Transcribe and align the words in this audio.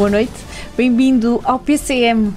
Boa 0.00 0.08
noite. 0.08 0.32
Bem-vindo 0.78 1.42
ao 1.44 1.58
PCM. 1.58 2.32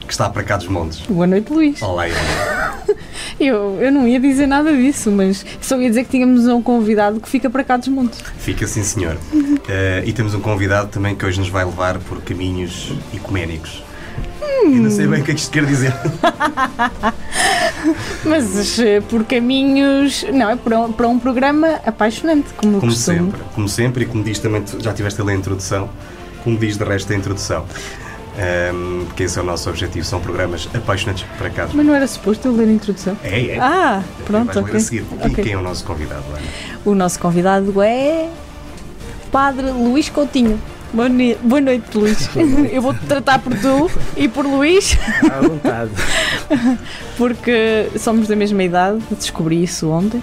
Que 0.00 0.12
está 0.12 0.28
para 0.28 0.42
cá 0.42 0.58
dos 0.58 0.66
montes. 0.68 1.00
Boa 1.08 1.26
noite, 1.26 1.50
Luís. 1.50 1.80
Olá, 1.80 2.06
Irene. 2.06 2.20
Eu, 3.40 3.78
eu 3.80 3.90
não 3.90 4.06
ia 4.06 4.20
dizer 4.20 4.46
nada 4.46 4.70
disso, 4.76 5.10
mas 5.10 5.46
só 5.62 5.80
ia 5.80 5.88
dizer 5.88 6.04
que 6.04 6.10
tínhamos 6.10 6.46
um 6.46 6.60
convidado 6.60 7.18
que 7.18 7.30
fica 7.30 7.48
para 7.48 7.64
cá 7.64 7.78
dos 7.78 7.88
montes. 7.88 8.20
Fica 8.36 8.66
sim, 8.66 8.82
senhor. 8.82 9.16
Eh, 9.66 10.02
e 10.04 10.12
temos 10.12 10.34
um 10.34 10.40
convidado 10.40 10.90
também 10.90 11.14
que 11.16 11.24
hoje 11.24 11.40
nos 11.40 11.48
vai 11.48 11.64
levar 11.64 11.98
por 12.00 12.20
caminhos 12.20 12.92
ecuménicos. 13.14 13.82
E 14.62 14.68
não 14.68 14.90
sei 14.90 15.06
bem 15.06 15.22
o 15.22 15.24
que 15.24 15.30
é 15.30 15.34
que 15.34 15.40
isto 15.40 15.50
quer 15.50 15.64
dizer. 15.64 15.94
Mas 18.22 18.78
eh, 18.78 19.00
por 19.00 19.24
caminhos. 19.24 20.26
Não, 20.30 20.50
é 20.50 20.56
para 20.56 20.78
um, 20.78 20.92
para 20.92 21.08
um 21.08 21.18
programa 21.18 21.80
apaixonante, 21.86 22.48
como 22.54 22.76
eu 22.76 22.80
Como 22.80 22.92
costumo. 22.92 23.18
sempre. 23.18 23.40
Como 23.54 23.68
sempre, 23.70 24.04
e 24.04 24.06
como 24.06 24.22
diz 24.22 24.38
também, 24.38 24.62
já 24.80 24.92
tiveste 24.92 25.18
ali 25.22 25.30
a 25.32 25.34
introdução, 25.34 25.88
como 26.44 26.58
diz 26.58 26.76
de 26.76 26.84
resto 26.84 27.12
a 27.12 27.16
introdução. 27.16 27.66
Ehm, 28.38 29.04
porque 29.06 29.24
esse 29.24 29.38
é 29.38 29.42
o 29.42 29.44
nosso 29.44 29.68
objetivo, 29.68 30.04
são 30.04 30.20
programas 30.20 30.68
apaixonantes 30.72 31.24
para 31.36 31.50
cá. 31.50 31.68
Mas 31.72 31.84
não 31.84 31.94
era 31.94 32.06
suposto 32.06 32.48
eu 32.48 32.56
ler 32.56 32.68
a 32.68 32.72
introdução? 32.72 33.16
É, 33.22 33.46
é. 33.46 33.58
Ah, 33.58 34.02
pronto, 34.24 34.58
ok. 34.60 34.76
a 34.76 34.80
seguir. 34.80 35.04
E 35.26 35.34
quem 35.34 35.52
é 35.52 35.56
o 35.56 35.62
nosso 35.62 35.84
convidado, 35.84 36.24
Ana? 36.30 36.42
O 36.84 36.94
nosso 36.94 37.18
convidado 37.18 37.82
é. 37.82 38.28
Padre 39.30 39.70
Luís 39.70 40.08
Coutinho. 40.08 40.60
Boa, 40.92 41.08
boa 41.42 41.60
noite, 41.60 41.96
Luís. 41.96 42.28
Eu 42.72 42.82
vou-te 42.82 43.00
tratar 43.06 43.38
por 43.38 43.56
tu 43.56 43.88
e 44.16 44.26
por 44.26 44.44
Luís, 44.44 44.96
À 45.30 45.40
vontade. 45.40 45.90
porque 47.16 47.88
somos 47.96 48.26
da 48.26 48.34
mesma 48.34 48.62
idade. 48.62 48.98
Descobri 49.10 49.62
isso 49.62 49.88
ontem. 49.88 50.20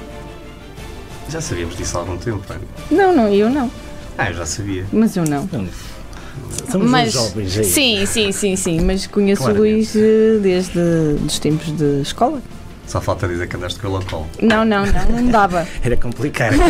Já 1.29 1.40
sabíamos 1.40 1.77
disso 1.77 1.98
há 1.98 2.02
algum 2.02 2.18
tempo, 2.18 2.41
Ana. 2.49 2.62
Não, 2.91 3.15
não, 3.15 3.29
eu 3.29 3.49
não. 3.49 3.71
Ah, 4.18 4.29
eu 4.29 4.34
já 4.34 4.46
sabia. 4.46 4.85
Mas 4.91 5.15
eu 5.15 5.24
não. 5.24 5.48
Somos 6.71 6.90
mas, 6.90 7.13
jovens 7.13 7.57
aí. 7.57 7.63
Sim, 7.65 8.05
sim, 8.05 8.31
sim, 8.31 8.55
sim. 8.55 8.79
Mas 8.81 9.07
conheço 9.07 9.41
Claro. 9.43 9.57
o 9.57 9.59
Luís 9.62 9.95
eh, 9.95 10.40
desde 10.41 10.79
os 11.26 11.40
tempos 11.40 11.67
de 11.76 12.01
escola. 12.01 12.41
Só 12.85 13.01
falta 13.01 13.27
dizer 13.27 13.48
que 13.48 13.55
andaste 13.57 13.79
com 13.79 13.87
ele 13.87 13.98
ao 13.98 14.01
colo. 14.03 14.27
Não, 14.41 14.63
não, 14.63 14.85
não, 14.85 15.05
não 15.21 15.27
dava. 15.27 15.68
Era 15.84 15.98
complicado. 15.98 16.55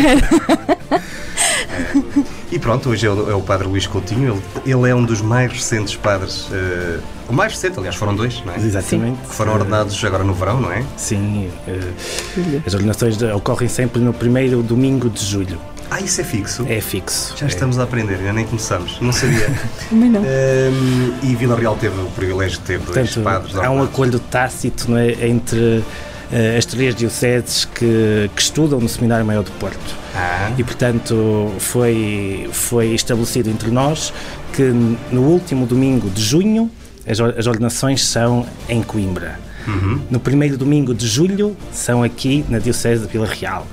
E 2.51 2.57
pronto, 2.57 2.89
hoje 2.89 3.05
é 3.05 3.09
o, 3.11 3.29
é 3.29 3.35
o 3.35 3.41
Padre 3.41 3.67
Luís 3.67 3.85
Coutinho. 3.85 4.41
Ele, 4.65 4.73
ele 4.73 4.89
é 4.89 4.95
um 4.95 5.03
dos 5.03 5.21
mais 5.21 5.51
recentes 5.51 5.95
padres. 5.95 6.47
eh, 6.51 6.99
o 7.27 7.33
mais 7.33 7.51
recente, 7.53 7.77
aliás, 7.77 7.95
foram 7.95 8.15
dois, 8.15 8.41
não 8.45 8.53
é? 8.53 8.57
Exatamente. 8.57 9.19
Que 9.27 9.35
foram 9.35 9.53
ordenados 9.53 10.01
agora 10.03 10.23
no 10.23 10.33
verão, 10.33 10.59
não 10.61 10.71
é? 10.71 10.83
Sim. 10.95 11.49
eh, 11.67 11.79
as 12.65 12.73
ordenações 12.73 13.17
de- 13.17 13.25
ocorrem 13.31 13.67
sempre 13.67 13.99
no 14.01 14.13
primeiro 14.13 14.63
domingo 14.63 15.09
de 15.09 15.23
julho. 15.23 15.59
Ah, 15.89 16.01
isso 16.01 16.19
é 16.21 16.23
fixo? 16.23 16.65
É 16.67 16.81
fixo. 16.81 17.33
Já 17.37 17.45
É. 17.45 17.49
estamos 17.49 17.79
a 17.79 17.83
aprender, 17.83 18.15
ainda 18.15 18.33
nem 18.33 18.45
começamos. 18.45 18.99
Não 18.99 19.11
sabia. 19.11 19.49
Também 19.89 20.09
não. 20.09 20.21
Ehm, 20.23 21.13
e 21.23 21.35
Vila 21.35 21.57
Real 21.57 21.75
teve 21.77 21.99
o 22.01 22.05
privilégio 22.07 22.57
de 22.59 22.63
ter 22.65 22.79
dois 22.79 22.91
Portanto, 23.13 23.23
padres 23.23 23.55
há 23.55 23.69
um 23.71 23.81
acordo 23.81 24.19
tácito 24.19 24.91
não 24.91 24.97
é, 24.97 25.11
entre 25.27 25.83
eh, 26.31 26.57
as 26.57 26.65
três 26.65 26.93
dioceses 26.93 27.63
que, 27.65 28.29
que 28.35 28.41
estudam 28.41 28.79
no 28.81 28.89
Seminário 28.89 29.25
Maior 29.25 29.43
do 29.43 29.51
Porto. 29.51 29.95
Ah, 30.13 30.51
E, 30.57 30.63
portanto, 30.63 31.53
foi, 31.59 32.49
foi 32.51 32.87
estabelecido 32.93 33.49
entre 33.49 33.71
nós 33.71 34.11
que 34.53 34.63
no 35.11 35.21
último 35.21 35.65
domingo 35.65 36.09
de 36.09 36.21
junho 36.21 36.69
as, 37.07 37.19
as 37.19 37.47
ordenações 37.47 38.05
são 38.05 38.45
em 38.67 38.83
Coimbra. 38.83 39.39
uhum. 39.65 40.01
No 40.09 40.19
primeiro 40.19 40.57
domingo 40.57 40.93
de 40.93 41.07
julho 41.07 41.55
são 41.71 42.03
aqui 42.03 42.43
na 42.49 42.59
Diocese 42.59 43.05
de 43.05 43.11
Vila 43.13 43.27
Real. 43.27 43.65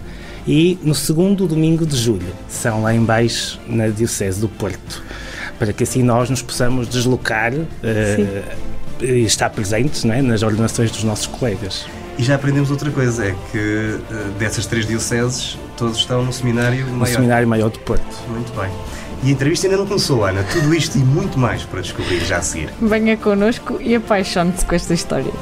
E 0.46 0.78
no 0.82 0.94
segundo 0.94 1.46
domingo 1.46 1.86
de 1.86 1.96
julho 1.96 2.32
são 2.48 2.82
lá 2.82 2.94
embaixo 2.94 3.58
na 3.66 3.88
Diocese 3.88 4.40
do 4.40 4.48
Porto. 4.48 5.02
Para 5.58 5.72
que 5.72 5.84
assim 5.84 6.02
nós 6.02 6.28
nos 6.28 6.42
possamos 6.42 6.88
deslocar 6.88 7.52
eh, 7.82 8.42
e 9.00 9.24
estar 9.24 9.48
presentes 9.50 10.04
não 10.04 10.14
é, 10.14 10.20
nas 10.20 10.42
ordenações 10.42 10.90
dos 10.90 11.04
nossos 11.04 11.26
colegas. 11.26 11.86
E 12.18 12.22
já 12.22 12.34
aprendemos 12.36 12.70
outra 12.70 12.90
coisa, 12.90 13.26
é 13.26 13.34
que 13.50 13.58
eh, 13.58 13.98
dessas 14.38 14.66
três 14.66 14.86
dioceses, 14.86 15.58
todos 15.76 15.98
estão 15.98 16.24
no 16.24 16.32
seminário 16.32 16.86
No 16.86 16.98
maior. 16.98 17.14
Seminário 17.14 17.48
Maior 17.48 17.70
do 17.70 17.78
Porto. 17.80 18.16
Muito 18.28 18.52
bem. 18.60 18.70
E 19.22 19.28
a 19.28 19.30
entrevista 19.30 19.66
ainda 19.66 19.78
não 19.78 19.86
começou, 19.86 20.24
Ana. 20.24 20.44
Tudo 20.52 20.74
isto 20.74 20.98
e 20.98 21.00
muito 21.00 21.38
mais 21.38 21.62
para 21.62 21.80
descobrir 21.80 22.20
já 22.20 22.38
a 22.38 22.42
seguir. 22.42 22.68
Venha 22.80 23.16
connosco 23.16 23.80
e 23.80 23.94
apaixone-se 23.94 24.64
com 24.66 24.74
esta 24.74 24.92
história. 24.92 25.32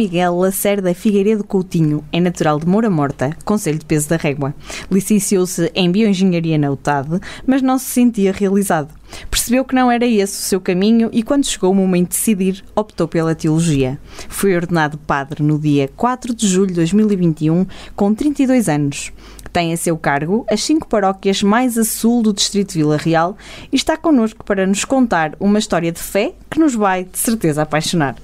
Miguel 0.00 0.34
Lacerda 0.34 0.94
Figueiredo 0.94 1.44
Coutinho 1.44 2.02
é 2.10 2.18
natural 2.18 2.58
de 2.58 2.66
Moura 2.66 2.88
Morta, 2.88 3.36
Conselho 3.44 3.78
de 3.78 3.84
Peso 3.84 4.08
da 4.08 4.16
Régua. 4.16 4.54
Licenciou-se 4.90 5.70
em 5.74 5.92
Bioengenharia 5.92 6.56
na 6.56 6.70
UTAD, 6.70 7.20
mas 7.46 7.60
não 7.60 7.78
se 7.78 7.84
sentia 7.84 8.32
realizado. 8.32 8.94
Percebeu 9.30 9.62
que 9.62 9.74
não 9.74 9.92
era 9.92 10.06
esse 10.06 10.38
o 10.38 10.42
seu 10.42 10.58
caminho 10.58 11.10
e, 11.12 11.22
quando 11.22 11.44
chegou 11.44 11.70
o 11.70 11.74
momento 11.74 12.12
de 12.12 12.16
decidir, 12.16 12.64
optou 12.74 13.06
pela 13.06 13.34
teologia. 13.34 14.00
Foi 14.30 14.56
ordenado 14.56 14.96
padre 14.96 15.42
no 15.42 15.58
dia 15.58 15.90
4 15.94 16.34
de 16.34 16.48
julho 16.48 16.68
de 16.68 16.76
2021, 16.76 17.66
com 17.94 18.14
32 18.14 18.70
anos. 18.70 19.12
Tem 19.52 19.70
a 19.70 19.76
seu 19.76 19.98
cargo 19.98 20.46
as 20.50 20.62
cinco 20.62 20.88
paróquias 20.88 21.42
mais 21.42 21.76
a 21.76 21.84
sul 21.84 22.22
do 22.22 22.32
Distrito 22.32 22.72
de 22.72 22.78
Vila 22.78 22.96
Real 22.96 23.36
e 23.70 23.76
está 23.76 23.98
connosco 23.98 24.46
para 24.46 24.66
nos 24.66 24.82
contar 24.82 25.36
uma 25.38 25.58
história 25.58 25.92
de 25.92 26.00
fé 26.00 26.32
que 26.48 26.58
nos 26.58 26.74
vai, 26.74 27.04
de 27.04 27.18
certeza, 27.18 27.60
apaixonar. 27.60 28.16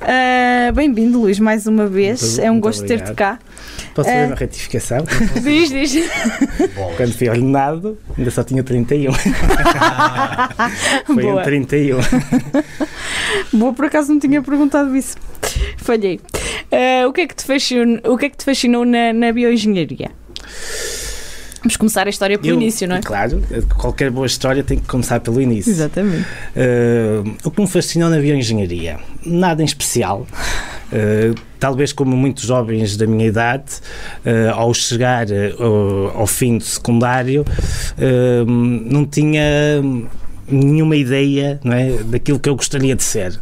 Ah, 0.00 0.70
Bem-vindo, 0.74 1.20
Luís, 1.20 1.38
mais 1.40 1.66
uma 1.66 1.86
vez. 1.86 2.22
Muito- 2.22 2.40
é 2.42 2.50
um 2.50 2.60
gosto 2.60 2.86
ter-te 2.86 3.12
cá. 3.14 3.38
Posso 3.94 4.08
fazer 4.08 4.26
uma 4.26 4.34
retificação? 4.36 4.98
Diz, 5.42 5.70
diz. 5.70 6.08
Quando 6.96 7.12
fui 7.12 7.28
ordenado, 7.28 7.98
ainda 8.16 8.30
só 8.30 8.44
tinha 8.44 8.62
31. 8.62 9.12
Foi 11.06 11.22
Boa. 11.22 11.40
em 11.40 11.44
31. 11.44 11.98
Boa, 13.58 13.72
por 13.72 13.86
acaso 13.86 14.12
não 14.12 14.20
tinha 14.20 14.40
perguntado 14.42 14.94
isso. 14.96 15.16
Falhei. 15.78 16.20
Ah, 16.70 17.06
o, 17.08 17.12
que 17.12 17.22
é 17.22 17.26
que 17.26 17.34
te 17.34 17.44
fascinou, 17.44 17.98
o 18.12 18.16
que 18.18 18.26
é 18.26 18.28
que 18.28 18.36
te 18.36 18.44
fascinou 18.44 18.84
na, 18.84 19.12
na 19.12 19.32
bioengenharia? 19.32 20.10
Vamos 21.68 21.76
começar 21.76 22.06
a 22.06 22.10
história 22.10 22.38
pelo 22.38 22.54
Eu- 22.54 22.62
início, 22.62 22.88
não 22.88 22.96
é? 22.96 23.02
Claro, 23.02 23.42
qualquer 23.76 24.10
boa 24.10 24.26
história 24.26 24.64
tem 24.64 24.78
que 24.78 24.86
começar 24.86 25.20
pelo 25.20 25.38
início. 25.38 25.70
Exatamente. 25.70 26.26
Uh, 26.56 27.36
o 27.44 27.50
que 27.50 27.60
me 27.60 27.66
fascinou 27.66 28.08
na 28.08 28.18
bioengenharia? 28.18 28.98
Nada 29.22 29.60
em 29.60 29.66
especial. 29.66 30.26
Uh, 30.90 31.34
talvez 31.60 31.92
como 31.92 32.16
muitos 32.16 32.44
jovens 32.44 32.96
da 32.96 33.06
minha 33.06 33.26
idade, 33.26 33.66
uh, 34.24 34.54
ao 34.54 34.72
chegar 34.72 35.26
ao 36.14 36.26
fim 36.26 36.56
do 36.56 36.64
secundário, 36.64 37.44
não 38.46 39.04
tinha 39.04 39.82
nenhuma 40.50 40.96
ideia 40.96 41.60
não 41.62 41.74
é, 41.74 41.90
daquilo 42.04 42.38
que 42.38 42.48
eu 42.48 42.56
gostaria 42.56 42.96
de 42.96 43.02
ser. 43.02 43.38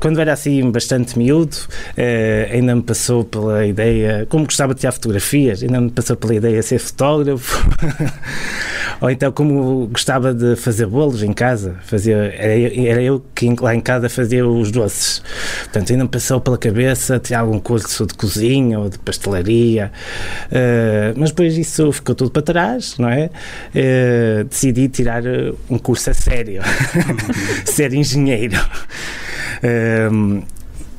Quando 0.00 0.20
era 0.20 0.32
assim 0.32 0.70
bastante 0.70 1.18
miúdo, 1.18 1.56
eh, 1.96 2.48
ainda 2.52 2.74
me 2.76 2.82
passou 2.82 3.24
pela 3.24 3.66
ideia, 3.66 4.26
como 4.28 4.44
gostava 4.44 4.74
de 4.74 4.80
tirar 4.80 4.92
fotografias, 4.92 5.62
ainda 5.62 5.80
me 5.80 5.90
passou 5.90 6.16
pela 6.16 6.34
ideia 6.34 6.60
de 6.60 6.66
ser 6.66 6.78
fotógrafo, 6.78 7.66
ou 9.00 9.10
então 9.10 9.32
como 9.32 9.86
gostava 9.88 10.32
de 10.34 10.54
fazer 10.56 10.86
bolos 10.86 11.22
em 11.22 11.32
casa, 11.32 11.76
fazia, 11.84 12.16
era, 12.36 12.56
eu- 12.56 12.86
era 12.90 13.02
eu 13.02 13.24
que 13.34 13.52
lá 13.60 13.74
em 13.74 13.80
casa 13.80 14.08
fazia 14.08 14.46
os 14.46 14.70
doces. 14.70 15.22
Portanto, 15.64 15.90
ainda 15.92 16.04
me 16.04 16.10
passou 16.10 16.40
pela 16.40 16.58
cabeça 16.58 17.18
tirar 17.18 17.40
algum 17.40 17.58
curso 17.58 18.06
de 18.06 18.14
cozinha 18.14 18.78
ou 18.78 18.88
de 18.88 18.98
pastelaria, 18.98 19.90
eh, 20.52 21.12
mas 21.16 21.30
depois 21.30 21.56
isso 21.56 21.90
ficou 21.92 22.14
tudo 22.14 22.30
para 22.30 22.42
trás, 22.42 22.96
não 22.98 23.08
é? 23.08 23.30
Eh, 23.74 24.44
decidi 24.48 24.88
tirar 24.88 25.22
um 25.70 25.78
curso 25.78 26.10
a 26.10 26.14
sério, 26.14 26.60
ser 27.64 27.92
engenheiro. 27.94 28.56
Um, 29.62 30.42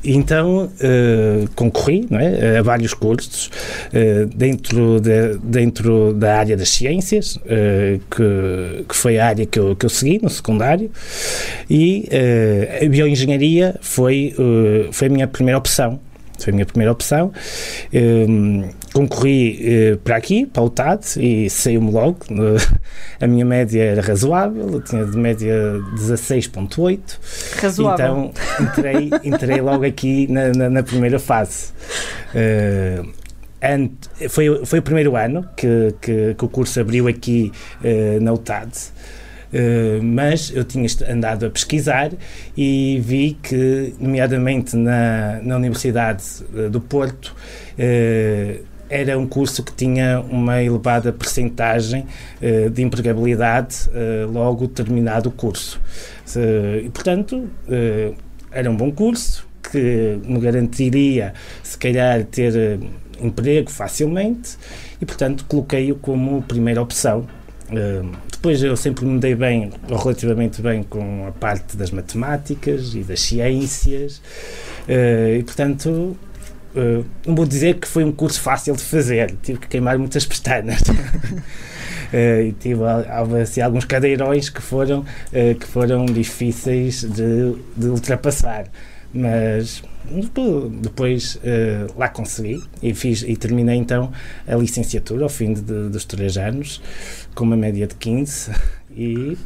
então 0.04 0.64
uh, 0.64 1.48
concorri 1.54 2.06
não 2.08 2.18
é, 2.20 2.58
a 2.58 2.62
vários 2.62 2.94
cursos 2.94 3.50
uh, 3.88 4.26
dentro, 4.34 5.00
de, 5.00 5.38
dentro 5.38 6.12
da 6.12 6.38
área 6.38 6.56
das 6.56 6.68
ciências, 6.68 7.36
uh, 7.36 8.00
que, 8.10 8.84
que 8.88 8.96
foi 8.96 9.18
a 9.18 9.26
área 9.26 9.44
que 9.44 9.58
eu, 9.58 9.74
que 9.74 9.84
eu 9.84 9.90
segui 9.90 10.20
no 10.22 10.30
secundário, 10.30 10.90
e 11.68 12.08
a 12.82 12.88
bioengenharia 12.88 13.76
foi, 13.80 14.34
foi 14.92 15.08
a 15.08 15.10
minha 15.10 15.26
primeira 15.26 15.58
opção. 15.58 16.00
Foi 16.38 16.52
a 16.52 16.54
minha 16.54 16.66
primeira 16.66 16.92
opção. 16.92 17.32
Um, 17.92 18.68
concorri 18.92 19.92
uh, 19.94 19.98
para 19.98 20.16
aqui, 20.16 20.46
para 20.46 20.62
o 20.62 20.70
TAD, 20.70 21.04
e 21.18 21.50
saiu-me 21.50 21.90
logo. 21.90 22.18
a 23.20 23.26
minha 23.26 23.44
média 23.44 23.82
era 23.82 24.02
razoável, 24.02 24.70
eu 24.70 24.80
tinha 24.80 25.04
de 25.04 25.16
média 25.16 25.54
16,8. 25.96 27.00
Razoável. 27.60 27.94
Então 28.04 28.32
entrei, 28.60 29.10
entrei 29.24 29.60
logo 29.60 29.84
aqui 29.84 30.26
na, 30.30 30.48
na, 30.48 30.70
na 30.70 30.82
primeira 30.82 31.18
fase. 31.18 31.72
Uh, 32.34 33.18
foi, 34.28 34.64
foi 34.64 34.78
o 34.78 34.82
primeiro 34.82 35.16
ano 35.16 35.48
que, 35.56 35.94
que, 36.00 36.34
que 36.34 36.44
o 36.44 36.48
curso 36.48 36.80
abriu 36.80 37.08
aqui 37.08 37.52
uh, 37.82 38.20
na 38.20 38.32
UTAD. 38.32 38.70
Uh, 39.48 40.02
mas 40.02 40.52
eu 40.54 40.62
tinha 40.62 40.86
andado 41.08 41.46
a 41.46 41.50
pesquisar 41.50 42.10
e 42.56 43.00
vi 43.02 43.36
que, 43.42 43.94
nomeadamente 43.98 44.76
na, 44.76 45.40
na 45.42 45.56
Universidade 45.56 46.22
eh, 46.54 46.68
do 46.68 46.80
Porto, 46.80 47.34
uh, 47.78 48.64
era 48.90 49.18
um 49.18 49.26
curso 49.26 49.62
que 49.62 49.72
tinha 49.72 50.20
uma 50.20 50.62
elevada 50.62 51.12
percentagem 51.12 52.06
uh, 52.42 52.70
de 52.70 52.82
empregabilidade 52.82 53.88
logo 54.30 54.68
terminado 54.68 55.28
o 55.28 55.32
curso. 55.32 55.80
e, 56.82 56.88
portanto, 56.88 57.48
era 58.50 58.70
um 58.70 58.76
bom 58.76 58.90
curso 58.90 59.46
que 59.70 60.18
me 60.24 60.40
garantiria, 60.40 61.34
se 61.62 61.76
calhar, 61.76 62.24
ter 62.24 62.80
emprego 63.20 63.70
facilmente 63.70 64.56
e, 65.00 65.04
portanto, 65.04 65.44
coloquei-o 65.46 65.96
como 65.96 66.40
primeira 66.42 66.80
opção. 66.80 67.26
Depois 68.38 68.62
eu 68.62 68.76
sempre 68.76 69.04
me 69.04 69.18
dei 69.18 69.34
bem, 69.34 69.72
ou 69.90 69.96
relativamente 69.96 70.62
bem, 70.62 70.84
com 70.84 71.26
a 71.26 71.32
parte 71.32 71.76
das 71.76 71.90
matemáticas 71.90 72.94
e 72.94 73.00
das 73.00 73.20
ciências, 73.20 74.18
uh, 74.88 75.34
e 75.36 75.42
portanto 75.42 75.88
uh, 75.88 77.04
não 77.26 77.34
vou 77.34 77.44
dizer 77.44 77.80
que 77.80 77.88
foi 77.88 78.04
um 78.04 78.12
curso 78.12 78.40
fácil 78.40 78.76
de 78.76 78.82
fazer, 78.82 79.34
tive 79.42 79.58
que 79.58 79.66
queimar 79.66 79.98
muitas 79.98 80.24
pestanas. 80.24 80.80
Uh, 80.82 82.42
e 82.46 82.52
tive 82.52 82.80
assim, 83.42 83.60
alguns 83.60 83.84
cadeirões 83.84 84.48
que 84.48 84.62
foram, 84.62 85.00
uh, 85.00 85.54
que 85.58 85.66
foram 85.66 86.06
difíceis 86.06 87.00
de, 87.02 87.56
de 87.76 87.88
ultrapassar 87.88 88.66
mas 89.12 89.82
depois 90.82 91.36
uh, 91.36 91.98
lá 91.98 92.08
consegui 92.08 92.62
e 92.82 92.94
fiz 92.94 93.22
e 93.22 93.36
terminei 93.36 93.76
então 93.76 94.10
a 94.46 94.54
licenciatura 94.54 95.24
ao 95.24 95.28
fim 95.28 95.52
de, 95.52 95.60
de, 95.60 95.88
dos 95.88 96.04
três 96.04 96.36
anos 96.36 96.80
com 97.34 97.44
uma 97.44 97.56
média 97.56 97.86
de 97.86 97.94
15 97.94 98.50
e 98.90 99.36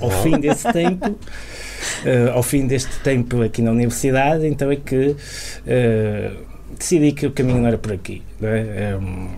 ao 0.00 0.10
fim 0.10 0.38
desse 0.38 0.70
tempo 0.72 1.10
uh, 1.10 2.30
ao 2.34 2.42
fim 2.42 2.66
deste 2.66 2.98
tempo 3.00 3.42
aqui 3.42 3.62
na 3.62 3.70
universidade 3.70 4.46
então 4.46 4.70
é 4.70 4.76
que 4.76 5.08
uh, 5.08 6.46
decidi 6.78 7.12
que 7.12 7.26
o 7.26 7.32
caminho 7.32 7.58
não 7.58 7.68
era 7.68 7.78
por 7.78 7.92
aqui 7.92 8.22
é? 8.42 8.96
um, 8.96 9.28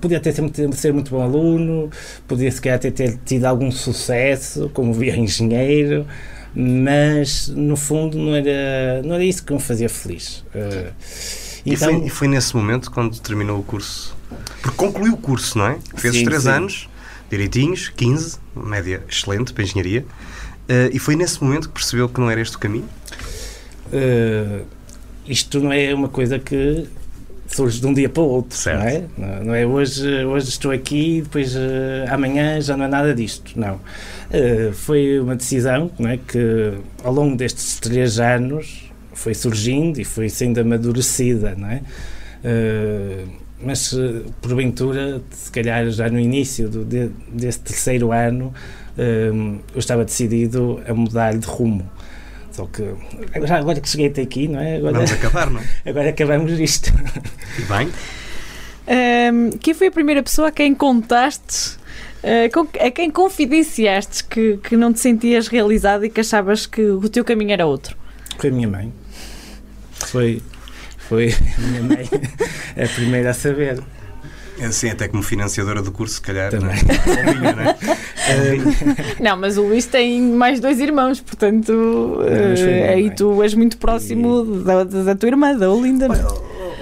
podia 0.00 0.18
ter 0.18 0.32
ser, 0.32 0.74
ser 0.74 0.92
muito 0.92 1.10
bom 1.10 1.20
aluno 1.20 1.90
podia 2.26 2.50
se 2.50 2.60
calhar 2.60 2.78
ter, 2.78 2.90
ter 2.90 3.18
tido 3.24 3.44
algum 3.44 3.70
sucesso 3.70 4.70
como 4.74 4.92
via 4.92 5.14
engenheiro 5.16 6.06
mas 6.54 7.48
no 7.48 7.76
fundo 7.76 8.18
não 8.18 8.34
era, 8.34 9.02
não 9.04 9.14
era 9.14 9.24
isso 9.24 9.44
que 9.44 9.52
me 9.52 9.60
fazia 9.60 9.88
feliz. 9.88 10.44
Uh, 10.54 10.92
e, 11.64 11.74
então, 11.74 11.88
foi, 11.88 12.06
e 12.06 12.10
foi 12.10 12.28
nesse 12.28 12.54
momento 12.54 12.90
quando 12.90 13.18
terminou 13.20 13.58
o 13.58 13.62
curso? 13.62 14.16
Porque 14.60 14.76
concluiu 14.76 15.14
o 15.14 15.16
curso, 15.16 15.58
não 15.58 15.66
é? 15.66 15.78
Fez 15.96 16.14
sim, 16.14 16.24
3 16.24 16.46
anos, 16.46 16.88
direitinhos, 17.30 17.88
15, 17.88 18.38
média 18.54 19.02
excelente 19.08 19.52
para 19.52 19.62
a 19.62 19.64
engenharia. 19.64 20.02
Uh, 20.02 20.90
e 20.92 20.98
foi 20.98 21.16
nesse 21.16 21.42
momento 21.42 21.68
que 21.68 21.74
percebeu 21.74 22.08
que 22.08 22.20
não 22.20 22.30
era 22.30 22.40
este 22.40 22.56
o 22.56 22.58
caminho? 22.58 22.88
Uh, 23.92 24.64
isto 25.26 25.60
não 25.60 25.72
é 25.72 25.94
uma 25.94 26.08
coisa 26.08 26.38
que 26.38 26.86
surge 27.46 27.80
de 27.80 27.86
um 27.86 27.92
dia 27.92 28.08
para 28.08 28.22
o 28.22 28.26
outro, 28.26 28.56
certo. 28.56 28.80
não 28.80 28.86
é? 28.86 29.04
Não, 29.16 29.44
não 29.44 29.54
é 29.54 29.66
hoje, 29.66 30.24
hoje 30.24 30.48
estou 30.48 30.70
aqui 30.70 31.18
e 31.18 31.22
depois 31.22 31.54
uh, 31.54 31.58
amanhã 32.08 32.60
já 32.60 32.76
não 32.76 32.84
é 32.84 32.88
nada 32.88 33.14
disto, 33.14 33.58
não. 33.58 33.80
Uh, 34.32 34.72
foi 34.72 35.20
uma 35.20 35.36
decisão 35.36 35.90
é, 36.00 36.16
que 36.16 36.72
ao 37.04 37.12
longo 37.12 37.36
destes 37.36 37.78
três 37.78 38.18
anos 38.18 38.90
foi 39.12 39.34
surgindo 39.34 40.00
e 40.00 40.04
foi 40.04 40.28
sendo 40.28 40.58
amadurecida, 40.58 41.54
não 41.56 41.68
é? 41.68 41.82
Uh, 42.42 43.28
mas 43.64 43.94
porventura, 44.40 45.22
se 45.30 45.50
calhar 45.52 45.88
já 45.90 46.08
no 46.08 46.18
início 46.18 46.68
do, 46.68 46.84
de, 46.84 47.10
desse 47.28 47.60
terceiro 47.60 48.10
ano, 48.10 48.52
eu 48.98 49.78
estava 49.78 50.04
decidido 50.04 50.82
a 50.84 50.92
mudar 50.92 51.38
de 51.38 51.46
rumo. 51.46 51.88
Só 52.52 52.66
que 52.66 52.82
agora, 53.34 53.58
agora 53.58 53.80
que 53.80 53.88
cheguei 53.88 54.08
até 54.08 54.22
aqui, 54.22 54.46
não 54.46 54.60
é? 54.60 54.76
Agora, 54.76 54.94
Vamos 54.94 55.12
acabar, 55.12 55.50
não? 55.50 55.62
Agora 55.86 56.10
acabamos 56.10 56.52
isto. 56.58 56.92
E 57.58 57.62
bem? 57.62 57.88
Um, 58.86 59.50
quem 59.58 59.72
foi 59.72 59.86
a 59.86 59.90
primeira 59.90 60.22
pessoa 60.22 60.48
a 60.48 60.52
quem 60.52 60.74
contaste, 60.74 61.76
uh, 61.76 61.81
a 62.22 62.90
quem 62.90 63.10
confidenciaste 63.10 64.24
que, 64.24 64.58
que 64.58 64.76
não 64.76 64.92
te 64.92 65.00
sentias 65.00 65.48
realizado 65.48 66.04
e 66.04 66.10
que 66.10 66.20
achavas 66.20 66.66
que 66.66 66.82
o 66.82 67.08
teu 67.08 67.24
caminho 67.24 67.52
era 67.52 67.66
outro? 67.66 67.96
Foi 68.38 68.50
a 68.50 68.52
minha 68.52 68.68
mãe. 68.68 68.92
Foi, 69.92 70.42
foi 70.98 71.32
a 71.32 71.60
minha 71.60 71.82
mãe 71.82 72.08
a 72.76 72.88
primeira 72.94 73.30
a 73.30 73.34
saber. 73.34 73.82
Sim, 74.70 74.90
até 74.90 75.08
como 75.08 75.22
financiadora 75.22 75.82
do 75.82 75.90
curso, 75.90 76.16
se 76.16 76.20
calhar. 76.20 76.50
Também. 76.50 76.76
Não, 77.40 77.62
é? 77.62 77.76
não, 79.20 79.36
mas 79.36 79.56
o 79.56 79.62
Luís 79.62 79.86
tem 79.86 80.20
mais 80.20 80.60
dois 80.60 80.78
irmãos, 80.78 81.20
portanto, 81.20 81.72
uh, 81.72 82.90
aí 82.90 83.10
tu 83.10 83.42
és 83.42 83.54
muito 83.54 83.76
próximo 83.78 84.60
e... 84.60 84.64
da, 84.64 84.84
da, 84.84 85.14
tua 85.16 85.28
irmã, 85.28 85.56
da 85.56 85.70
Olinda. 85.70 86.08
Olha, 86.08 86.26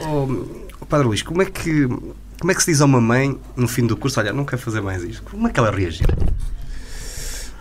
oh, 0.09 0.37
oh, 0.81 0.87
Padre 0.87 1.07
Luís, 1.07 1.23
como 1.23 1.41
é 1.41 1.47
que. 1.47 1.89
Como 2.41 2.51
é 2.51 2.55
que 2.55 2.63
se 2.63 2.71
diz 2.71 2.81
a 2.81 2.87
uma 2.87 3.03
mãe 3.03 3.39
no 3.55 3.69
fim 3.69 3.87
do 3.87 3.95
curso, 3.95 4.19
olha, 4.19 4.33
não 4.33 4.47
quero 4.47 4.63
fazer 4.63 4.81
mais 4.81 5.05
isto? 5.05 5.23
Como 5.25 5.47
é 5.47 5.53
que 5.53 5.61
ela 5.61 5.71
reagiu? 5.71 6.07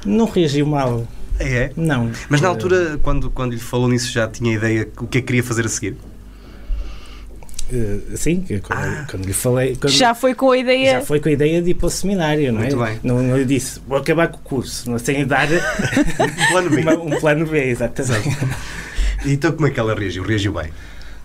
Não 0.05 0.25
reagiu 0.25 0.65
mal. 0.65 1.05
É? 1.37 1.71
Não. 1.75 2.09
Mas 2.29 2.39
na 2.39 2.47
altura, 2.47 2.97
quando, 3.01 3.29
quando 3.29 3.51
lhe 3.51 3.59
falou 3.59 3.89
nisso, 3.89 4.09
já 4.09 4.25
tinha 4.27 4.55
ideia 4.55 4.87
o 4.97 5.05
que 5.05 5.17
é 5.17 5.21
que 5.21 5.27
queria 5.27 5.43
fazer 5.43 5.65
a 5.65 5.69
seguir? 5.69 5.97
Uh, 7.71 8.17
sim, 8.17 8.43
quando, 8.63 8.79
ah. 8.79 9.05
quando, 9.11 9.25
lhe 9.25 9.33
falei. 9.33 9.75
Quando, 9.75 9.91
já 9.91 10.15
foi 10.15 10.33
com 10.33 10.49
a 10.49 10.57
ideia. 10.57 10.93
Já 10.93 11.01
foi 11.01 11.19
com 11.19 11.27
a 11.27 11.31
ideia 11.33 11.61
de 11.61 11.71
ir 11.71 11.73
para 11.73 11.87
o 11.87 11.89
seminário, 11.89 12.51
não 12.53 12.61
Muito 12.61 12.81
é? 12.81 12.87
Bem. 12.87 12.99
Não, 13.03 13.21
não 13.21 13.37
lhe 13.37 13.45
disse, 13.45 13.81
vou 13.85 13.97
acabar 13.97 14.29
com 14.29 14.37
o 14.37 14.41
curso, 14.41 14.97
sem 14.99 15.25
dar 15.27 15.47
um 15.51 16.51
plano 16.51 16.69
B. 16.69 16.81
Uma, 16.81 16.93
um 16.93 17.19
plano 17.19 17.45
B, 17.45 17.65
exatamente. 17.65 18.29
então 19.25 19.51
como 19.51 19.67
é 19.67 19.71
que 19.71 19.79
ela 19.79 19.93
reagiu? 19.93 20.23
Reagiu 20.23 20.53
bem? 20.53 20.71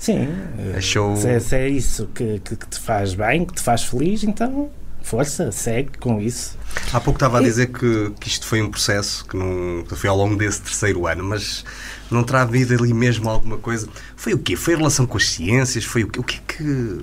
Sim. 0.05 0.29
Achou. 0.77 1.17
Se, 1.17 1.41
se 1.41 1.57
é 1.57 1.67
isso 1.67 2.07
que, 2.15 2.39
que, 2.41 2.57
que, 2.57 2.67
te 2.67 2.79
faz 2.79 3.15
bem, 3.15 3.47
que 3.47 3.55
te 3.55 3.63
faz 3.63 3.85
feliz, 3.85 4.23
então 4.23 4.71
força, 5.03 5.51
segue 5.51 5.97
com 5.99 6.21
isso. 6.21 6.59
Há 6.93 7.01
pouco 7.01 7.17
estava 7.17 7.39
a 7.39 7.41
dizer 7.41 7.69
que, 7.69 8.13
que 8.21 8.29
isto 8.29 8.47
foi 8.47 8.61
um 8.61 8.71
processo 8.71 9.25
que 9.25 9.35
não 9.35 9.83
foi 9.87 10.11
ao 10.11 10.17
longo 10.17 10.37
desse 10.37 10.61
terceiro 10.61 11.07
ano, 11.07 11.25
mas 11.25 11.65
não 12.11 12.23
terá 12.23 12.43
havido 12.43 12.75
ali 12.75 12.93
mesmo 12.93 13.31
alguma 13.31 13.57
coisa. 13.57 13.89
Foi 14.15 14.35
o 14.35 14.39
quê? 14.39 14.57
Foi 14.57 14.75
a 14.75 14.77
relação 14.77 15.07
com 15.07 15.17
as 15.17 15.27
ciências? 15.27 15.85
Foi 15.85 16.05
o 16.05 16.09
quê? 16.09 16.21
O 16.21 16.23
que 16.23 16.37
é 16.37 16.41
que. 16.47 17.01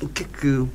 O 0.00 0.08
que 0.08 0.22
é 0.22 0.26
que, 0.40 0.48
o 0.48 0.70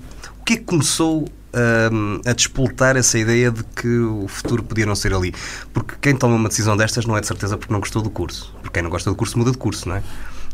que, 0.45 0.53
é 0.53 0.57
que 0.57 0.63
começou 0.63 1.29
um, 1.53 2.21
a 2.25 2.33
despoltar 2.33 2.97
essa 2.97 3.17
ideia 3.17 3.49
de 3.49 3.63
que 3.63 3.87
o 3.87 4.27
futuro 4.27 4.61
podia 4.61 4.85
não 4.85 4.95
ser 4.95 5.13
ali? 5.13 5.33
Porque 5.71 5.95
quem 6.01 6.17
toma 6.17 6.35
uma 6.35 6.49
decisão 6.49 6.75
destas 6.75 7.05
não 7.05 7.15
é 7.15 7.21
de 7.21 7.27
certeza 7.27 7.57
porque 7.57 7.71
não 7.71 7.79
gostou 7.79 8.01
do 8.01 8.09
curso. 8.09 8.53
Porque 8.61 8.73
quem 8.73 8.83
não 8.83 8.89
gosta 8.89 9.09
do 9.09 9.15
curso 9.15 9.37
muda 9.37 9.51
de 9.51 9.57
curso, 9.57 9.87
não 9.87 9.95
é? 9.95 10.03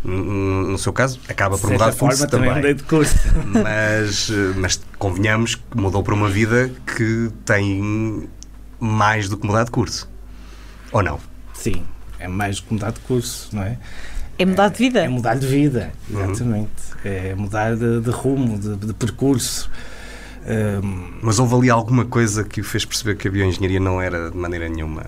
No 0.08 0.78
seu 0.78 0.94
caso, 0.94 1.20
acaba 1.28 1.58
por 1.58 1.70
mudar 1.70 1.90
de 1.90 1.98
curso 1.98 2.18
forma, 2.18 2.32
também. 2.32 2.54
também 2.54 2.76
de 2.76 2.84
curso. 2.84 3.16
Mas, 3.46 4.30
mas 4.56 4.82
convenhamos 4.98 5.56
que 5.56 5.64
mudou 5.76 6.02
para 6.02 6.14
uma 6.14 6.30
vida 6.30 6.72
que 6.96 7.30
tem 7.44 8.30
mais 8.80 9.28
do 9.28 9.38
que 9.38 9.46
mudar 9.46 9.66
de 9.66 9.72
curso. 9.72 10.10
Ou 10.94 11.04
não? 11.04 11.20
Sim, 11.54 11.84
é 12.20 12.28
mais 12.28 12.58
do 12.58 12.68
que 12.68 12.74
mudar 12.76 12.92
de 12.92 13.00
curso, 13.02 13.50
não 13.52 13.64
é? 13.64 13.78
É 14.40 14.46
mudar 14.46 14.70
de 14.70 14.78
vida. 14.78 15.02
É, 15.02 15.06
é 15.06 15.10
mudar 15.10 15.36
de 15.36 15.46
vida, 15.46 15.92
uhum. 16.10 16.24
exatamente. 16.24 16.72
Uhum. 17.04 17.12
É 17.12 17.36
mudar 17.36 17.76
de, 17.76 18.00
de 18.00 18.10
rumo, 18.10 18.58
de, 18.58 18.76
de 18.78 18.94
percurso. 18.94 19.70
Um... 20.46 21.20
Mas 21.22 21.38
houve 21.38 21.56
ali 21.56 21.70
alguma 21.70 22.06
coisa 22.06 22.46
que 22.46 22.62
o 22.62 22.64
fez 22.64 22.86
perceber 22.86 23.18
que 23.18 23.28
a 23.28 23.32
bioengenharia 23.32 23.80
não 23.80 24.02
era 24.02 24.32
de 24.32 24.38
maneira 24.38 24.70
nenhuma. 24.70 25.06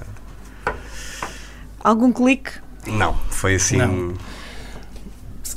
Algum 1.80 2.12
clique? 2.12 2.52
Não, 2.86 3.16
foi 3.30 3.56
assim. 3.56 3.78
Não 3.78 4.14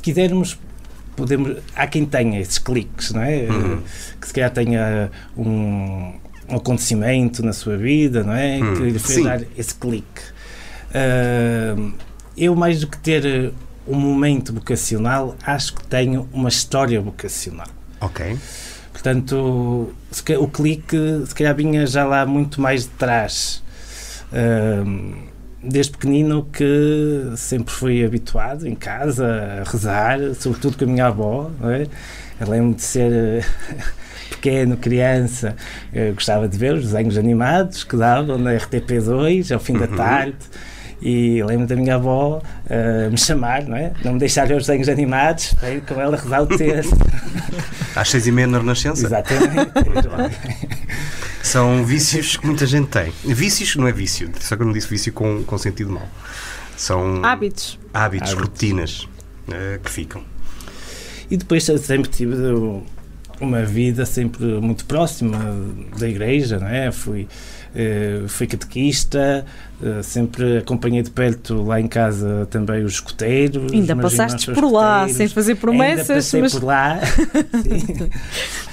quisermos, 0.03 0.59
podemos. 1.15 1.57
Há 1.75 1.87
quem 1.87 2.05
tenha 2.05 2.39
esses 2.39 2.59
cliques, 2.59 3.11
não 3.11 3.23
é? 3.23 3.47
Uhum. 3.49 3.81
Que 4.21 4.27
se 4.27 4.33
calhar 4.33 4.51
tenha 4.51 5.09
um, 5.35 6.13
um, 6.49 6.55
acontecimento 6.55 7.43
na 7.43 7.53
sua 7.53 7.77
vida, 7.77 8.23
não 8.23 8.33
é? 8.33 8.59
Uhum. 8.59 8.75
Que 8.75 8.81
lhe 8.83 8.99
fez 8.99 9.19
Sim. 9.19 9.23
dar 9.23 9.41
esse 9.57 9.73
clique. 9.73 10.21
Uh, 10.89 11.93
eu, 12.37 12.55
mais 12.55 12.81
do 12.81 12.87
que 12.87 12.97
ter 12.97 13.51
um 13.87 13.95
momento 13.95 14.53
vocacional, 14.53 15.35
acho 15.43 15.73
que 15.73 15.83
tenho 15.85 16.27
uma 16.31 16.49
história 16.49 16.99
vocacional. 17.01 17.67
Ok. 17.99 18.37
Portanto, 18.91 19.93
o 20.39 20.47
clique, 20.47 20.97
se 21.25 21.33
calhar, 21.33 21.55
vinha 21.55 21.87
já 21.87 22.05
lá 22.05 22.25
muito 22.25 22.61
mais 22.61 22.83
de 22.83 22.89
trás. 22.89 23.63
Uh, 24.31 25.32
desde 25.63 25.93
pequenino 25.93 26.47
que 26.51 27.31
sempre 27.37 27.73
fui 27.73 28.05
habituado 28.05 28.67
em 28.67 28.75
casa 28.75 29.61
a 29.61 29.69
rezar, 29.69 30.19
sobretudo 30.35 30.77
com 30.77 30.83
a 30.83 30.87
minha 30.87 31.07
avó. 31.07 31.49
Não 31.59 31.69
é? 31.69 31.87
Eu 32.39 32.49
lembro 32.49 32.75
de 32.75 32.81
ser 32.81 33.45
pequeno, 34.29 34.75
criança, 34.75 35.55
gostava 36.13 36.47
de 36.47 36.57
ver 36.57 36.73
os 36.73 36.85
desenhos 36.91 37.17
animados 37.17 37.83
que 37.83 37.95
davam 37.95 38.37
na 38.37 38.51
RTP2 38.51 39.53
ao 39.53 39.59
fim 39.59 39.73
uhum. 39.73 39.79
da 39.79 39.87
tarde. 39.87 40.37
E 41.05 41.43
lembro 41.43 41.67
da 41.67 41.75
minha 41.75 41.95
avó 41.95 42.41
uh, 42.41 43.11
me 43.11 43.17
chamar, 43.17 43.63
não 43.63 43.75
é? 43.75 43.91
Não 44.05 44.13
me 44.13 44.19
deixar 44.19 44.47
ver 44.47 44.55
os 44.55 44.65
desenhos 44.65 44.87
animados, 44.87 45.53
para 45.53 45.71
ir 45.71 45.81
com 45.81 45.99
ela 45.99 46.15
rezar 46.15 46.41
o 46.41 46.47
texto. 46.47 46.95
Às 47.93 48.09
seis 48.09 48.25
e 48.25 48.31
meia 48.31 48.47
na 48.47 48.59
Renascença? 48.59 49.05
Exatamente. 49.05 49.71
São 51.43 51.85
vícios 51.85 52.37
que 52.37 52.47
muita 52.47 52.65
gente 52.65 52.87
tem. 52.87 53.11
Vícios 53.23 53.75
não 53.75 53.85
é 53.85 53.91
vício, 53.91 54.31
só 54.39 54.55
que 54.55 54.63
eu 54.63 54.65
não 54.65 54.73
disse 54.73 54.87
vício 54.87 55.11
com, 55.11 55.43
com 55.43 55.57
sentido 55.57 55.91
mau. 55.91 56.07
São 56.77 57.23
hábitos, 57.23 57.77
hábitos, 57.93 58.31
hábitos. 58.31 58.49
rotinas 58.49 59.07
uh, 59.49 59.79
que 59.83 59.91
ficam. 59.91 60.23
E 61.29 61.35
depois 61.35 61.65
sempre 61.65 62.09
tive 62.09 62.35
uma 63.41 63.63
vida 63.63 64.05
sempre 64.05 64.45
muito 64.45 64.85
próxima 64.85 65.37
da 65.97 66.07
igreja, 66.07 66.59
não 66.59 66.67
é? 66.67 66.91
Fui 66.91 67.27
Uh, 67.73 68.27
fui 68.27 68.45
catequista, 68.45 69.43
uh, 69.81 70.03
sempre 70.03 70.59
acompanhei 70.59 71.01
de 71.01 71.09
perto 71.09 71.63
lá 71.63 71.81
em 71.81 71.87
casa 71.87 72.47
também 72.51 72.83
os 72.83 72.93
escoteiros. 72.93 73.73
Ainda 73.73 73.95
passaste 73.95 74.51
por 74.51 74.71
lá, 74.71 75.09
sem 75.09 75.27
fazer 75.27 75.55
promessas. 75.55 76.07
Ainda 76.07 76.13
passei 76.13 76.41
mas... 76.41 76.53
por 76.53 76.63
lá. 76.63 76.99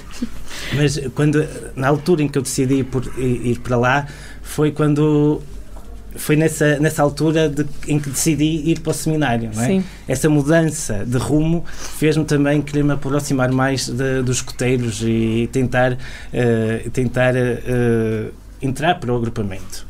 mas 0.75 1.00
quando, 1.15 1.47
na 1.77 1.89
altura 1.89 2.23
em 2.23 2.29
que 2.29 2.39
eu 2.39 2.43
decidi 2.43 2.85
por 2.85 3.05
ir 3.19 3.59
para 3.61 3.77
lá, 3.77 4.07
foi 4.43 4.73
quando 4.73 5.43
foi 6.15 6.37
nessa, 6.37 6.79
nessa 6.79 7.03
altura 7.03 7.49
de, 7.49 7.65
em 7.87 7.99
que 7.99 8.11
decidi 8.11 8.45
ir 8.45 8.81
para 8.81 8.91
o 8.91 8.95
seminário. 8.95 9.50
Não 9.55 9.62
é? 9.62 9.83
Essa 10.09 10.29
mudança 10.29 11.05
de 11.07 11.17
rumo 11.17 11.65
fez-me 11.67 12.25
também 12.25 12.61
querer 12.61 12.83
me 12.83 12.93
aproximar 12.93 13.50
mais 13.53 13.89
de, 13.89 14.23
dos 14.23 14.37
escoteiros 14.37 15.03
e 15.03 15.49
tentar, 15.53 15.93
uh, 15.93 16.91
tentar 16.91 17.35
uh, 17.35 18.33
entrar 18.61 18.99
para 18.99 19.12
o 19.12 19.17
agrupamento. 19.17 19.89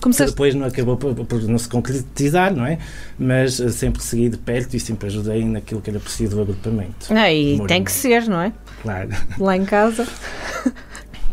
Começaste... 0.00 0.32
Depois 0.32 0.54
não 0.54 0.66
acabou 0.66 0.96
por, 0.96 1.14
por, 1.14 1.42
não 1.42 1.58
se 1.58 1.68
concretizar, 1.68 2.54
não 2.54 2.66
é? 2.66 2.78
Mas 3.18 3.58
uh, 3.58 3.70
sempre 3.70 4.02
segui 4.02 4.28
de 4.28 4.36
perto 4.36 4.74
e 4.74 4.80
sempre 4.80 5.06
ajudei 5.06 5.44
naquilo 5.44 5.80
que 5.80 5.90
era 5.90 6.00
preciso 6.00 6.36
do 6.36 6.42
agrupamento. 6.42 7.06
Ah, 7.10 7.32
e 7.32 7.64
tem 7.66 7.82
que 7.82 7.92
ser, 7.92 8.28
não 8.28 8.40
é? 8.40 8.52
Claro. 8.82 9.10
Lá 9.38 9.56
em 9.56 9.64
casa. 9.64 10.06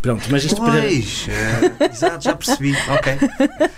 Pronto, 0.01 0.27
mas 0.31 0.43
isto 0.43 0.55
pois, 0.55 1.27
para... 1.27 1.85
é, 1.85 1.91
exato, 1.91 2.23
já 2.23 2.35
percebi, 2.35 2.73
ok. 2.89 3.13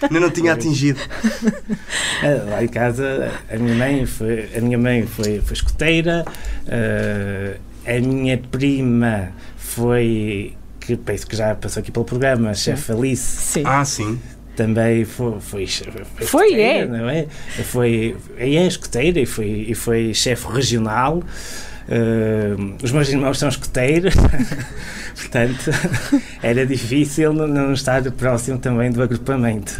Ainda 0.04 0.20
não 0.22 0.30
tinha 0.30 0.54
pois. 0.54 0.66
atingido. 0.66 1.00
Uh, 1.44 2.50
lá 2.50 2.64
em 2.64 2.68
casa, 2.70 3.30
a 3.52 3.58
minha 3.58 3.76
mãe 3.76 4.06
foi, 4.06 4.50
a 4.56 4.62
minha 4.62 4.78
mãe 4.78 5.06
foi, 5.06 5.42
foi 5.42 5.54
escoteira, 5.54 6.24
uh, 6.26 7.60
a 7.86 8.00
minha 8.00 8.38
prima 8.38 9.34
foi 9.58 10.56
que 10.80 10.96
penso 10.96 11.28
que 11.28 11.36
já 11.36 11.56
passou 11.56 11.82
aqui 11.82 11.92
pelo 11.92 12.06
programa, 12.06 12.54
chefe 12.54 12.92
Alice. 12.92 13.22
Sim. 13.24 13.64
Ah, 13.66 13.84
sim. 13.84 14.20
Também 14.56 15.04
foi, 15.04 15.42
foi, 15.42 15.68
foi, 15.68 16.26
foi 16.26 16.62
é. 16.62 16.86
não 16.86 17.10
é? 17.10 17.26
Foi, 17.66 18.16
é 18.38 18.68
escoteira 18.68 19.20
e 19.20 19.26
foi, 19.26 19.66
e 19.68 19.76
foi 19.76 20.14
chefe 20.14 20.48
regional. 20.48 21.24
Uh, 21.88 22.76
os 22.82 22.92
meus 22.92 23.10
irmãos 23.10 23.38
são 23.38 23.50
escoteiros, 23.50 24.14
portanto 25.16 25.72
era 26.42 26.66
difícil 26.66 27.34
não 27.34 27.74
estar 27.74 28.02
próximo 28.12 28.58
também 28.58 28.92
do 28.92 29.02
agrupamento. 29.04 29.80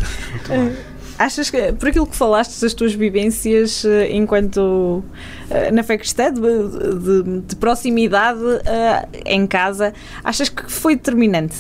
Achas 1.18 1.50
que, 1.50 1.72
por 1.74 1.90
aquilo 1.90 2.08
que 2.08 2.16
falaste 2.16 2.60
das 2.60 2.74
tuas 2.74 2.94
vivências 2.94 3.86
eh, 3.86 4.12
enquanto 4.14 5.04
eh, 5.50 5.72
na 5.72 5.84
fé 5.84 5.98
cristã, 5.98 6.34
de, 6.34 6.42
de, 6.42 7.42
de 7.48 7.56
proximidade 7.56 8.42
uh, 8.42 9.08
em 9.24 9.46
casa, 9.46 9.94
achas 10.24 10.50
que 10.50 10.72
foi 10.72 10.96
determinante 10.96 11.56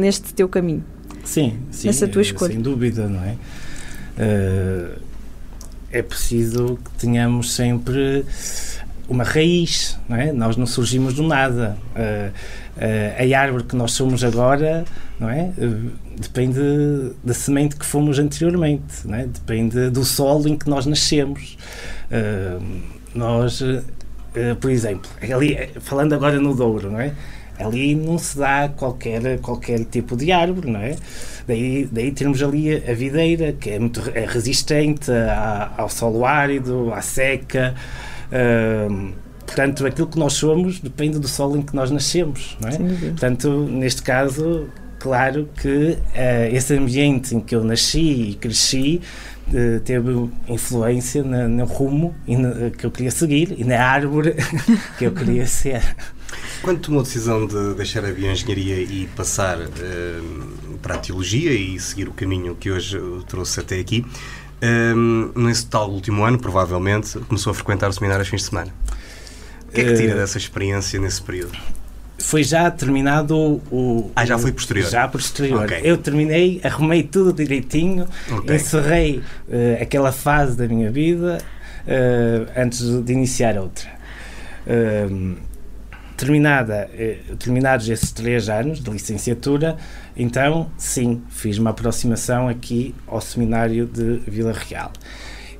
neste 0.00 0.32
teu 0.32 0.48
caminho? 0.48 0.84
Sim, 1.24 1.58
sim. 1.70 1.88
Nessa 1.88 2.06
tua 2.06 2.22
escolha? 2.22 2.52
Sem 2.52 2.62
dúvida, 2.62 3.08
não 3.08 3.22
é? 3.24 3.36
Uh, 4.16 5.00
é 5.90 6.00
preciso 6.00 6.78
que 6.82 6.90
tenhamos 6.98 7.52
sempre 7.54 8.24
uma 9.08 9.24
raiz, 9.24 9.98
não 10.08 10.16
é? 10.16 10.32
Nós 10.32 10.56
não 10.56 10.66
surgimos 10.66 11.14
do 11.14 11.22
nada. 11.22 11.76
Uh, 11.94 12.32
uh, 12.76 13.34
a 13.34 13.38
árvore 13.38 13.64
que 13.64 13.76
nós 13.76 13.92
somos 13.92 14.24
agora, 14.24 14.84
não 15.18 15.28
é? 15.28 15.52
Uh, 15.58 15.90
depende 16.18 16.60
da 17.22 17.34
semente 17.34 17.76
que 17.76 17.84
fomos 17.84 18.18
anteriormente, 18.18 19.06
não 19.06 19.16
é? 19.16 19.26
Depende 19.26 19.90
do 19.90 20.04
solo 20.04 20.48
em 20.48 20.56
que 20.56 20.68
nós 20.68 20.86
nascemos. 20.86 21.56
nós, 23.14 23.62
por 24.60 24.70
exemplo, 24.70 25.10
ali, 25.20 25.56
falando 25.80 26.14
agora 26.14 26.38
no 26.38 26.54
Douro, 26.54 26.90
não 26.90 27.00
é? 27.00 27.12
Ali 27.58 27.94
não 27.94 28.18
se 28.18 28.38
dá 28.38 28.68
qualquer, 28.68 29.38
qualquer 29.40 29.84
tipo 29.84 30.16
de 30.16 30.30
árvore, 30.30 30.70
não 30.70 30.80
é? 30.80 30.96
Daí, 31.46 31.88
daí 31.90 32.12
temos 32.12 32.42
ali 32.42 32.74
a 32.76 32.94
videira, 32.94 33.52
que 33.52 33.70
é 33.70 33.78
muito 33.78 34.02
é 34.14 34.26
resistente 34.26 35.10
ao 35.76 35.88
solo 35.88 36.24
árido, 36.24 36.92
à 36.92 37.00
seca, 37.00 37.74
Uh, 38.32 39.12
portanto, 39.44 39.86
aquilo 39.86 40.06
que 40.06 40.18
nós 40.18 40.32
somos 40.32 40.80
depende 40.80 41.18
do 41.18 41.28
solo 41.28 41.58
em 41.58 41.62
que 41.62 41.76
nós 41.76 41.90
nascemos, 41.90 42.56
não 42.60 42.68
é? 42.70 42.78
Portanto, 43.10 43.66
neste 43.70 44.02
caso, 44.02 44.68
claro 44.98 45.48
que 45.60 45.68
uh, 45.68 46.54
esse 46.54 46.74
ambiente 46.74 47.34
em 47.34 47.40
que 47.40 47.54
eu 47.54 47.62
nasci 47.62 48.30
e 48.30 48.34
cresci 48.34 49.00
uh, 49.48 49.80
teve 49.80 50.30
influência 50.48 51.24
na, 51.24 51.48
no 51.48 51.64
rumo 51.64 52.14
na, 52.26 52.70
que 52.70 52.86
eu 52.86 52.90
queria 52.90 53.10
seguir 53.10 53.54
e 53.58 53.64
na 53.64 53.84
árvore 53.84 54.36
que 54.96 55.04
eu 55.04 55.12
queria 55.12 55.46
ser. 55.46 55.82
Quando 56.62 56.80
tomou 56.80 57.00
a 57.00 57.02
decisão 57.02 57.46
de 57.46 57.74
deixar 57.74 58.04
a 58.04 58.12
bioengenharia 58.12 58.76
e 58.76 59.08
passar 59.16 59.58
uh, 59.58 60.78
para 60.80 60.94
a 60.94 60.98
teologia 60.98 61.52
e 61.52 61.78
seguir 61.80 62.08
o 62.08 62.12
caminho 62.12 62.54
que 62.54 62.70
hoje 62.70 62.98
trouxe 63.26 63.60
até 63.60 63.78
aqui, 63.80 64.06
um, 64.62 65.32
nesse 65.34 65.66
tal 65.66 65.90
último 65.90 66.24
ano, 66.24 66.38
provavelmente, 66.38 67.18
começou 67.20 67.50
a 67.50 67.54
frequentar 67.54 67.90
o 67.90 67.92
seminário 67.92 68.22
aos 68.22 68.28
fins 68.28 68.42
de 68.42 68.48
semana. 68.48 68.72
O 69.68 69.72
que 69.72 69.80
é 69.80 69.84
que 69.84 69.94
tira 69.94 70.14
uh, 70.14 70.16
dessa 70.18 70.38
experiência 70.38 71.00
nesse 71.00 71.20
período? 71.20 71.58
Foi 72.18 72.44
já 72.44 72.70
terminado 72.70 73.36
o. 73.70 74.10
Ah, 74.14 74.24
já 74.24 74.38
foi 74.38 74.52
posterior? 74.52 74.88
Já 74.88 75.08
posterior. 75.08 75.64
Okay. 75.64 75.80
Eu 75.82 75.98
terminei, 75.98 76.60
arrumei 76.62 77.02
tudo 77.02 77.32
direitinho, 77.32 78.06
okay. 78.30 78.56
encerrei 78.56 79.18
uh, 79.18 79.82
aquela 79.82 80.12
fase 80.12 80.56
da 80.56 80.68
minha 80.68 80.90
vida 80.90 81.38
uh, 81.86 82.52
antes 82.56 82.80
de 83.02 83.12
iniciar 83.12 83.58
outra. 83.58 83.88
Uh, 84.66 85.36
terminada, 86.22 86.88
eh, 86.96 87.18
terminados 87.36 87.88
esses 87.88 88.12
três 88.12 88.48
anos 88.48 88.80
de 88.80 88.88
licenciatura, 88.88 89.76
então, 90.16 90.70
sim, 90.78 91.20
fiz 91.28 91.58
uma 91.58 91.70
aproximação 91.70 92.48
aqui 92.48 92.94
ao 93.08 93.20
seminário 93.20 93.86
de 93.86 94.20
Vila 94.28 94.52
Real. 94.52 94.92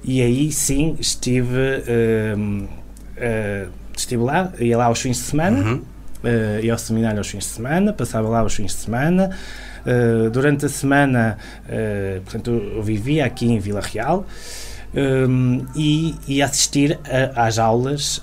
E 0.04 0.22
aí, 0.22 0.52
sim, 0.52 0.96
estive, 1.00 1.56
uh, 1.56 2.38
uh, 2.38 3.70
estive 3.96 4.22
lá, 4.22 4.52
ia 4.60 4.78
lá 4.78 4.84
aos 4.84 5.00
fins 5.00 5.16
de 5.16 5.22
semana, 5.24 5.58
uhum. 5.58 5.82
uh, 6.22 6.60
ia 6.64 6.72
ao 6.72 6.78
seminário 6.78 7.18
aos 7.18 7.28
fins 7.28 7.44
de 7.44 7.50
semana, 7.50 7.92
passava 7.92 8.28
lá 8.28 8.38
aos 8.38 8.54
fins 8.54 8.72
de 8.72 8.78
semana. 8.78 9.30
Uh, 9.84 10.30
durante 10.30 10.66
a 10.66 10.68
semana, 10.68 11.38
portanto, 12.24 12.50
eu 12.50 12.82
vivia 12.84 13.26
aqui 13.26 13.46
em 13.46 13.58
Vila 13.58 13.80
Real. 13.80 14.24
Um, 14.94 15.64
e, 15.74 16.14
e 16.28 16.42
assistir 16.42 17.00
às 17.34 17.58
aulas 17.58 18.22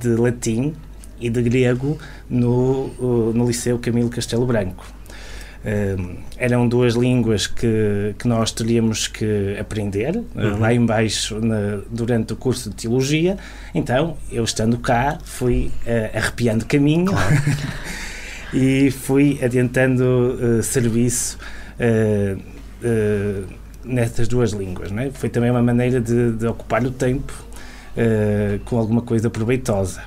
de 0.00 0.10
latim 0.10 0.72
e 1.20 1.30
de 1.30 1.42
grego 1.42 1.98
no, 2.28 3.32
no 3.32 3.46
Liceu 3.46 3.78
Camilo 3.78 4.10
Castelo 4.10 4.46
Branco. 4.46 4.84
Um, 5.66 6.18
eram 6.38 6.68
duas 6.68 6.94
línguas 6.94 7.48
que, 7.48 8.14
que 8.16 8.28
nós 8.28 8.52
teríamos 8.52 9.08
que 9.08 9.56
aprender 9.58 10.16
uhum. 10.16 10.60
lá 10.60 10.72
embaixo 10.72 11.40
na, 11.40 11.80
durante 11.90 12.34
o 12.34 12.36
curso 12.36 12.70
de 12.70 12.76
Teologia. 12.76 13.36
Então, 13.74 14.16
eu 14.30 14.44
estando 14.44 14.78
cá, 14.78 15.18
fui 15.24 15.72
uh, 15.84 16.16
arrepiando 16.16 16.64
caminho 16.66 17.06
claro. 17.06 17.36
e 18.54 18.92
fui 18.92 19.40
adiantando 19.42 20.04
uh, 20.04 20.62
serviço 20.62 21.36
uh, 21.80 22.40
nessas 23.84 24.28
duas 24.28 24.52
línguas. 24.52 24.92
Não 24.92 25.02
é? 25.02 25.10
Foi 25.10 25.28
também 25.28 25.50
uma 25.50 25.62
maneira 25.62 26.00
de, 26.00 26.30
de 26.30 26.46
ocupar 26.46 26.84
o 26.84 26.92
tempo 26.92 27.44
com 28.66 28.76
alguma 28.76 29.00
coisa 29.00 29.30
proveitosa. 29.30 30.02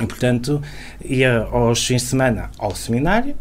E, 0.00 0.06
portanto, 0.06 0.62
ia 1.04 1.38
aos 1.50 1.86
fins 1.86 2.02
de 2.02 2.08
semana 2.08 2.50
ao 2.58 2.74
seminário, 2.74 3.36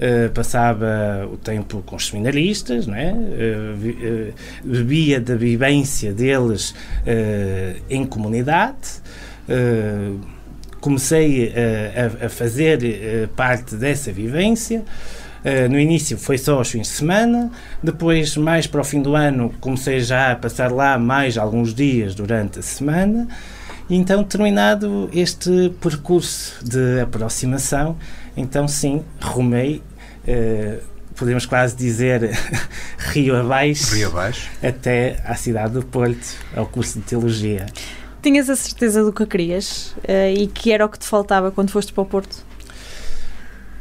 Uh, 0.00 0.30
passava 0.30 1.28
o 1.30 1.36
tempo 1.36 1.82
com 1.84 1.94
os 1.94 2.06
seminaristas, 2.06 2.86
não 2.86 2.94
é? 2.94 3.12
Uh, 3.12 4.32
uh, 4.32 4.34
bebia 4.64 5.20
da 5.20 5.34
vivência 5.34 6.10
deles 6.10 6.74
em 7.90 8.06
comunidade. 8.06 9.02
comecei 10.80 11.52
a, 11.94 12.24
a, 12.24 12.28
fazer 12.30 13.28
parte 13.36 13.74
dessa 13.74 14.10
vivência. 14.10 14.82
Uh, 15.44 15.70
no 15.70 15.78
início 15.78 16.18
foi 16.18 16.36
só 16.36 16.58
aos 16.58 16.70
fins 16.70 16.88
de 16.88 16.94
semana, 16.94 17.50
depois, 17.82 18.36
mais 18.36 18.66
para 18.66 18.82
o 18.82 18.84
fim 18.84 19.00
do 19.00 19.14
ano, 19.14 19.52
comecei 19.58 20.00
já 20.00 20.32
a 20.32 20.36
passar 20.36 20.70
lá 20.70 20.98
mais 20.98 21.38
alguns 21.38 21.74
dias 21.74 22.14
durante 22.14 22.58
a 22.58 22.62
semana. 22.62 23.26
E 23.90 23.96
então, 23.96 24.22
terminado 24.22 25.10
este 25.12 25.74
percurso 25.80 26.64
de 26.64 27.00
aproximação, 27.00 27.96
então 28.36 28.68
sim, 28.68 29.02
rumei, 29.20 29.82
uh, 30.28 30.80
podemos 31.16 31.44
quase 31.44 31.74
dizer, 31.74 32.30
rio 33.10 33.34
abaixo, 33.34 33.92
rio 33.96 34.06
abaixo, 34.06 34.48
até 34.62 35.20
à 35.24 35.34
cidade 35.34 35.74
do 35.74 35.84
Porto, 35.84 36.36
ao 36.54 36.66
curso 36.66 37.00
de 37.00 37.04
Teologia. 37.04 37.66
Tinhas 38.22 38.48
a 38.48 38.54
certeza 38.54 39.02
do 39.02 39.12
que 39.12 39.26
querias 39.26 39.92
uh, 40.04 40.38
e 40.38 40.46
que 40.46 40.70
era 40.70 40.86
o 40.86 40.88
que 40.88 40.98
te 40.98 41.06
faltava 41.06 41.50
quando 41.50 41.70
foste 41.70 41.92
para 41.92 42.02
o 42.02 42.06
Porto? 42.06 42.48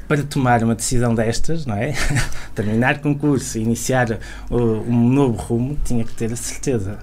para 0.07 0.23
tomar 0.23 0.63
uma 0.63 0.73
decisão 0.73 1.13
destas, 1.13 1.67
não 1.67 1.75
é? 1.75 1.93
Terminar 2.55 2.97
concurso 2.97 3.59
e 3.59 3.61
iniciar 3.61 4.09
uh, 4.49 4.55
um 4.57 5.07
novo 5.07 5.37
rumo, 5.37 5.77
tinha 5.85 6.03
que 6.03 6.13
ter 6.13 6.33
a 6.33 6.35
certeza. 6.35 6.97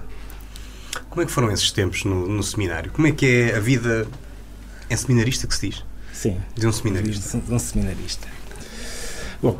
Como 1.17 1.23
é 1.23 1.25
que 1.25 1.31
foram 1.31 1.51
esses 1.51 1.71
tempos 1.71 2.05
no, 2.05 2.27
no 2.27 2.43
seminário? 2.43 2.91
Como 2.91 3.07
é 3.07 3.11
que 3.11 3.25
é 3.25 3.55
a 3.55 3.59
vida 3.59 4.05
em 4.87 4.95
seminarista 4.95 5.47
que 5.47 5.55
se 5.55 5.69
diz? 5.69 5.83
Sim. 6.13 6.37
De 6.55 6.67
um 6.67 6.71
seminarista. 6.71 7.39
De 7.39 7.51
um 7.51 7.57
seminarista. 7.57 8.27
Bom, 9.41 9.59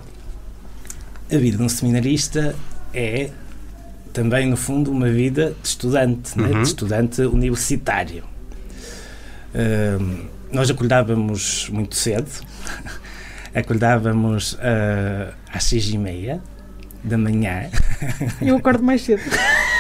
a 1.34 1.36
vida 1.36 1.58
de 1.58 1.64
um 1.64 1.68
seminarista 1.68 2.56
é 2.94 3.32
também, 4.14 4.46
no 4.46 4.56
fundo, 4.56 4.92
uma 4.92 5.10
vida 5.10 5.56
de 5.60 5.68
estudante, 5.68 6.40
uhum. 6.40 6.46
né? 6.46 6.62
de 6.62 6.68
estudante 6.68 7.22
universitário. 7.24 8.24
Uh, 9.56 10.28
nós 10.52 10.70
acordávamos 10.70 11.70
muito 11.72 11.96
cedo, 11.96 12.30
acordávamos 13.56 14.54
uh, 14.54 15.34
às 15.52 15.64
seis 15.64 15.90
e 15.90 15.98
meia 15.98 16.40
da 17.04 17.18
manhã. 17.18 17.72
Eu 18.44 18.58
acordo 18.58 18.84
mais 18.84 19.02
cedo. 19.02 19.24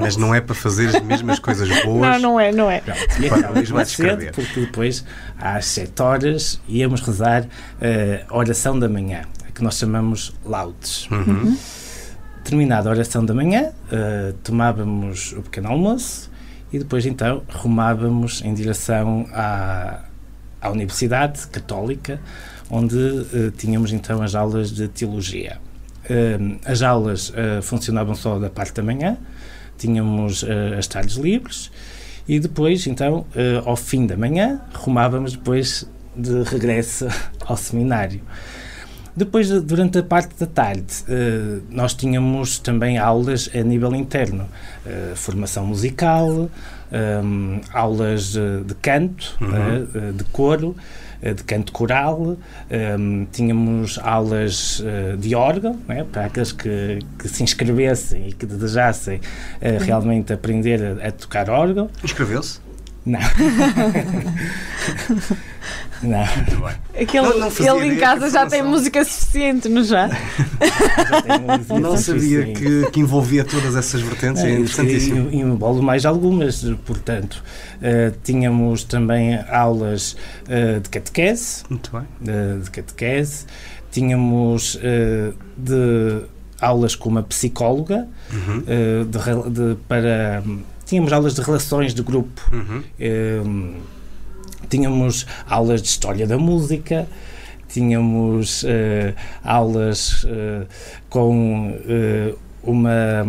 Mas 0.00 0.16
não 0.16 0.34
é 0.34 0.40
para 0.40 0.54
fazer 0.54 0.94
as 0.94 1.02
mesmas 1.02 1.38
coisas 1.38 1.68
boas. 1.84 2.00
Não, 2.00 2.32
não 2.32 2.40
é, 2.40 2.52
não 2.52 2.70
é. 2.70 2.80
Pronto, 2.80 3.00
e 3.20 3.26
acabamos 3.26 3.70
mais 3.70 3.88
cedo, 3.88 4.32
porque 4.32 4.60
depois, 4.60 5.04
às 5.38 5.66
sete 5.66 6.00
horas, 6.02 6.60
íamos 6.68 7.00
rezar 7.00 7.42
uh, 7.44 7.46
a 8.28 8.36
oração 8.36 8.78
da 8.78 8.88
manhã, 8.88 9.22
que 9.54 9.62
nós 9.62 9.78
chamamos 9.78 10.34
laudes. 10.44 11.08
Uhum. 11.10 11.56
Terminada 12.44 12.88
a 12.88 12.92
oração 12.92 13.24
da 13.24 13.34
manhã, 13.34 13.70
uh, 13.70 14.32
tomávamos 14.42 15.32
o 15.32 15.42
pequeno 15.42 15.68
almoço 15.68 16.32
e 16.72 16.78
depois, 16.78 17.04
então, 17.04 17.42
rumávamos 17.50 18.42
em 18.42 18.54
direção 18.54 19.26
à, 19.32 20.00
à 20.60 20.70
Universidade 20.70 21.46
Católica, 21.48 22.18
onde 22.70 22.96
uh, 22.96 23.50
tínhamos 23.56 23.92
então 23.92 24.22
as 24.22 24.34
aulas 24.34 24.72
de 24.72 24.88
teologia. 24.88 25.58
Uh, 26.04 26.58
as 26.64 26.80
aulas 26.80 27.28
uh, 27.28 27.60
funcionavam 27.60 28.14
só 28.14 28.38
da 28.38 28.48
parte 28.48 28.72
da 28.72 28.82
manhã, 28.82 29.18
tínhamos 29.82 30.44
as 30.78 30.86
tardes 30.86 31.16
livres 31.16 31.70
e 32.26 32.38
depois, 32.38 32.86
então, 32.86 33.26
ao 33.64 33.76
fim 33.76 34.06
da 34.06 34.16
manhã, 34.16 34.60
rumávamos 34.74 35.32
depois 35.32 35.86
de 36.16 36.42
regresso 36.42 37.08
ao 37.44 37.56
seminário. 37.56 38.20
Depois, 39.14 39.50
durante 39.62 39.98
a 39.98 40.02
parte 40.02 40.34
da 40.38 40.46
tarde, 40.46 41.04
nós 41.68 41.92
tínhamos 41.94 42.58
também 42.58 42.96
aulas 42.96 43.50
a 43.54 43.62
nível 43.62 43.94
interno, 43.94 44.48
formação 45.16 45.66
musical, 45.66 46.48
aulas 47.72 48.32
de 48.32 48.74
canto, 48.80 49.36
uhum. 49.40 50.12
de 50.16 50.24
coro, 50.24 50.76
eh, 50.76 50.82
de 51.22 51.44
canto 51.44 51.72
coral, 51.72 52.20
um, 52.20 52.36
ehm, 52.68 53.24
tínhamos 53.30 53.98
aulas 54.02 54.80
uh, 54.80 55.16
de 55.16 55.34
órgão, 55.34 55.78
é? 55.88 56.02
para 56.02 56.26
aqueles 56.26 56.50
que, 56.50 56.98
que, 57.18 57.28
se 57.28 57.44
inscrevessem 57.44 58.28
e 58.28 58.32
que 58.32 58.44
desejassem 58.44 59.18
uh, 59.18 59.20
realmente 59.80 60.32
aprender 60.32 61.00
a, 61.00 61.08
a 61.08 61.12
tocar 61.12 61.48
órgão. 61.48 61.88
Inscreveu-se? 62.02 62.60
Não. 63.06 63.20
Não. 66.02 66.24
Aquele, 67.00 67.28
não, 67.28 67.38
não 67.38 67.78
ele 67.78 67.94
em 67.94 67.96
casa 67.96 68.28
já 68.28 68.46
tem 68.46 68.62
música 68.62 69.04
suficiente, 69.04 69.68
não 69.68 69.84
já? 69.84 70.08
já 71.68 71.78
não 71.78 71.96
sabia 71.96 72.52
que, 72.52 72.90
que, 72.90 73.00
envolvia 73.00 73.44
todas 73.44 73.76
essas 73.76 74.00
vertentes, 74.00 74.42
é, 74.42 74.50
é 74.50 74.52
interessantíssimo. 74.54 75.30
E, 75.30 75.40
envolve 75.40 75.80
mais 75.80 76.04
algumas, 76.04 76.62
portanto. 76.84 77.42
Uh, 77.76 78.16
tínhamos 78.24 78.84
também 78.84 79.38
aulas 79.48 80.16
uh, 80.48 80.80
de 80.80 80.88
catequese. 80.88 81.62
Muito 81.70 81.90
bem. 81.92 82.02
Uh, 82.20 82.60
de 82.60 82.70
catequese. 82.70 83.46
Tínhamos 83.90 84.78
de 85.56 86.22
aulas 86.58 86.96
com 86.96 87.10
uma 87.10 87.22
psicóloga 87.22 88.08
uhum. 88.32 88.62
de, 89.04 89.50
de, 89.50 89.76
para 89.86 90.42
tínhamos 90.86 91.12
aulas 91.12 91.34
de 91.34 91.42
relações 91.42 91.92
de 91.92 92.02
grupo 92.02 92.40
uhum 92.50 93.74
tínhamos 94.72 95.26
aulas 95.46 95.82
de 95.82 95.88
história 95.88 96.26
da 96.26 96.38
música, 96.38 97.06
tínhamos 97.68 98.62
uh, 98.62 99.14
aulas 99.44 100.24
uh, 100.24 100.66
com 101.10 101.72
uh, 101.72 102.38
uma. 102.62 103.26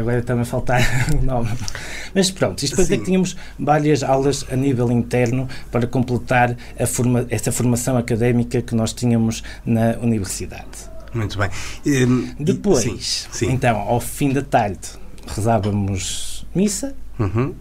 agora 0.00 0.18
está-me 0.18 0.40
a 0.40 0.44
faltar 0.46 0.80
o 1.20 1.22
nome. 1.22 1.50
Mas 2.14 2.30
pronto, 2.30 2.62
isto 2.62 2.74
depois 2.74 2.90
é 2.90 2.96
que 2.96 3.04
tínhamos 3.04 3.36
várias 3.58 4.02
aulas 4.02 4.46
a 4.50 4.56
nível 4.56 4.90
interno 4.90 5.46
para 5.70 5.86
completar 5.86 6.56
forma, 6.86 7.26
essa 7.28 7.52
formação 7.52 7.98
académica 7.98 8.62
que 8.62 8.74
nós 8.74 8.94
tínhamos 8.94 9.42
na 9.66 9.98
universidade. 10.00 10.88
Muito 11.12 11.36
bem. 11.36 11.50
Um, 11.86 12.34
Depois, 12.38 12.82
sim, 12.82 12.98
sim. 13.30 13.52
então, 13.52 13.76
ao 13.76 14.00
fim 14.00 14.32
da 14.32 14.42
tarde, 14.42 14.88
rezávamos 15.26 16.46
missa 16.54 16.94
Uhum. 17.18 17.54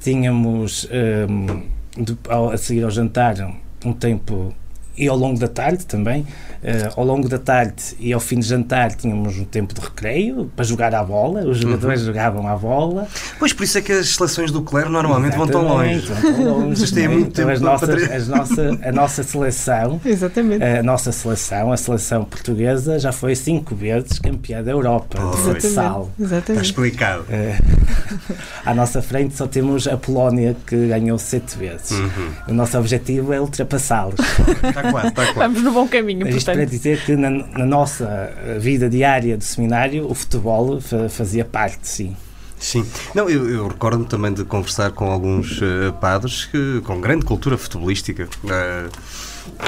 Tínhamos, 0.00 0.88
um, 1.28 1.62
de, 2.02 2.16
ao, 2.28 2.50
a 2.50 2.56
seguir 2.56 2.84
ao 2.84 2.90
jantar, 2.90 3.36
um 3.84 3.92
tempo 3.92 4.54
e 4.96 5.08
ao 5.08 5.16
longo 5.16 5.38
da 5.38 5.48
tarde 5.48 5.86
também. 5.86 6.26
Uh, 6.62 7.00
ao 7.00 7.04
longo 7.04 7.28
da 7.28 7.38
tarde 7.38 7.82
e 7.98 8.12
ao 8.12 8.20
fim 8.20 8.38
de 8.38 8.46
jantar 8.46 8.94
tínhamos 8.94 9.36
um 9.36 9.44
tempo 9.44 9.74
de 9.74 9.80
recreio 9.80 10.48
para 10.54 10.64
jogar 10.64 10.94
à 10.94 11.02
bola, 11.02 11.40
os 11.40 11.58
jogadores 11.58 12.00
uhum. 12.00 12.06
jogavam 12.06 12.46
à 12.46 12.54
bola. 12.54 13.08
Pois 13.36 13.52
por 13.52 13.64
isso 13.64 13.78
é 13.78 13.80
que 13.80 13.90
as 13.90 14.10
seleções 14.10 14.52
do 14.52 14.62
clero 14.62 14.88
normalmente 14.88 15.36
vão 15.36 15.48
tão 15.48 15.66
longe. 15.66 16.06
Vão 16.06 16.20
tão 16.20 16.60
longe 16.60 16.76
Vocês 16.76 16.92
têm 16.92 17.08
muito 17.08 17.28
então, 17.28 17.46
tempo 17.46 17.50
as 17.50 17.60
nossas, 17.60 18.10
as 18.12 18.28
nossa, 18.28 18.78
a 18.80 18.92
nossa 18.92 19.22
seleção, 19.24 20.00
Exatamente. 20.06 20.62
a 20.62 20.82
nossa 20.84 21.10
seleção, 21.10 21.72
a 21.72 21.76
seleção 21.76 22.24
portuguesa, 22.24 22.96
já 22.96 23.10
foi 23.10 23.34
cinco 23.34 23.74
vezes 23.74 24.20
campeã 24.20 24.62
da 24.62 24.70
Europa 24.70 25.18
oh, 25.20 25.30
de 25.32 25.38
futsal. 25.38 26.12
Está 26.20 26.54
explicado. 26.54 27.22
Uh, 27.22 27.81
à 28.64 28.74
nossa 28.74 29.02
frente 29.02 29.36
só 29.36 29.46
temos 29.46 29.86
a 29.86 29.96
Polónia 29.96 30.56
que 30.66 30.88
ganhou 30.88 31.18
sete 31.18 31.56
vezes. 31.58 31.92
Uhum. 31.92 32.32
O 32.48 32.54
nosso 32.54 32.78
objetivo 32.78 33.32
é 33.32 33.40
ultrapassá-los. 33.40 34.18
Está 34.18 34.90
quase, 34.90 35.08
está 35.08 35.24
quase. 35.26 35.38
Vamos 35.38 35.62
no 35.62 35.72
bom 35.72 35.88
caminho, 35.88 36.26
portanto 36.26 36.62
para 36.62 36.66
dizer 36.66 37.04
que 37.04 37.16
na, 37.16 37.30
na, 37.30 37.66
nossa 37.66 38.32
vida 38.60 38.88
diária 38.88 39.36
do 39.36 39.44
seminário 39.44 40.10
o 40.10 40.14
futebol 40.14 40.80
fazia 41.08 41.44
parte, 41.44 41.88
sim. 41.88 42.16
Sim. 42.58 42.86
Não, 43.12 43.28
eu, 43.28 43.50
eu 43.50 43.66
recordo-me 43.66 44.06
também 44.06 44.32
de 44.32 44.44
conversar 44.44 44.92
com 44.92 45.10
alguns 45.10 45.60
uh, 45.60 45.92
padres 46.00 46.44
que, 46.44 46.80
com 46.84 47.00
grande 47.00 47.24
cultura 47.24 47.58
futebolística. 47.58 48.28
Uh, 48.44 48.88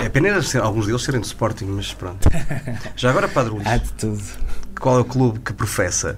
é 0.00 0.08
pena 0.08 0.40
ser, 0.42 0.62
alguns 0.62 0.86
deles 0.86 1.02
serem 1.02 1.20
do 1.20 1.26
Sporting, 1.26 1.64
mas 1.64 1.92
pronto. 1.92 2.28
Já 2.94 3.10
agora, 3.10 3.26
Padre 3.26 3.54
Luís. 3.54 3.66
Há 3.66 3.78
de 3.78 3.92
tudo. 3.94 4.22
Qual 4.78 4.98
é 4.98 5.00
o 5.00 5.04
clube 5.04 5.40
que 5.40 5.52
professa? 5.52 6.16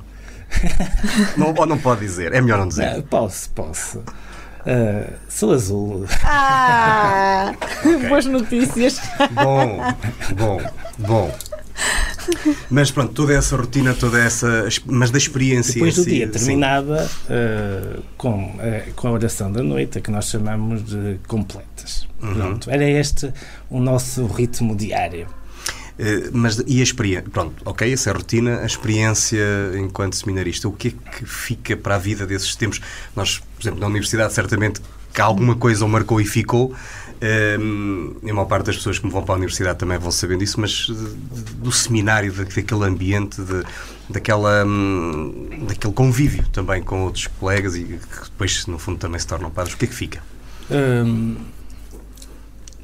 não, 1.36 1.54
ou 1.56 1.66
não 1.66 1.78
pode 1.78 2.00
dizer? 2.00 2.32
É 2.32 2.40
melhor 2.40 2.58
não 2.58 2.68
dizer. 2.68 2.94
Não, 2.94 3.02
posso, 3.02 3.50
posso. 3.50 3.98
Uh, 3.98 5.12
sou 5.28 5.52
azul. 5.52 6.06
Ah! 6.24 7.52
okay. 7.84 8.08
Boas 8.08 8.26
notícias. 8.26 9.00
Bom, 9.32 9.78
bom, 10.34 10.60
bom. 10.98 11.34
Mas 12.68 12.90
pronto, 12.90 13.12
toda 13.12 13.34
essa 13.34 13.56
rotina, 13.56 13.94
toda 13.94 14.18
essa. 14.18 14.68
Mas 14.84 15.10
da 15.10 15.18
experiência. 15.18 15.74
Depois 15.74 15.94
do 15.94 16.02
si, 16.02 16.10
dia 16.10 16.28
terminava 16.28 17.08
uh, 17.30 18.02
com, 18.16 18.46
uh, 18.46 18.92
com 18.96 19.08
a 19.08 19.10
oração 19.12 19.52
da 19.52 19.62
noite, 19.62 19.98
a 19.98 20.00
que 20.00 20.10
nós 20.10 20.28
chamamos 20.28 20.84
de 20.84 21.18
completas. 21.28 22.08
Uhum. 22.20 22.34
Pronto, 22.34 22.70
era 22.70 22.88
este 22.88 23.32
o 23.70 23.78
nosso 23.78 24.26
ritmo 24.26 24.74
diário. 24.74 25.28
Uh, 25.98 26.30
mas 26.32 26.62
e 26.66 26.80
a 26.80 26.82
experiência? 26.82 27.30
Pronto, 27.30 27.62
ok, 27.64 27.90
essa 27.90 28.10
é 28.10 28.12
a 28.12 28.16
rotina, 28.16 28.60
a 28.60 28.66
experiência 28.66 29.38
enquanto 29.78 30.14
seminarista, 30.14 30.68
o 30.68 30.72
que 30.72 30.88
é 30.88 31.10
que 31.10 31.24
fica 31.24 31.76
para 31.76 31.94
a 31.94 31.98
vida 31.98 32.26
desses 32.26 32.54
tempos? 32.54 32.80
Nós, 33.14 33.38
por 33.38 33.62
exemplo, 33.62 33.80
na 33.80 33.86
universidade, 33.86 34.32
certamente 34.34 34.80
que 35.16 35.20
alguma 35.22 35.56
coisa 35.56 35.84
o 35.84 35.88
marcou 35.88 36.20
e 36.20 36.26
ficou. 36.26 36.74
Um, 37.58 38.14
e 38.22 38.30
a 38.30 38.34
maior 38.34 38.46
parte 38.46 38.66
das 38.66 38.76
pessoas 38.76 38.98
que 38.98 39.06
me 39.06 39.10
vão 39.12 39.22
para 39.22 39.34
a 39.34 39.38
universidade 39.38 39.78
também 39.78 39.96
vão 39.96 40.10
sabendo 40.10 40.44
isso, 40.44 40.60
mas 40.60 40.86
do 40.88 41.72
seminário, 41.72 42.30
daquele 42.30 42.84
ambiente, 42.84 43.40
de, 43.40 43.62
daquela, 44.10 44.66
um, 44.66 45.64
daquele 45.66 45.94
convívio 45.94 46.46
também 46.50 46.82
com 46.82 47.04
outros 47.04 47.26
colegas 47.26 47.74
e 47.74 47.84
que 47.84 48.24
depois, 48.24 48.66
no 48.66 48.78
fundo, 48.78 48.98
também 48.98 49.18
se 49.18 49.26
tornam 49.26 49.50
padres, 49.50 49.74
o 49.74 49.78
que 49.78 49.86
é 49.86 49.88
que 49.88 49.94
fica? 49.94 50.22
Um, 50.70 51.36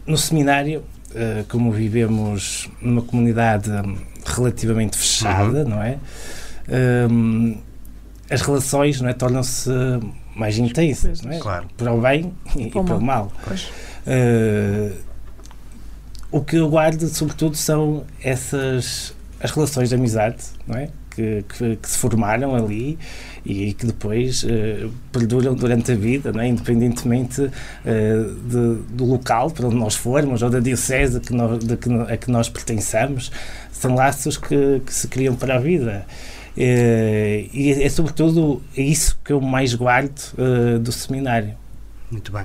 no 0.07 0.16
seminário, 0.16 0.83
como 1.48 1.70
vivemos 1.70 2.70
numa 2.81 3.03
comunidade 3.03 3.70
relativamente 4.25 4.96
fechada, 4.96 5.62
uhum. 5.62 5.68
não 5.68 5.83
é? 5.83 5.98
Um, 7.11 7.59
as 8.31 8.40
relações 8.40 9.01
não 9.01 9.09
é, 9.09 9.12
tornam-se 9.12 9.70
mais 10.35 10.57
intensas, 10.59 11.20
não 11.22 11.33
é? 11.33 11.38
Claro. 11.38 11.66
Para 11.77 11.92
o 11.92 12.01
bem 12.01 12.33
e, 12.57 12.70
para 12.70 12.81
o 12.81 13.01
mal. 13.01 13.33
Uh, 14.07 14.96
o 16.31 16.40
que 16.40 16.57
eu 16.57 16.68
guardo, 16.68 17.07
sobretudo, 17.09 17.57
são 17.57 18.05
essas 18.22 19.14
as 19.42 19.51
relações 19.51 19.88
de 19.88 19.96
amizade, 19.96 20.44
não 20.66 20.79
é? 20.79 20.88
Que, 21.14 21.44
que, 21.46 21.77
que 21.77 21.88
se 21.90 21.98
formaram 21.98 22.55
ali 22.55 22.98
e 23.44 23.72
que 23.75 23.87
depois 23.87 24.44
uh, 24.44 24.90
perduram 25.11 25.55
durante 25.55 25.92
a 25.92 25.94
vida, 25.94 26.33
é? 26.40 26.46
independentemente 26.46 27.42
uh, 27.42 27.51
de, 28.48 28.83
do 28.94 29.05
local 29.05 29.51
para 29.51 29.66
onde 29.66 29.77
nós 29.77 29.94
formos 29.94 30.42
ou 30.42 30.48
da 30.48 30.61
diocese 30.61 31.20
que 31.20 31.33
nós, 31.33 31.59
de 31.59 31.77
que, 31.77 31.92
a 31.92 32.16
que 32.16 32.31
nós 32.31 32.48
pertençamos, 32.48 33.31
são 33.70 33.94
laços 33.94 34.37
que, 34.37 34.81
que 34.87 34.94
se 34.94 35.09
criam 35.09 35.35
para 35.35 35.57
a 35.57 35.59
vida. 35.59 36.07
Uh, 36.57 37.51
e 37.53 37.75
é, 37.77 37.85
é, 37.85 37.88
sobretudo 37.88 38.62
isso 38.77 39.18
que 39.25 39.33
eu 39.33 39.40
mais 39.40 39.75
guardo 39.75 40.20
do 40.81 40.92
seminário. 40.92 41.55
Muito 42.11 42.31
bem. 42.31 42.44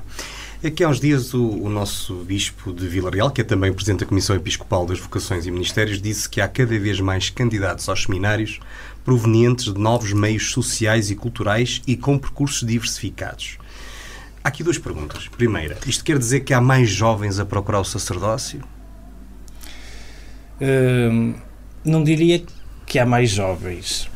Aqui 0.65 0.83
há 0.83 0.89
uns 0.89 0.99
dias 0.99 1.35
o, 1.35 1.49
o, 1.49 1.69
nosso 1.69 2.15
Bispo 2.23 2.73
de 2.73 2.87
Vila 2.87 3.11
Real, 3.11 3.29
que 3.29 3.41
é 3.41 3.43
também 3.43 3.71
Presidente 3.71 3.99
da 3.99 4.05
Comissão 4.07 4.35
Episcopal 4.35 4.87
das 4.87 4.99
Vocações 4.99 5.45
e 5.45 5.51
Ministérios, 5.51 6.01
disse 6.01 6.27
que 6.27 6.41
há 6.41 6.47
cada 6.47 6.79
vez 6.79 6.99
mais 6.99 7.29
candidatos 7.29 7.87
aos 7.87 8.03
seminários 8.03 8.59
provenientes 9.05 9.71
de 9.71 9.79
novos 9.79 10.13
meios 10.13 10.49
sociais 10.49 11.11
e 11.11 11.15
culturais 11.15 11.83
e 11.85 11.95
com 11.95 12.17
percursos 12.17 12.67
diversificados. 12.67 13.59
Há 14.43 14.47
aqui 14.47 14.63
duas 14.63 14.79
perguntas. 14.79 15.27
Primeira, 15.27 15.77
isto 15.85 16.03
quer 16.03 16.17
dizer 16.17 16.39
que 16.39 16.55
há 16.55 16.59
mais 16.59 16.89
jovens 16.89 17.37
a 17.37 17.45
procurar 17.45 17.79
o 17.79 17.85
sacerdócio? 17.85 18.63
Hum, 20.59 21.35
não 21.85 22.03
diria 22.03 22.43
que 22.83 22.97
há 22.97 23.05
mais 23.05 23.29
jovens. 23.29 24.09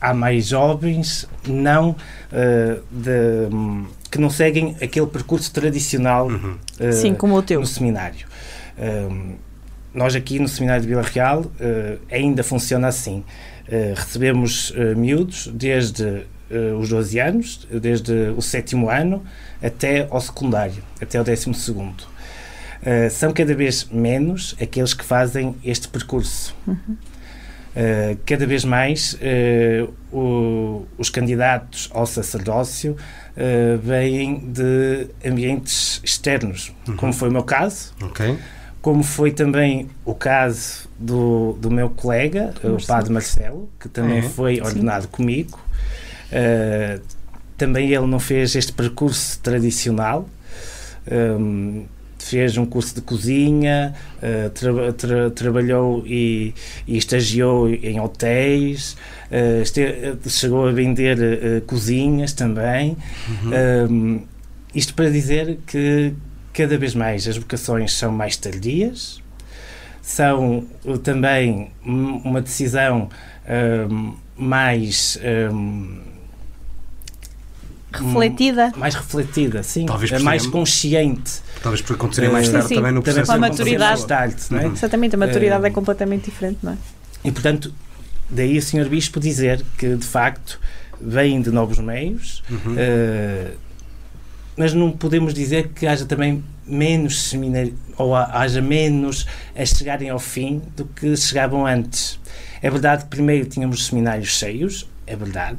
Há 0.00 0.12
mais 0.12 0.48
jovens, 0.48 1.28
não 1.46 1.90
uh, 1.90 2.82
de, 2.90 3.48
que 4.14 4.20
não 4.20 4.30
seguem 4.30 4.76
aquele 4.80 5.08
percurso 5.08 5.52
tradicional 5.52 6.28
uhum. 6.28 6.56
uh, 6.78 6.92
Sim, 6.92 7.14
como 7.14 7.34
o 7.34 7.42
teu. 7.42 7.58
no 7.58 7.66
seminário. 7.66 8.28
Uh, 8.78 9.34
nós 9.92 10.14
aqui 10.14 10.38
no 10.38 10.46
Seminário 10.46 10.82
de 10.82 10.88
Vila 10.88 11.02
Real 11.02 11.40
uh, 11.40 11.50
ainda 12.08 12.44
funciona 12.44 12.86
assim. 12.88 13.24
recebemos 13.96 14.72
miúdos 14.96 15.48
desde 15.54 16.26
os 16.78 16.88
12 16.88 17.20
anos, 17.20 17.68
desde 17.70 18.12
o 18.36 18.42
sétimo 18.42 18.90
ano 18.90 19.24
até 19.62 20.06
ao 20.10 20.20
secundário, 20.20 20.82
até 21.00 21.16
ao 21.16 21.24
décimo 21.24 21.54
segundo. 21.54 22.04
são 23.10 23.32
cada 23.32 23.54
vez 23.54 23.88
menos 23.90 24.54
aqueles 24.60 24.94
que 24.94 25.04
fazem 25.04 25.54
este 25.64 25.88
percurso. 25.88 26.54
Uhum. 26.66 26.96
Uh, 27.74 28.16
cada 28.24 28.46
vez 28.46 28.64
mais 28.64 29.14
uh, 29.14 29.92
o, 30.16 30.86
os 30.96 31.10
candidatos 31.10 31.90
ao 31.92 32.06
sacerdócio 32.06 32.96
uh, 33.36 33.78
vêm 33.78 34.38
de 34.38 35.08
ambientes 35.24 36.00
externos, 36.04 36.72
uhum. 36.88 36.96
como 36.96 37.12
foi 37.12 37.28
o 37.28 37.32
meu 37.32 37.42
caso, 37.42 37.92
okay. 38.02 38.38
como 38.80 39.02
foi 39.02 39.30
também 39.30 39.88
o 40.04 40.14
caso 40.14 40.88
do, 40.98 41.56
do 41.60 41.70
meu 41.70 41.90
colega, 41.90 42.46
Marcelo. 42.46 42.76
o 42.76 42.86
padre 42.86 43.12
Marcelo, 43.12 43.68
que 43.80 43.88
também 43.88 44.22
uhum. 44.22 44.30
foi 44.30 44.60
ordenado 44.60 45.04
Sim. 45.04 45.10
comigo. 45.10 45.58
também 47.56 47.92
ele 47.92 48.06
não 48.06 48.18
fez 48.18 48.54
este 48.54 48.72
percurso 48.72 49.38
tradicional. 49.40 50.28
Um, 51.10 51.84
fez 52.24 52.56
um 52.56 52.64
curso 52.64 52.94
de 52.94 53.02
cozinha, 53.02 53.94
uh, 54.16 54.50
tra 54.50 54.92
tra 54.92 55.30
trabalhou 55.30 56.02
e, 56.06 56.54
e, 56.86 56.96
estagiou 56.96 57.68
em 57.68 58.00
hotéis, 58.00 58.96
uh, 59.30 60.28
chegou 60.28 60.66
a 60.66 60.72
vender 60.72 61.18
uh, 61.18 61.60
cozinhas 61.66 62.32
também. 62.32 62.96
Uhum. 63.28 64.22
isto 64.74 64.94
para 64.94 65.10
dizer 65.10 65.58
que 65.66 66.14
cada 66.52 66.78
vez 66.78 66.94
mais 66.94 67.28
as 67.28 67.36
vocações 67.36 67.92
são 67.92 68.10
mais 68.10 68.36
tardias, 68.36 69.20
são 70.00 70.66
também 71.02 71.70
uma 71.84 72.40
decisão 72.40 73.08
mais. 74.36 75.18
Refletida. 77.94 78.72
Mais 78.76 78.94
refletida, 78.94 79.62
sim. 79.62 79.86
Talvez 79.86 80.12
é 80.12 80.18
mais 80.18 80.46
consciente 80.46 81.44
Talvez 81.64 81.80
por 81.80 81.94
acontecerem 81.94 82.30
mais 82.30 82.46
tarde 82.50 82.68
sim, 82.68 82.74
também 82.74 82.92
no 82.92 83.02
processo. 83.02 83.26
Também 83.32 83.48
a 83.48 83.50
maturidade. 83.50 84.06
Tarde, 84.06 84.36
não 84.50 84.58
é? 84.58 84.66
Exatamente, 84.66 85.14
a 85.14 85.18
maturidade 85.18 85.64
é 85.64 85.70
completamente 85.70 86.26
diferente, 86.26 86.58
não 86.62 86.72
é? 86.72 86.76
E 87.24 87.32
portanto, 87.32 87.72
daí 88.28 88.58
o 88.58 88.62
Sr. 88.62 88.86
Bispo 88.86 89.18
dizer 89.18 89.64
que 89.78 89.96
de 89.96 90.06
facto 90.06 90.60
vêm 91.00 91.40
de 91.40 91.50
novos 91.50 91.78
meios, 91.78 92.42
uhum. 92.50 92.74
uh, 92.74 93.56
mas 94.58 94.74
não 94.74 94.90
podemos 94.90 95.32
dizer 95.32 95.68
que 95.68 95.86
haja 95.86 96.04
também 96.04 96.44
menos 96.66 97.22
seminários 97.30 97.74
ou 97.96 98.14
haja 98.14 98.60
menos 98.60 99.26
a 99.56 99.64
chegarem 99.64 100.10
ao 100.10 100.18
fim 100.18 100.60
do 100.76 100.84
que 100.84 101.16
chegavam 101.16 101.66
antes. 101.66 102.20
É 102.60 102.68
verdade 102.68 103.04
que 103.04 103.08
primeiro 103.08 103.46
tínhamos 103.46 103.86
seminários 103.86 104.36
cheios, 104.36 104.86
é 105.06 105.16
verdade, 105.16 105.58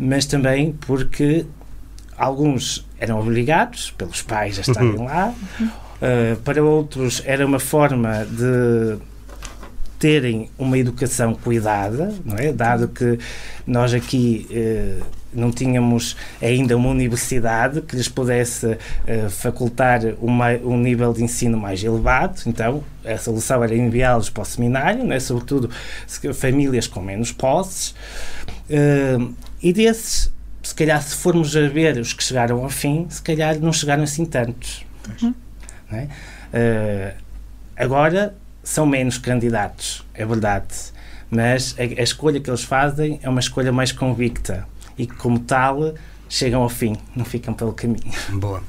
mas 0.00 0.24
também 0.24 0.72
porque 0.86 1.44
alguns 2.16 2.86
eram 2.98 3.20
obrigados 3.20 3.90
pelos 3.92 4.22
pais 4.22 4.58
a 4.58 4.62
estarem 4.62 4.96
uhum. 4.96 5.04
lá, 5.04 5.34
uh, 5.60 6.36
para 6.42 6.64
outros 6.64 7.22
era 7.26 7.46
uma 7.46 7.60
forma 7.60 8.24
de 8.24 8.98
terem 9.98 10.50
uma 10.58 10.78
educação 10.78 11.34
cuidada, 11.34 12.14
não 12.24 12.36
é? 12.36 12.52
Dado 12.52 12.88
que 12.88 13.18
nós 13.66 13.92
aqui 13.92 14.48
uh, 14.50 15.04
não 15.32 15.50
tínhamos 15.50 16.16
ainda 16.40 16.74
uma 16.74 16.88
universidade 16.88 17.82
que 17.82 17.94
lhes 17.94 18.08
pudesse 18.08 18.66
uh, 18.66 18.78
facultar 19.28 20.00
uma, 20.18 20.52
um 20.52 20.78
nível 20.78 21.12
de 21.12 21.22
ensino 21.22 21.58
mais 21.58 21.84
elevado, 21.84 22.40
então 22.46 22.82
a 23.04 23.18
solução 23.18 23.62
era 23.62 23.74
enviá-los 23.74 24.30
para 24.30 24.42
o 24.42 24.46
seminário, 24.46 25.04
não 25.04 25.12
é? 25.14 25.20
sobretudo 25.20 25.70
famílias 26.32 26.86
com 26.86 27.02
menos 27.02 27.30
posses, 27.30 27.94
uh, 28.70 29.34
e 29.62 29.72
desses 29.72 30.32
se 30.62 30.74
calhar 30.74 31.02
se 31.02 31.16
formos 31.16 31.56
a 31.56 31.68
ver 31.68 31.96
os 31.98 32.12
que 32.12 32.22
chegaram 32.22 32.62
ao 32.62 32.70
fim, 32.70 33.06
se 33.08 33.22
calhar 33.22 33.58
não 33.58 33.72
chegaram 33.72 34.02
assim 34.02 34.24
tantos. 34.24 34.84
Uhum. 35.22 35.34
É? 35.92 36.06
Uh, 36.52 37.16
agora 37.76 38.34
são 38.62 38.86
menos 38.86 39.18
candidatos, 39.18 40.04
é 40.14 40.24
verdade, 40.24 40.74
mas 41.30 41.74
a, 41.78 41.82
a, 41.82 42.02
escolha 42.02 42.38
que 42.40 42.50
eles 42.50 42.62
fazem 42.62 43.18
é 43.22 43.28
uma 43.28 43.40
escolha 43.40 43.72
mais 43.72 43.90
convicta 43.90 44.66
e 44.96 45.06
como 45.06 45.38
tal 45.40 45.94
chegam 46.28 46.62
ao 46.62 46.68
fim, 46.68 46.96
não 47.16 47.24
ficam 47.24 47.54
pelo 47.54 47.72
caminho. 47.72 48.12
Boa. 48.30 48.62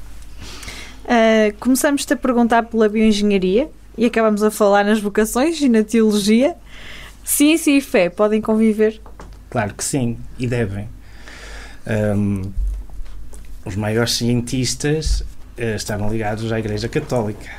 Uh, 1.04 1.54
começamos-te 1.60 2.14
a 2.14 2.18
perguntar 2.18 2.64
pela 2.64 2.88
bioengenharia 2.88 3.70
e 3.98 4.06
acabamos 4.06 4.42
a 4.42 4.50
falar 4.50 4.86
nas 4.86 5.00
vocações 5.00 5.60
e 5.62 5.68
na 5.68 5.84
teologia. 5.84 6.56
Ciência 7.24 7.72
e 7.72 7.82
fé 7.82 8.10
podem 8.10 8.42
conviver? 8.42 9.00
Claro 9.52 9.74
que 9.74 9.84
sim, 9.84 10.18
e 10.40 10.48
devem. 10.48 10.88
Um, 11.86 12.52
os 13.66 13.76
maiores 13.76 14.14
cientistas 14.14 15.20
uh, 15.22 15.76
estavam 15.76 16.10
ligados 16.10 16.50
à 16.54 16.58
Igreja 16.58 16.88
Católica. 16.88 17.52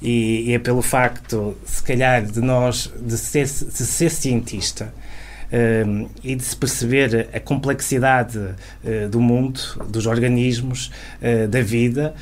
E, 0.00 0.44
e, 0.46 0.52
é 0.54 0.58
pelo 0.60 0.80
facto, 0.80 1.58
se 1.66 1.82
calhar, 1.82 2.24
de 2.24 2.40
nós, 2.40 2.92
de 2.96 3.18
ser, 3.18 3.44
de 3.44 3.84
ser 3.84 4.08
cientista 4.10 4.94
um, 5.52 6.08
e 6.22 6.36
de 6.36 6.44
se 6.44 6.54
perceber 6.54 7.28
a 7.32 7.40
complexidade 7.40 8.38
uh, 8.38 9.08
do 9.10 9.20
mundo, 9.20 9.60
dos 9.88 10.06
organismos, 10.06 10.92
uh, 11.20 11.48
da 11.48 11.60
vida, 11.60 12.14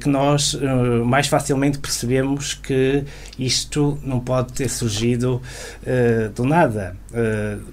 que 0.00 0.08
nós 0.08 0.54
uh, 0.54 1.04
mais 1.04 1.28
facilmente 1.28 1.78
percebemos 1.78 2.54
que 2.54 3.04
isto 3.38 3.98
não 4.02 4.20
pode 4.20 4.52
ter 4.52 4.68
surgido 4.68 5.40
uh, 5.82 6.28
do 6.30 6.44
nada, 6.44 6.96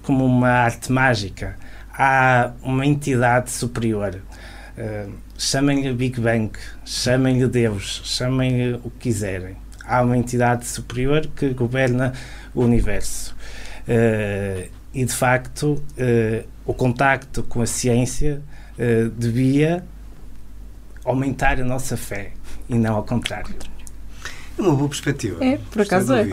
como 0.03 0.25
uma 0.25 0.49
arte 0.49 0.91
mágica 0.91 1.57
há 1.91 2.51
uma 2.61 2.85
entidade 2.85 3.51
superior. 3.51 4.21
Chamem-lhe 5.37 5.93
Big 5.93 6.19
Bang, 6.21 6.51
chamem-lhe 6.85 7.47
Deus, 7.47 8.01
chamem-lhe 8.05 8.75
o 8.83 8.89
que 8.89 9.09
quiserem. 9.09 9.57
Há 9.85 10.01
uma 10.01 10.17
entidade 10.17 10.65
superior 10.65 11.27
que 11.35 11.49
governa 11.49 12.13
o 12.55 12.63
universo. 12.63 13.35
E, 14.93 15.05
de 15.05 15.13
facto, 15.13 15.83
o 16.65 16.73
contacto 16.73 17.43
com 17.43 17.61
a 17.61 17.65
ciência 17.65 18.41
devia 19.17 19.83
aumentar 21.03 21.59
a 21.59 21.63
nossa 21.63 21.97
fé 21.97 22.31
e 22.69 22.75
não 22.75 22.95
ao 22.95 23.03
contrário. 23.03 23.53
É 24.57 24.61
uma 24.61 24.75
boa 24.75 24.89
perspectiva. 24.89 25.43
É, 25.43 25.57
por 25.71 25.81
acaso 25.81 26.13
é. 26.13 26.27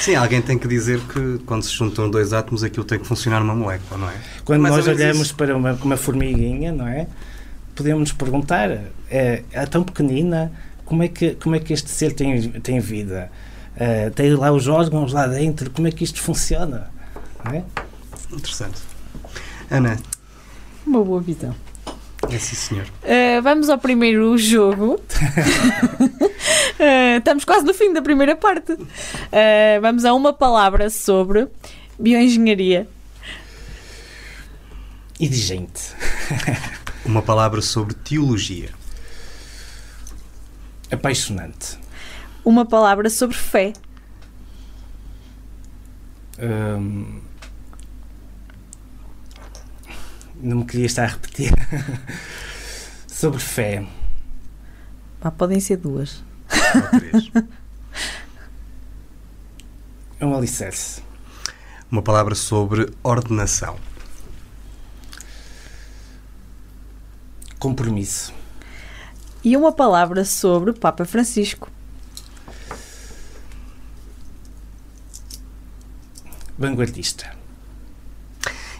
Sim, 0.00 0.14
alguém 0.14 0.42
tem 0.42 0.58
que 0.58 0.68
dizer 0.68 1.00
que 1.00 1.38
quando 1.46 1.62
se 1.62 1.72
juntam 1.72 2.10
dois 2.10 2.32
átomos 2.32 2.62
aquilo 2.62 2.84
tem 2.84 2.98
que 2.98 3.06
funcionar 3.06 3.40
numa 3.40 3.54
molécula, 3.54 3.98
não 3.98 4.10
é? 4.10 4.14
Quando 4.44 4.62
nós 4.62 4.86
olhamos 4.86 5.26
isso. 5.26 5.34
para 5.34 5.56
uma, 5.56 5.72
uma 5.72 5.96
formiguinha, 5.96 6.72
não 6.72 6.86
é? 6.86 7.06
podemos 7.80 8.00
nos 8.00 8.12
perguntar: 8.12 8.70
é, 9.10 9.42
é, 9.50 9.66
tão 9.66 9.82
pequenina, 9.82 10.52
como 10.84 11.02
é 11.02 11.08
que, 11.08 11.34
como 11.34 11.54
é 11.54 11.58
que 11.58 11.72
este 11.72 11.90
ser 11.90 12.12
tem, 12.12 12.50
tem 12.60 12.78
vida? 12.78 13.30
Uh, 13.76 14.10
tem 14.10 14.34
lá 14.34 14.52
os 14.52 14.68
órgãos 14.68 15.12
lá 15.12 15.26
dentro, 15.26 15.70
como 15.70 15.88
é 15.88 15.90
que 15.90 16.04
isto 16.04 16.20
funciona? 16.20 16.90
É? 17.50 17.62
Interessante. 18.30 18.80
Ana. 19.70 19.96
Uma 20.86 21.02
boa 21.02 21.20
visão. 21.20 21.54
É 22.28 22.38
sim, 22.38 22.54
senhor. 22.54 22.86
Uh, 23.02 23.40
vamos 23.42 23.68
ao 23.70 23.78
primeiro 23.78 24.36
jogo. 24.36 24.94
uh, 24.94 25.00
estamos 27.18 27.44
quase 27.44 27.64
no 27.64 27.72
fim 27.72 27.92
da 27.92 28.02
primeira 28.02 28.36
parte. 28.36 28.72
Uh, 28.72 29.80
vamos 29.80 30.04
a 30.04 30.12
uma 30.12 30.32
palavra 30.32 30.90
sobre 30.90 31.48
bioengenharia. 31.98 32.86
E 35.18 35.28
de 35.28 35.36
gente. 35.36 35.94
uma 37.04 37.22
palavra 37.22 37.62
sobre 37.62 37.94
teologia. 37.94 38.70
Apaixonante. 40.90 41.78
Uma 42.44 42.64
palavra 42.66 43.08
sobre 43.08 43.36
fé. 43.36 43.72
Um, 46.38 47.20
não 50.42 50.58
me 50.58 50.64
queria 50.64 50.86
estar 50.86 51.04
a 51.04 51.08
repetir. 51.08 51.52
Sobre 53.06 53.38
fé. 53.38 53.86
Ah, 55.20 55.30
podem 55.30 55.60
ser 55.60 55.76
duas. 55.76 56.22
Ou 56.74 57.00
três. 57.00 57.30
É 60.18 60.26
um 60.26 60.34
alicerce. 60.34 61.02
Uma 61.90 62.02
palavra 62.02 62.34
sobre 62.34 62.90
ordenação. 63.02 63.76
Compromisso. 67.58 68.32
E 69.42 69.56
uma 69.56 69.72
palavra 69.72 70.24
sobre 70.24 70.72
Papa 70.72 71.04
Francisco. 71.04 71.70
Vanguardista. 76.56 77.39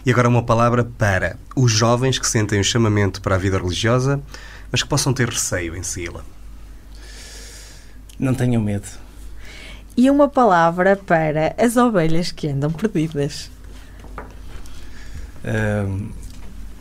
E 0.05 0.11
agora 0.11 0.27
uma 0.27 0.43
palavra 0.43 0.83
para 0.83 1.37
os 1.55 1.71
jovens 1.71 2.17
que 2.17 2.27
sentem 2.27 2.59
o 2.59 2.63
chamamento 2.63 3.21
para 3.21 3.35
a 3.35 3.37
vida 3.37 3.57
religiosa, 3.57 4.19
mas 4.71 4.81
que 4.81 4.89
possam 4.89 5.13
ter 5.13 5.29
receio 5.29 5.75
em 5.75 5.83
segui-la. 5.83 6.21
Não 8.17 8.33
tenham 8.33 8.61
medo. 8.61 8.87
E 9.95 10.09
uma 10.09 10.27
palavra 10.29 10.95
para 10.95 11.53
as 11.57 11.77
ovelhas 11.77 12.31
que 12.31 12.47
andam 12.47 12.71
perdidas. 12.71 13.51
Um... 15.45 16.09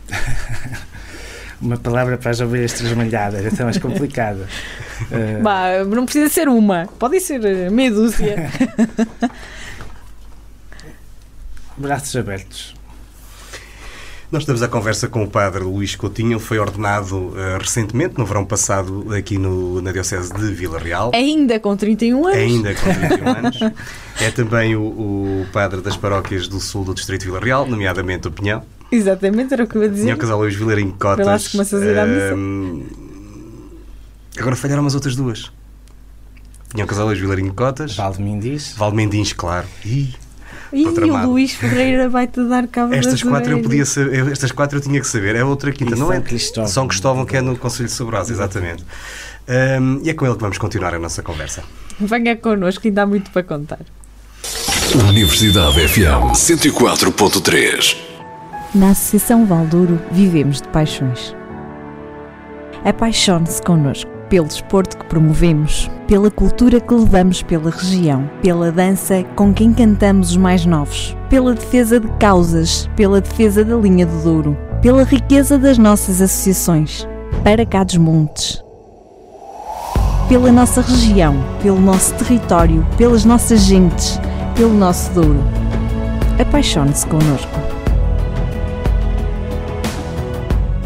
uma 1.61 1.77
palavra 1.77 2.17
para 2.17 2.31
as 2.31 2.41
ovelhas 2.41 2.73
trasmalhadas, 2.73 3.45
essa 3.45 3.63
é 3.63 3.65
mais 3.65 3.79
complicada. 3.79 4.49
Uh... 5.11 5.43
Bah, 5.45 5.85
não 5.85 6.05
precisa 6.05 6.33
ser 6.33 6.49
uma, 6.49 6.87
podem 6.99 7.21
ser 7.21 7.45
eh, 7.45 7.69
meia 7.71 7.91
dúzia. 7.91 8.37
Braços 11.77 12.15
abertos. 12.17 12.80
Nós 14.31 14.43
estamos 14.43 14.63
à 14.63 14.69
conversa 14.69 15.09
com 15.09 15.25
o 15.25 15.29
padre 15.29 15.65
Luís 15.65 15.97
Coutinho. 15.97 16.35
Ele 16.35 16.39
foi 16.39 16.61
ordenado 16.61 17.17
uh, 17.17 17.59
recentemente, 17.59 18.17
no 18.17 18.25
verão 18.25 18.45
passado, 18.45 19.13
aqui 19.13 19.37
no, 19.37 19.83
na 19.83 19.91
Diocese 19.91 20.33
de 20.33 20.55
Vila 20.55 20.79
Real. 20.79 21.11
Ainda 21.13 21.59
com 21.59 21.77
31 21.77 22.29
anos. 22.29 22.39
Ainda 22.39 22.75
com 22.77 22.95
31 22.95 23.27
anos. 23.37 23.59
É 24.21 24.31
também 24.31 24.77
o, 24.77 24.83
o, 24.83 25.47
padre 25.53 25.81
das 25.81 25.97
paróquias 25.97 26.47
do 26.47 26.61
sul 26.61 26.85
do 26.85 26.95
Distrito 26.95 27.23
de 27.23 27.27
Vila 27.27 27.41
Real, 27.41 27.67
nomeadamente 27.67 28.29
o 28.29 28.31
Pinhão. 28.31 28.63
Exatamente, 28.93 29.53
era 29.53 29.65
o 29.65 29.67
que 29.67 29.75
eu 29.75 29.83
ia 29.83 29.89
dizer. 29.89 30.05
Pinhão 30.05 30.19
Casal 30.19 30.39
Luís 30.39 30.55
Vilarinho 30.55 30.95
Cotas. 30.97 31.53
Missa. 31.53 31.79
Agora 34.39 34.55
falharam 34.55 34.87
as 34.87 34.95
outras 34.95 35.17
duas. 35.17 35.51
Pinhão 36.73 36.87
Casal 36.87 37.07
Luís 37.07 37.19
Vilarinho 37.19 37.53
Cotas. 37.53 37.97
Valdemindis. 37.97 38.75
Valdemindins, 38.77 39.33
claro. 39.33 39.67
Ih, 39.85 40.15
e 40.73 40.87
o 40.87 41.27
Luís 41.27 41.53
Ferreira 41.53 42.09
vai-te 42.09 42.43
dar 42.45 42.67
cabo 42.69 42.95
Estas 42.95 43.23
quatro 43.23 43.53
eu 43.53 43.63
podia 43.63 43.85
saber, 43.85 44.31
estas 44.31 44.53
quatro 44.53 44.79
eu 44.79 44.83
tinha 44.83 45.01
que 45.01 45.07
saber. 45.07 45.35
É 45.35 45.45
outra 45.45 45.73
quinta, 45.73 45.97
não 45.97 46.13
é? 46.13 46.21
Cristóvão. 46.21 46.69
São 46.69 46.87
Cristóvão, 46.89 47.25
que 47.25 47.37
é 47.37 47.41
no 47.41 47.57
Conselho 47.57 47.89
de 47.89 47.95
Sobras, 47.95 48.31
exatamente. 48.31 48.85
Um, 49.49 50.01
e 50.05 50.11
é 50.11 50.15
com 50.15 50.25
ele 50.25 50.35
que 50.35 50.41
vamos 50.41 50.59
continuar 50.59 50.95
a 50.95 50.99
nossa 50.99 51.23
conversa. 51.23 51.63
Venha 51.99 52.37
connosco, 52.37 52.87
ainda 52.87 53.03
há 53.03 53.07
muito 53.07 53.31
para 53.31 53.43
contar. 53.43 53.81
Universidade 55.09 55.89
FM 55.89 56.35
104.3 56.35 57.97
Na 58.75 58.91
Associação 58.91 59.47
Valdouro 59.47 60.01
vivemos 60.11 60.61
de 60.61 60.69
paixões. 60.69 61.35
Apaixone-se 62.85 63.61
connosco 63.63 64.20
pelo 64.31 64.47
desporto 64.47 64.97
que 64.97 65.05
promovemos, 65.07 65.91
pela 66.07 66.31
cultura 66.31 66.81
que 66.81 66.95
levamos 66.95 67.43
pela 67.43 67.69
região, 67.69 68.31
pela 68.41 68.71
dança 68.71 69.25
com 69.35 69.53
quem 69.53 69.75
cantamos 69.75 70.31
os 70.31 70.37
mais 70.37 70.65
novos, 70.65 71.17
pela 71.29 71.53
defesa 71.53 71.99
de 71.99 72.09
causas, 72.13 72.89
pela 72.97 73.21
defesa 73.21 73.65
da 73.65 73.77
linha 73.77 74.07
do 74.07 74.23
Douro, 74.23 74.57
pela 74.81 75.03
riqueza 75.03 75.59
das 75.59 75.77
nossas 75.77 76.23
associações, 76.23 77.07
para 77.43 77.67
cá 77.67 77.83
dos 77.83 77.97
montes. 77.97 78.63
Pela 80.29 80.53
nossa 80.53 80.81
região, 80.81 81.35
pelo 81.61 81.81
nosso 81.81 82.15
território, 82.15 82.87
pelas 82.97 83.25
nossas 83.25 83.63
gentes, 83.63 84.21
pelo 84.55 84.73
nosso 84.73 85.13
Douro. 85.13 85.43
Apaixone-se 86.41 87.05
connosco. 87.09 87.51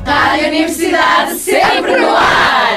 Rádio 0.07 0.48
Universidade 0.48 1.35
sempre 1.35 1.96
no 2.00 2.09
ar! 2.09 2.74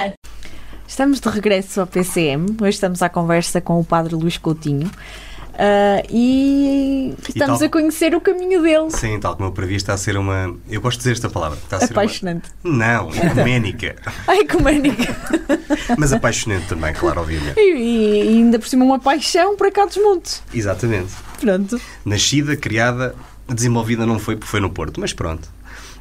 Estamos 0.97 1.19
de 1.19 1.29
regresso 1.29 1.79
ao 1.79 1.85
PCM. 1.85 2.57
Hoje 2.59 2.69
estamos 2.69 3.03
à 3.03 3.07
conversa 3.07 3.61
com 3.61 3.79
o 3.79 3.83
Padre 3.85 4.15
Luís 4.15 4.39
Coutinho. 4.39 4.87
Uh, 4.87 6.01
e 6.09 7.13
estamos 7.29 7.57
e 7.57 7.59
tal, 7.59 7.67
a 7.67 7.69
conhecer 7.69 8.15
o 8.15 8.19
caminho 8.19 8.63
dele. 8.63 8.89
Sim, 8.89 9.19
tal 9.19 9.35
como 9.35 9.49
eu 9.49 9.51
previ, 9.51 9.75
está 9.75 9.93
a 9.93 9.97
ser 9.97 10.17
uma. 10.17 10.55
Eu 10.67 10.81
gosto 10.81 10.97
de 10.97 11.03
dizer 11.03 11.11
esta 11.11 11.29
palavra. 11.29 11.59
Está 11.59 11.77
a 11.77 11.85
apaixonante. 11.85 12.49
Uma... 12.63 12.77
Não, 12.77 13.09
ecuménica. 13.11 13.95
ah, 14.27 14.37
ecuménica. 14.37 15.15
Mas 15.99 16.13
apaixonante 16.13 16.65
também, 16.65 16.91
claro, 16.95 17.21
obviamente. 17.21 17.59
E, 17.59 17.75
e, 17.75 18.21
ainda 18.29 18.57
por 18.57 18.67
cima 18.67 18.83
uma 18.83 18.97
paixão 18.97 19.55
para 19.55 19.71
cá 19.71 19.85
dos 19.85 19.97
montes. 19.97 20.41
Exatamente. 20.51 21.13
Pronto. 21.39 21.79
Nascida, 22.03 22.57
criada, 22.57 23.13
desenvolvida 23.47 24.03
não 24.03 24.17
foi 24.17 24.35
porque 24.35 24.49
foi 24.49 24.59
no 24.59 24.71
Porto, 24.71 24.99
mas 24.99 25.13
pronto. 25.13 25.47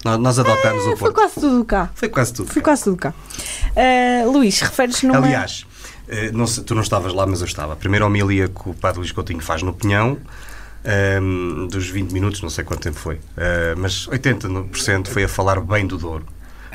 Nós 0.04 0.38
adotámos 0.38 0.84
é, 0.84 0.88
o 0.88 0.96
Porto. 0.96 0.98
Foi 0.98 1.12
quase 1.12 1.34
tudo 1.34 1.64
cá. 1.64 1.90
Foi 1.94 2.08
quase 2.08 2.32
tudo. 2.32 2.52
Foi 2.52 2.62
quase 2.62 2.84
tudo 2.84 2.96
cá. 2.96 3.12
Uh, 3.74 4.30
Luís, 4.30 4.60
referes 4.60 5.02
numa... 5.02 5.18
Aliás, 5.18 5.66
uh, 6.08 6.36
não 6.36 6.46
sei, 6.46 6.62
tu 6.62 6.74
não 6.74 6.82
estavas 6.82 7.12
lá, 7.12 7.26
mas 7.26 7.40
eu 7.40 7.46
estava. 7.46 7.72
A 7.72 7.76
primeira 7.76 8.06
homilia 8.06 8.48
que 8.48 8.68
o 8.68 8.74
Padre 8.74 9.00
Luís 9.00 9.12
Coutinho 9.12 9.40
faz 9.40 9.62
no 9.62 9.72
Pinhão, 9.72 10.18
um, 11.20 11.64
ah, 11.64 11.68
dos 11.68 11.88
20 11.88 12.12
minutos, 12.12 12.40
não 12.40 12.50
sei 12.50 12.62
quanto 12.62 12.82
tempo 12.82 12.96
foi, 12.96 13.16
uh, 13.16 13.76
mas 13.76 14.06
80% 14.06 15.08
foi 15.08 15.24
a 15.24 15.28
falar 15.28 15.60
bem 15.60 15.86
do 15.86 15.98
Douro. 15.98 16.24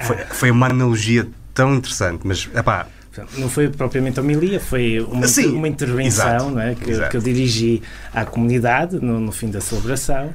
Foi, 0.04 0.18
foi 0.18 0.52
uma 0.52 0.68
analogia 0.68 1.28
tão 1.54 1.76
interessante, 1.76 2.22
mas, 2.26 2.50
epá, 2.54 2.88
não 3.38 3.50
foi 3.50 3.70
propriamente 3.70 4.20
a 4.20 4.24
homilia, 4.24 4.60
foi 4.60 5.00
uma, 5.00 5.28
Sim, 5.28 5.54
uma 5.54 5.68
intervenção 5.68 6.28
exato, 6.28 6.50
não 6.50 6.62
é? 6.62 6.76
que, 6.76 7.10
que, 7.10 7.18
eu 7.18 7.22
dirigi 7.22 7.82
à 8.14 8.26
comunidade 8.26 9.00
no, 9.00 9.20
no 9.20 9.32
fim 9.32 9.50
da 9.50 9.60
celebração. 9.60 10.34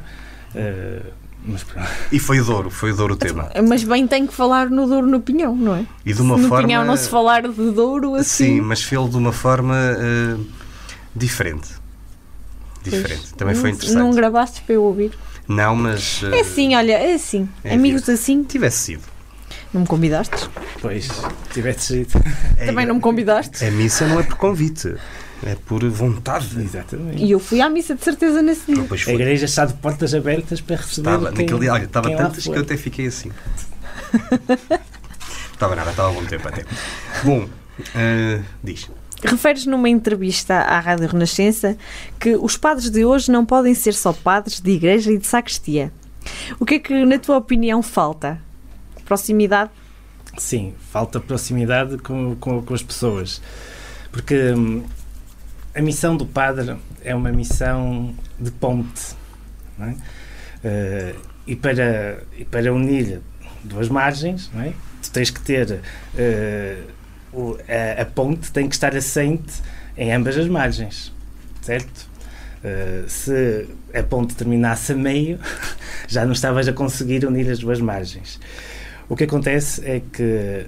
Uh, 0.54 1.25
mas, 1.46 1.64
e 2.10 2.18
foi 2.18 2.40
o 2.40 2.44
Douro, 2.44 2.70
foi 2.70 2.90
o 2.90 2.96
Douro 2.96 3.14
o 3.14 3.16
tema. 3.16 3.50
Mas 3.68 3.84
bem 3.84 4.06
tem 4.06 4.26
que 4.26 4.34
falar 4.34 4.68
no 4.68 4.86
Douro 4.86 5.06
no 5.06 5.20
Pinhão, 5.20 5.54
não 5.54 5.76
é? 5.76 5.86
E 6.04 6.12
de 6.12 6.20
uma 6.20 6.36
no 6.36 6.48
forma. 6.48 6.66
Pinhão 6.66 6.84
não 6.84 6.96
se 6.96 7.08
falar 7.08 7.42
de 7.42 7.70
Douro 7.70 8.16
assim. 8.16 8.56
Sim, 8.56 8.60
mas 8.60 8.82
fez 8.82 9.08
de 9.08 9.16
uma 9.16 9.32
forma 9.32 9.76
uh, 9.76 10.44
diferente. 11.14 11.68
Diferente. 12.82 13.20
Pois, 13.20 13.32
Também 13.32 13.54
foi 13.54 13.70
interessante. 13.70 13.98
Não 13.98 14.10
gravaste 14.10 14.62
para 14.62 14.74
eu 14.74 14.82
ouvir? 14.82 15.12
Não, 15.46 15.76
mas. 15.76 16.22
Uh, 16.22 16.34
é 16.34 16.40
assim, 16.40 16.74
olha, 16.74 16.92
é 16.92 17.14
assim. 17.14 17.48
É 17.62 17.74
Amigos 17.74 18.08
assim. 18.08 18.42
Tivesse 18.42 18.78
sido. 18.78 19.02
Não 19.72 19.82
me 19.82 19.86
convidaste? 19.86 20.48
Pois, 20.80 21.08
tivesse 21.52 22.06
sido. 22.06 22.24
Também 22.66 22.86
não 22.86 22.96
me 22.96 23.00
convidaste? 23.00 23.64
A 23.64 23.70
missa 23.70 24.06
não 24.06 24.18
é 24.18 24.22
por 24.24 24.36
convite. 24.36 24.94
É 25.44 25.54
por 25.54 25.84
vontade. 25.88 26.60
Exatamente. 26.60 27.22
E 27.22 27.30
eu 27.30 27.38
fui 27.38 27.60
à 27.60 27.68
missa 27.68 27.94
de 27.94 28.02
certeza 28.02 28.42
nesse 28.42 28.72
dia. 28.72 28.86
A 29.06 29.12
igreja 29.12 29.44
está 29.44 29.64
de 29.64 29.74
portas 29.74 30.14
abertas 30.14 30.60
para 30.60 30.76
receber. 30.76 31.10
Estava, 31.10 31.32
quem, 31.32 31.44
naquele 31.44 31.60
dia, 31.60 31.72
olha, 31.72 31.84
estava 31.84 32.16
tantas 32.16 32.44
que 32.44 32.50
eu 32.50 32.60
até 32.60 32.76
fiquei 32.76 33.06
assim. 33.06 33.30
estava 35.52 35.76
nada, 35.76 35.90
estava 35.90 36.10
há 36.10 36.12
bom 36.12 36.24
tempo 36.24 36.48
até. 36.48 36.64
Bom, 37.22 37.44
uh, 37.44 38.44
diz. 38.62 38.90
Referes 39.24 39.66
numa 39.66 39.88
entrevista 39.88 40.54
à 40.54 40.78
Rádio 40.78 41.08
Renascença 41.08 41.76
que 42.20 42.36
os 42.36 42.56
padres 42.56 42.90
de 42.90 43.04
hoje 43.04 43.30
não 43.30 43.44
podem 43.44 43.74
ser 43.74 43.94
só 43.94 44.12
padres 44.12 44.60
de 44.60 44.70
igreja 44.70 45.10
e 45.10 45.18
de 45.18 45.26
sacristia. 45.26 45.92
O 46.58 46.66
que 46.66 46.74
é 46.74 46.78
que, 46.78 47.04
na 47.04 47.18
tua 47.18 47.36
opinião, 47.36 47.82
falta? 47.82 48.40
Proximidade? 49.04 49.70
Sim, 50.36 50.74
falta 50.90 51.18
proximidade 51.18 51.96
com, 51.98 52.36
com, 52.36 52.62
com 52.62 52.74
as 52.74 52.82
pessoas. 52.82 53.40
Porque 54.12 54.52
hum, 54.52 54.84
a 55.76 55.82
missão 55.82 56.16
do 56.16 56.24
padre 56.24 56.74
é 57.04 57.14
uma 57.14 57.30
missão 57.30 58.14
de 58.40 58.50
ponte. 58.50 59.14
É? 59.78 59.84
Uh, 59.84 61.20
e, 61.46 61.54
para, 61.54 62.22
e 62.36 62.44
para 62.46 62.72
unir 62.72 63.20
duas 63.62 63.90
margens, 63.90 64.50
é? 64.56 64.72
tens 65.12 65.28
que 65.28 65.40
ter 65.40 65.70
uh, 65.70 67.58
a, 67.68 68.02
a, 68.02 68.04
ponte 68.06 68.50
tem 68.50 68.66
que 68.68 68.74
estar 68.74 68.96
assente 68.96 69.62
em 69.98 70.12
ambas 70.12 70.36
as 70.38 70.48
margens, 70.48 71.12
certo? 71.60 72.08
Uh, 72.64 73.08
se 73.08 73.68
a 73.94 74.02
ponte 74.02 74.34
terminasse 74.34 74.92
a 74.92 74.96
meio, 74.96 75.38
já 76.08 76.24
não 76.24 76.32
estavas 76.32 76.66
a 76.66 76.72
conseguir 76.72 77.26
unir 77.26 77.50
as 77.50 77.58
duas 77.58 77.80
margens. 77.82 78.40
O 79.10 79.14
que 79.14 79.24
acontece 79.24 79.84
é 79.84 80.00
que 80.00 80.66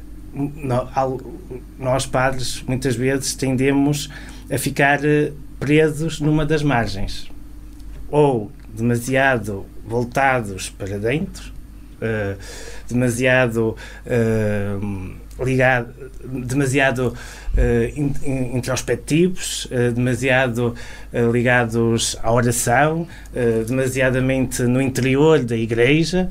nós 1.79 2.05
padres 2.05 2.63
muitas 2.63 2.95
vezes 2.95 3.35
tendemos 3.35 4.11
a 4.51 4.59
ficar 4.59 5.05
eh, 5.05 5.33
presos 5.59 6.21
numa 6.21 6.47
das 6.47 6.63
margens. 6.63 7.31
Ou 8.11 8.51
demasiado 8.69 9.67
voltados 9.85 10.71
para 10.71 10.99
dentro 10.99 11.53
uh, 12.01 12.39
demasiado 12.89 13.77
uh, 14.07 15.45
ligado 15.45 15.95
demasiado 16.25 17.09
uh, 17.09 17.99
in, 17.99 18.13
in, 18.25 18.57
introspectivos 18.57 19.69
demasiado 19.95 20.75
ligados 21.33 22.17
à 22.23 22.33
oração 22.33 23.07
demasiadamente 23.67 24.63
no 24.63 24.83
interior 24.83 25.45
da 25.45 25.57
igreja 25.57 26.29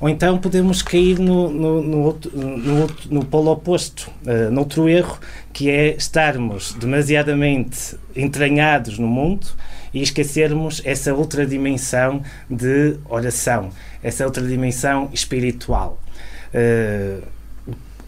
ou 0.00 0.08
então 0.08 0.38
podemos 0.38 0.82
cair 0.82 1.18
no, 1.18 1.50
no, 1.50 1.82
no, 1.82 1.98
outro, 2.02 2.36
no, 2.36 2.82
outro, 2.82 3.14
no 3.14 3.24
polo 3.24 3.50
oposto, 3.50 4.10
uh, 4.26 4.50
noutro 4.50 4.88
erro, 4.88 5.18
que 5.52 5.70
é 5.70 5.96
estarmos 5.96 6.74
demasiadamente 6.74 7.96
entranhados 8.14 8.98
no 8.98 9.06
mundo 9.06 9.46
e 9.94 10.02
esquecermos 10.02 10.82
essa 10.84 11.14
outra 11.14 11.46
dimensão 11.46 12.22
de 12.50 12.98
oração, 13.08 13.70
essa 14.02 14.24
outra 14.24 14.46
dimensão 14.46 15.08
espiritual. 15.12 16.02
Uh, 16.52 17.26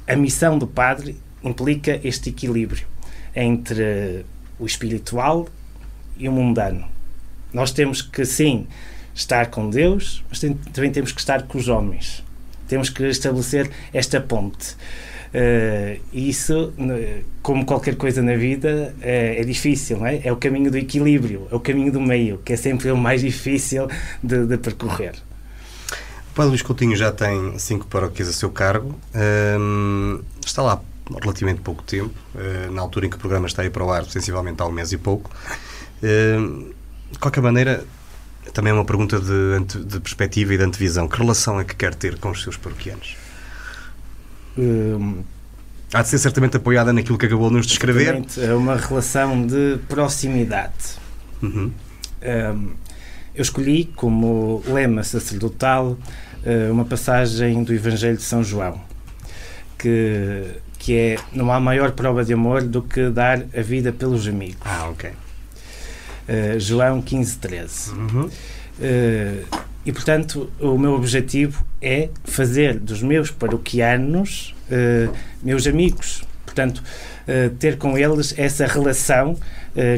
a 0.07 0.17
missão 0.17 0.59
do 0.59 0.67
padre 0.67 1.17
implica 1.43 1.99
este 2.05 2.31
equilíbrio 2.31 2.87
entre 3.35 4.25
o 4.59 4.67
espiritual 4.67 5.49
e 6.19 6.29
o 6.29 6.33
mundano. 6.33 6.85
Nós 7.53 7.73
temos 7.73 8.03
que, 8.03 8.25
sim, 8.25 8.67
estar 9.19 9.47
com 9.51 9.69
Deus, 9.69 10.25
mas 10.29 10.39
também 10.73 10.93
temos 10.93 11.11
que 11.11 11.21
estar 11.21 11.43
com 11.43 11.59
os 11.59 11.69
homens. 11.69 12.25
Temos 12.69 12.89
que 12.89 13.05
estabelecer 13.05 13.69
esta 13.93 14.21
ponte. 14.21 14.77
Uh, 15.29 16.01
isso, 16.13 16.73
como 17.43 17.67
qualquer 17.67 17.97
coisa 17.97 18.23
na 18.23 18.37
vida, 18.37 18.95
é, 19.01 19.41
é, 19.41 19.45
difícil, 19.45 20.07
é? 20.07 20.21
É 20.25 20.33
o 20.33 20.37
caminho 20.37 20.71
do 20.71 20.79
equilíbrio, 20.79 21.49
é 21.51 21.55
o 21.55 21.61
caminho 21.61 21.93
do 21.93 22.01
meio, 22.01 22.39
que 22.39 22.53
é 22.53 22.57
sempre 22.57 22.91
o 22.91 22.97
mais 22.97 23.21
difícil 23.21 23.89
de, 24.23 24.47
de 24.47 24.57
percorrer. 24.57 25.15
O 26.31 26.35
Padre 26.35 26.51
Luís 26.51 26.63
Coutinho 26.63 26.97
já 26.97 27.11
tem 27.11 27.59
cinco 27.59 27.87
paróquias 27.87 28.29
a 28.29 28.33
seu 28.33 28.51
cargo. 28.51 28.95
Um, 29.59 30.21
está 30.47 30.63
lá 30.63 30.81
relativamente 31.21 31.61
pouco 31.61 31.83
tempo, 31.83 32.15
uh, 32.35 32.71
na 32.71 32.81
altura 32.81 33.07
em 33.07 33.11
que 33.11 33.17
o 33.17 33.19
programa 33.19 33.49
está 33.49 33.63
aí 33.63 33.71
para 33.71 33.85
o 33.85 33.91
ar, 33.91 34.05
sensivelmente 34.05 34.63
há 34.63 34.67
um 34.67 34.73
mês 34.73 34.93
e 34.93 34.97
pouco. 34.97 35.31
Uh, 36.03 36.73
de 37.11 37.19
qualquer 37.19 37.41
maneira, 37.41 37.85
também 38.53 38.71
é 38.71 38.75
uma 38.75 38.85
pergunta 38.85 39.21
de, 39.21 39.85
de 39.85 40.01
perspectiva 40.01 40.55
e 40.55 40.59
de 40.59 40.65
antevisão. 40.65 41.09
Que 41.09 41.19
relação 41.19 41.61
é 41.61 41.65
que 41.65 41.75
quer 41.75 41.95
ter 41.95 42.19
com 42.19 42.31
os 42.31 42.43
seus 42.43 42.57
paroquianos? 42.57 43.17
Hum, 44.57 45.23
Há 45.93 46.03
de 46.03 46.09
ser 46.09 46.19
certamente 46.19 46.57
apoiada 46.57 46.93
naquilo 46.93 47.17
que 47.17 47.25
acabou 47.25 47.49
de 47.49 47.57
nos 47.57 47.67
descrever. 47.67 48.23
É 48.37 48.53
uma 48.53 48.77
relação 48.77 49.47
de 49.47 49.79
proximidade. 49.89 50.99
Uhum. 51.43 51.73
Um, 52.23 52.71
eu 53.35 53.43
escolhi 53.43 53.87
como 53.97 54.63
lema 54.67 55.03
sacerdotal 55.03 55.97
uh, 56.45 56.73
uma 56.73 56.85
passagem 56.85 57.63
do 57.63 57.73
Evangelho 57.73 58.19
de 58.19 58.23
São 58.23 58.45
João, 58.45 58.79
que, 59.79 60.45
que 60.79 60.95
é: 60.95 61.17
Não 61.33 61.51
há 61.51 61.59
maior 61.59 61.93
prova 61.93 62.23
de 62.23 62.35
amor 62.35 62.63
do 62.63 62.83
que 62.83 63.09
dar 63.09 63.41
a 63.57 63.63
vida 63.63 63.91
pelos 63.91 64.29
amigos. 64.29 64.61
Ah, 64.67 64.89
ok. 64.91 65.11
Uh, 66.29 66.61
João 66.61 67.01
15, 67.01 67.39
13. 67.39 67.91
Uhum. 67.93 68.25
Uh, 68.27 69.59
e, 69.85 69.93
portanto, 69.93 70.51
o 70.61 70.77
meu 70.77 70.93
objetivo 70.93 71.65
é 71.81 72.11
fazer 72.25 72.79
dos 72.79 73.03
meus 73.03 73.31
paroquianos 73.31 74.55
uh, 74.71 75.13
meus 75.43 75.67
amigos. 75.67 76.23
Portanto, 76.45 76.83
ter 77.61 77.77
com 77.77 77.97
eles 77.97 78.35
essa 78.37 78.67
relação 78.67 79.37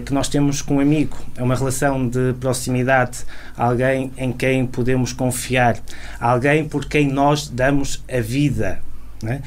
que 0.04 0.12
nós 0.12 0.28
temos 0.28 0.60
com 0.60 0.76
um 0.76 0.80
amigo. 0.80 1.16
É 1.36 1.42
uma 1.42 1.54
relação 1.54 2.06
de 2.06 2.34
proximidade, 2.38 3.20
alguém 3.56 4.12
em 4.18 4.30
quem 4.30 4.66
podemos 4.66 5.14
confiar, 5.14 5.78
alguém 6.18 6.68
por 6.68 6.84
quem 6.84 7.08
nós 7.08 7.48
damos 7.48 8.04
a 8.12 8.20
vida. 8.20 8.82
Né? 9.22 9.40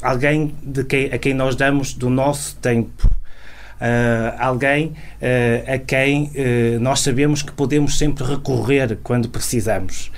alguém 0.00 0.54
de 0.62 0.84
quem, 0.84 1.06
a 1.06 1.18
quem 1.18 1.34
nós 1.34 1.56
damos 1.56 1.92
do 1.92 2.08
nosso 2.08 2.56
tempo 2.56 3.08
uh, 3.08 3.23
alguém 4.38 4.86
uh, 4.86 5.74
a 5.74 5.78
quem 5.78 6.24
uh, 6.24 6.80
nós 6.80 7.00
sabemos 7.00 7.42
que 7.42 7.52
podemos 7.52 7.98
sempre 7.98 8.24
recorrer 8.24 8.98
quando 9.02 9.28
precisamos. 9.28 10.10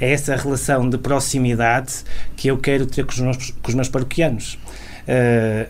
É 0.00 0.12
essa 0.12 0.36
relação 0.36 0.88
de 0.88 0.98
proximidade 0.98 1.92
que 2.36 2.48
eu 2.48 2.58
quero 2.58 2.86
ter 2.86 3.04
com 3.04 3.12
os 3.12 3.20
meus, 3.20 3.50
com 3.50 3.68
os 3.68 3.74
meus 3.74 3.88
paroquianos. 3.88 4.58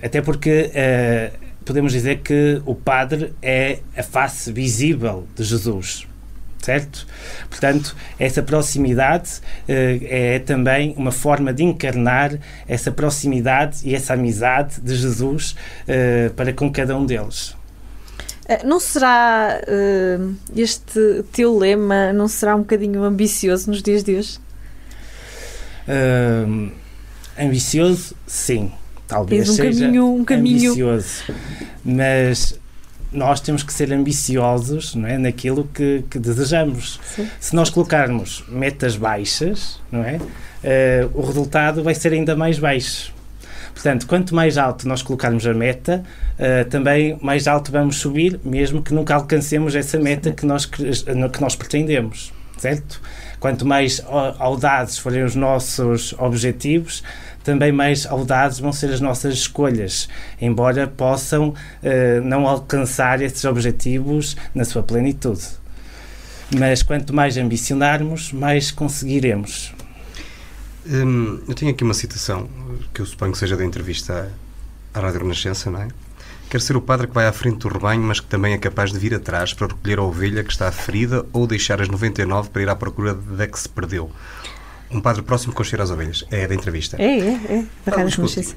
até 0.02 0.22
porque 0.22 0.70
podemos 1.64 1.92
dizer 1.92 2.20
que 2.20 2.62
o 2.64 2.74
padre 2.74 3.34
é 3.42 3.80
a 3.96 4.02
face 4.02 4.50
visível 4.50 5.26
de 5.36 5.44
Jesus 5.44 6.06
certo? 6.64 7.06
Portanto, 7.50 7.94
essa 8.18 8.42
proximidade 8.42 9.40
uh, 9.68 10.04
é 10.04 10.38
também 10.38 10.94
uma 10.96 11.12
forma 11.12 11.52
de 11.52 11.62
encarnar 11.62 12.38
essa 12.66 12.90
proximidade 12.90 13.78
e 13.84 13.94
essa 13.94 14.14
amizade 14.14 14.80
de 14.80 14.96
Jesus 14.96 15.54
uh, 15.82 16.32
para 16.34 16.52
com 16.52 16.72
cada 16.72 16.96
um 16.96 17.04
deles. 17.04 17.54
Eh, 18.48 18.64
não 18.64 18.80
será 18.80 19.60
uh, 19.62 20.34
este 20.56 21.22
teu 21.32 21.56
lema, 21.56 22.12
não 22.12 22.28
será 22.28 22.56
um 22.56 22.60
bocadinho 22.60 23.02
ambicioso 23.02 23.70
nos 23.70 23.82
dias 23.82 24.02
de 24.02 24.16
hoje? 24.16 24.38
ambicioso, 27.38 28.14
sim. 28.26 28.72
Talvez 29.06 29.50
um 29.50 29.52
seja 29.52 29.84
caminho, 29.84 30.14
um 30.14 30.24
caminho... 30.24 30.70
ambicioso. 30.70 31.24
Mas 31.84 32.58
nós 33.14 33.40
temos 33.40 33.62
que 33.62 33.72
ser 33.72 33.92
ambiciosos 33.92 34.94
não 34.94 35.08
é, 35.08 35.16
naquilo 35.16 35.68
que, 35.72 36.04
que 36.10 36.18
desejamos. 36.18 37.00
Sim. 37.14 37.28
Se 37.40 37.54
nós 37.54 37.70
colocarmos 37.70 38.44
metas 38.48 38.96
baixas, 38.96 39.80
não 39.90 40.02
é, 40.04 40.16
uh, 40.16 41.10
o 41.14 41.24
resultado 41.24 41.82
vai 41.82 41.94
ser 41.94 42.12
ainda 42.12 42.36
mais 42.36 42.58
baixo. 42.58 43.14
Portanto, 43.72 44.06
quanto 44.06 44.34
mais 44.34 44.56
alto 44.56 44.86
nós 44.86 45.02
colocarmos 45.02 45.46
a 45.46 45.54
meta, 45.54 46.02
uh, 46.38 46.68
também 46.68 47.18
mais 47.20 47.48
alto 47.48 47.72
vamos 47.72 47.96
subir, 47.96 48.38
mesmo 48.44 48.82
que 48.82 48.92
nunca 48.92 49.14
alcancemos 49.14 49.74
essa 49.74 49.98
meta 49.98 50.32
que 50.32 50.44
nós, 50.44 50.66
que 50.66 51.40
nós 51.40 51.56
pretendemos, 51.56 52.32
certo? 52.58 53.00
Quanto 53.40 53.66
mais 53.66 54.02
audazes 54.38 54.96
forem 54.96 55.22
os 55.22 55.34
nossos 55.34 56.14
objetivos, 56.18 57.02
também 57.44 57.70
mais 57.70 58.06
audazes 58.06 58.58
vão 58.58 58.72
ser 58.72 58.90
as 58.90 59.00
nossas 59.00 59.34
escolhas, 59.34 60.08
embora 60.40 60.88
possam 60.88 61.50
uh, 61.50 61.54
não 62.24 62.48
alcançar 62.48 63.20
esses 63.20 63.44
objetivos 63.44 64.36
na 64.54 64.64
sua 64.64 64.82
plenitude. 64.82 65.44
Mas 66.58 66.82
quanto 66.82 67.14
mais 67.14 67.36
ambicionarmos, 67.36 68.32
mais 68.32 68.70
conseguiremos. 68.70 69.74
Hum, 70.86 71.40
eu 71.48 71.54
tenho 71.54 71.70
aqui 71.70 71.84
uma 71.84 71.94
citação 71.94 72.48
que 72.92 73.00
eu 73.00 73.06
suponho 73.06 73.32
que 73.32 73.38
seja 73.38 73.56
da 73.56 73.64
entrevista 73.64 74.30
à 74.92 75.00
Rádio 75.00 75.20
Renascença, 75.20 75.70
não 75.70 75.82
é? 75.82 75.88
Quer 76.50 76.60
ser 76.60 76.76
o 76.76 76.80
padre 76.80 77.06
que 77.08 77.14
vai 77.14 77.26
à 77.26 77.32
frente 77.32 77.58
do 77.58 77.68
rebanho, 77.68 78.02
mas 78.02 78.20
que 78.20 78.26
também 78.26 78.52
é 78.52 78.58
capaz 78.58 78.92
de 78.92 78.98
vir 78.98 79.14
atrás 79.14 79.52
para 79.52 79.66
recolher 79.66 79.98
a 79.98 80.02
ovelha 80.02 80.44
que 80.44 80.52
está 80.52 80.70
ferida 80.70 81.26
ou 81.32 81.46
deixar 81.46 81.80
as 81.80 81.88
99 81.88 82.50
para 82.50 82.62
ir 82.62 82.68
à 82.68 82.76
procura 82.76 83.14
da 83.14 83.46
que 83.46 83.58
se 83.58 83.68
perdeu. 83.68 84.10
Um 84.90 85.00
padre 85.00 85.22
próximo 85.22 85.52
com 85.52 85.64
cheiro 85.64 85.82
às 85.82 85.90
ovelhas. 85.90 86.24
É 86.30 86.46
da 86.46 86.54
entrevista. 86.54 86.96
É, 87.00 87.18
é, 87.18 87.32
é. 87.32 87.64
Da 87.84 87.96
Rádio 87.96 88.16
Renascença. 88.16 88.56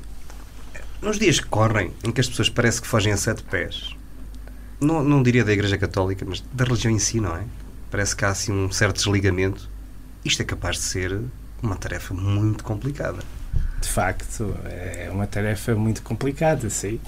Nos 1.01 1.19
dias 1.19 1.39
que 1.39 1.47
correm, 1.47 1.91
em 2.03 2.11
que 2.11 2.19
as 2.19 2.27
pessoas 2.27 2.49
parecem 2.49 2.81
que 2.81 2.87
fogem 2.87 3.13
a 3.13 3.17
sete 3.17 3.43
pés, 3.43 3.95
não, 4.79 5.03
não 5.03 5.21
diria 5.21 5.43
da 5.43 5.53
Igreja 5.53 5.77
Católica, 5.77 6.25
mas 6.27 6.43
da 6.53 6.63
religião 6.63 6.91
em 6.91 6.99
si, 6.99 7.19
não 7.19 7.35
é? 7.35 7.43
Parece 7.89 8.15
que 8.15 8.25
há 8.25 8.29
assim 8.29 8.51
um 8.51 8.71
certo 8.71 8.97
desligamento. 8.97 9.69
Isto 10.25 10.41
é 10.41 10.45
capaz 10.45 10.77
de 10.77 10.83
ser 10.83 11.19
uma 11.61 11.75
tarefa 11.75 12.13
muito 12.13 12.63
complicada. 12.63 13.19
De 13.81 13.87
facto, 13.87 14.55
é 14.65 15.09
uma 15.11 15.27
tarefa 15.27 15.75
muito 15.75 16.01
complicada, 16.01 16.69
sim. 16.69 16.99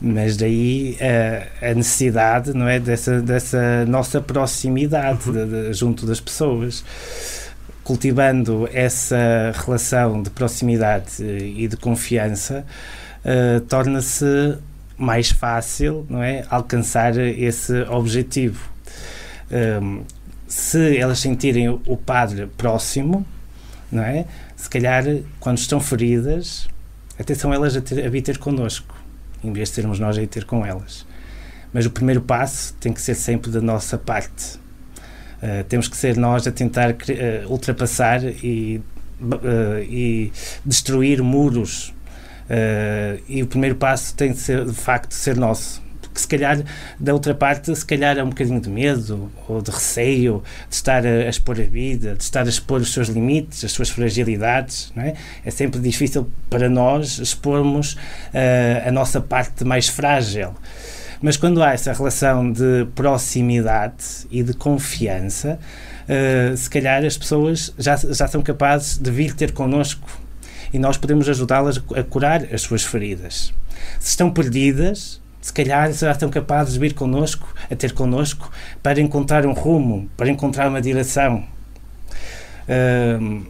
Mas 0.00 0.36
daí 0.36 0.98
a, 1.00 1.70
a 1.70 1.74
necessidade, 1.74 2.52
não 2.52 2.68
é, 2.68 2.78
dessa, 2.80 3.22
dessa 3.22 3.86
nossa 3.86 4.20
proximidade 4.20 5.28
uhum. 5.28 5.32
de, 5.32 5.46
de, 5.46 5.72
junto 5.72 6.04
das 6.04 6.20
pessoas 6.20 6.84
cultivando 7.84 8.68
essa 8.72 9.52
relação 9.54 10.22
de 10.22 10.30
proximidade 10.30 11.22
e 11.22 11.68
de 11.68 11.76
confiança, 11.76 12.64
uh, 13.24 13.60
torna-se 13.62 14.56
mais 14.96 15.30
fácil 15.30 16.06
não 16.08 16.22
é, 16.22 16.44
alcançar 16.48 17.16
esse 17.18 17.82
objetivo. 17.82 18.68
Um, 19.50 19.56
ehm, 19.56 20.00
se 20.48 20.96
elas 20.96 21.18
sentirem 21.18 21.68
o 21.68 21.96
padre 21.96 22.46
próximo, 22.56 23.26
não 23.90 24.02
é? 24.02 24.24
se 24.56 24.70
calhar, 24.70 25.04
quando 25.40 25.58
estão 25.58 25.78
feridas, 25.78 26.66
até 27.18 27.34
são 27.34 27.52
elas 27.52 27.76
a, 27.76 27.82
ter, 27.82 28.06
a 28.06 28.08
vir 28.08 28.22
ter 28.22 28.38
connosco, 28.38 28.94
em 29.42 29.52
vez 29.52 29.68
de 29.68 29.74
sermos 29.74 29.98
nós 29.98 30.16
a 30.16 30.22
ir 30.22 30.26
ter 30.26 30.44
com 30.44 30.64
elas. 30.64 31.04
Mas 31.72 31.84
o 31.84 31.90
primeiro 31.90 32.22
passo 32.22 32.72
tem 32.74 32.92
que 32.92 33.02
ser 33.02 33.14
sempre 33.14 33.50
da 33.50 33.60
nossa 33.60 33.98
parte. 33.98 34.58
Uh, 35.42 35.64
temos 35.64 35.88
que 35.88 35.96
ser 35.96 36.16
nós 36.16 36.46
a 36.46 36.52
tentar 36.52 36.90
uh, 36.90 37.50
ultrapassar 37.50 38.22
e, 38.24 38.80
uh, 39.20 39.82
e 39.82 40.32
destruir 40.64 41.22
muros. 41.22 41.92
e 43.28 43.42
o 43.42 43.46
primeiro 43.46 43.76
passo 43.76 44.14
tem 44.14 44.32
de 44.32 44.38
ser, 44.38 44.64
de 44.64 44.74
facto, 44.74 45.12
ser 45.12 45.36
nosso 45.36 45.84
que 46.14 46.20
se 46.20 46.28
calhar 46.28 46.62
da 46.98 47.12
outra 47.12 47.34
parte 47.34 47.74
se 47.74 47.84
calhar 47.84 48.16
é 48.16 48.22
um 48.22 48.28
bocadinho 48.28 48.60
de 48.60 48.70
medo 48.70 49.30
ou 49.48 49.60
de 49.60 49.70
receio 49.70 50.42
de 50.68 50.76
estar 50.76 51.04
a, 51.04 51.10
a 51.10 51.28
expor 51.28 51.60
a 51.60 51.64
vida, 51.64 52.14
de 52.14 52.22
estar 52.22 52.46
a 52.46 52.48
expor 52.48 52.80
os 52.80 52.92
seus 52.92 53.08
limites, 53.08 53.64
as 53.64 53.72
suas 53.72 53.90
fragilidades, 53.90 54.92
não 54.94 55.02
é? 55.02 55.14
É 55.44 55.50
sempre 55.50 55.80
difícil 55.80 56.30
para 56.48 56.68
nós 56.68 57.18
expormos 57.18 57.94
uh, 57.94 58.86
a 58.88 58.92
nossa 58.92 59.20
parte 59.20 59.64
mais 59.64 59.88
frágil. 59.88 60.54
Mas 61.24 61.38
quando 61.38 61.62
há 61.62 61.72
essa 61.72 61.90
relação 61.90 62.52
de 62.52 62.86
proximidade 62.94 64.26
e 64.30 64.42
de 64.42 64.52
confiança, 64.52 65.58
uh, 66.02 66.54
se 66.54 66.68
calhar 66.68 67.02
as 67.02 67.16
pessoas 67.16 67.72
já, 67.78 67.96
já 67.96 68.28
são 68.28 68.42
capazes 68.42 68.98
de 68.98 69.10
vir 69.10 69.32
ter 69.32 69.52
connosco 69.52 70.06
e 70.70 70.78
nós 70.78 70.98
podemos 70.98 71.26
ajudá-las 71.26 71.82
a 71.96 72.02
curar 72.02 72.44
as 72.52 72.60
suas 72.60 72.84
feridas. 72.84 73.54
Se 73.98 74.10
estão 74.10 74.30
perdidas, 74.30 75.18
se 75.40 75.50
calhar 75.50 75.90
já 75.94 76.12
estão 76.12 76.28
capazes 76.28 76.74
de 76.74 76.78
vir 76.78 76.92
connosco, 76.92 77.48
a 77.70 77.74
ter 77.74 77.92
connosco, 77.92 78.50
para 78.82 79.00
encontrar 79.00 79.46
um 79.46 79.54
rumo, 79.54 80.10
para 80.18 80.28
encontrar 80.28 80.68
uma 80.68 80.82
direção. 80.82 81.42
Uh, 82.68 83.46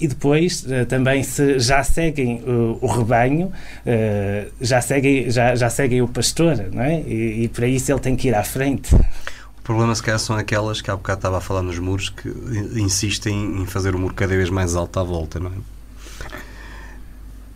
e 0.00 0.06
depois 0.06 0.64
uh, 0.64 0.84
também 0.86 1.22
se 1.22 1.58
já 1.58 1.82
seguem 1.82 2.42
uh, 2.42 2.78
o 2.80 2.86
rebanho, 2.86 3.46
uh, 3.46 4.52
já, 4.60 4.80
seguem, 4.80 5.30
já, 5.30 5.54
já 5.54 5.70
seguem 5.70 6.02
o 6.02 6.08
pastor, 6.08 6.56
não 6.72 6.82
é? 6.82 7.00
E, 7.00 7.44
e, 7.44 7.48
para 7.48 7.66
isso 7.66 7.90
ele 7.90 8.00
tem 8.00 8.14
que 8.14 8.28
ir 8.28 8.34
à 8.34 8.44
frente. 8.44 8.94
O 8.94 9.62
problema, 9.62 9.94
se 9.94 10.02
calhar, 10.02 10.18
são 10.18 10.36
aquelas 10.36 10.80
que 10.80 10.90
há 10.90 10.96
bocado 10.96 11.18
estava 11.18 11.38
a 11.38 11.40
falar 11.40 11.62
nos 11.62 11.78
muros 11.78 12.10
que 12.10 12.28
insistem 12.76 13.62
em 13.62 13.66
fazer 13.66 13.94
o 13.94 13.98
muro 13.98 14.14
cada 14.14 14.36
vez 14.36 14.50
mais 14.50 14.76
alto 14.76 15.00
à 15.00 15.02
volta, 15.02 15.40
não 15.40 15.50
é? 15.50 15.76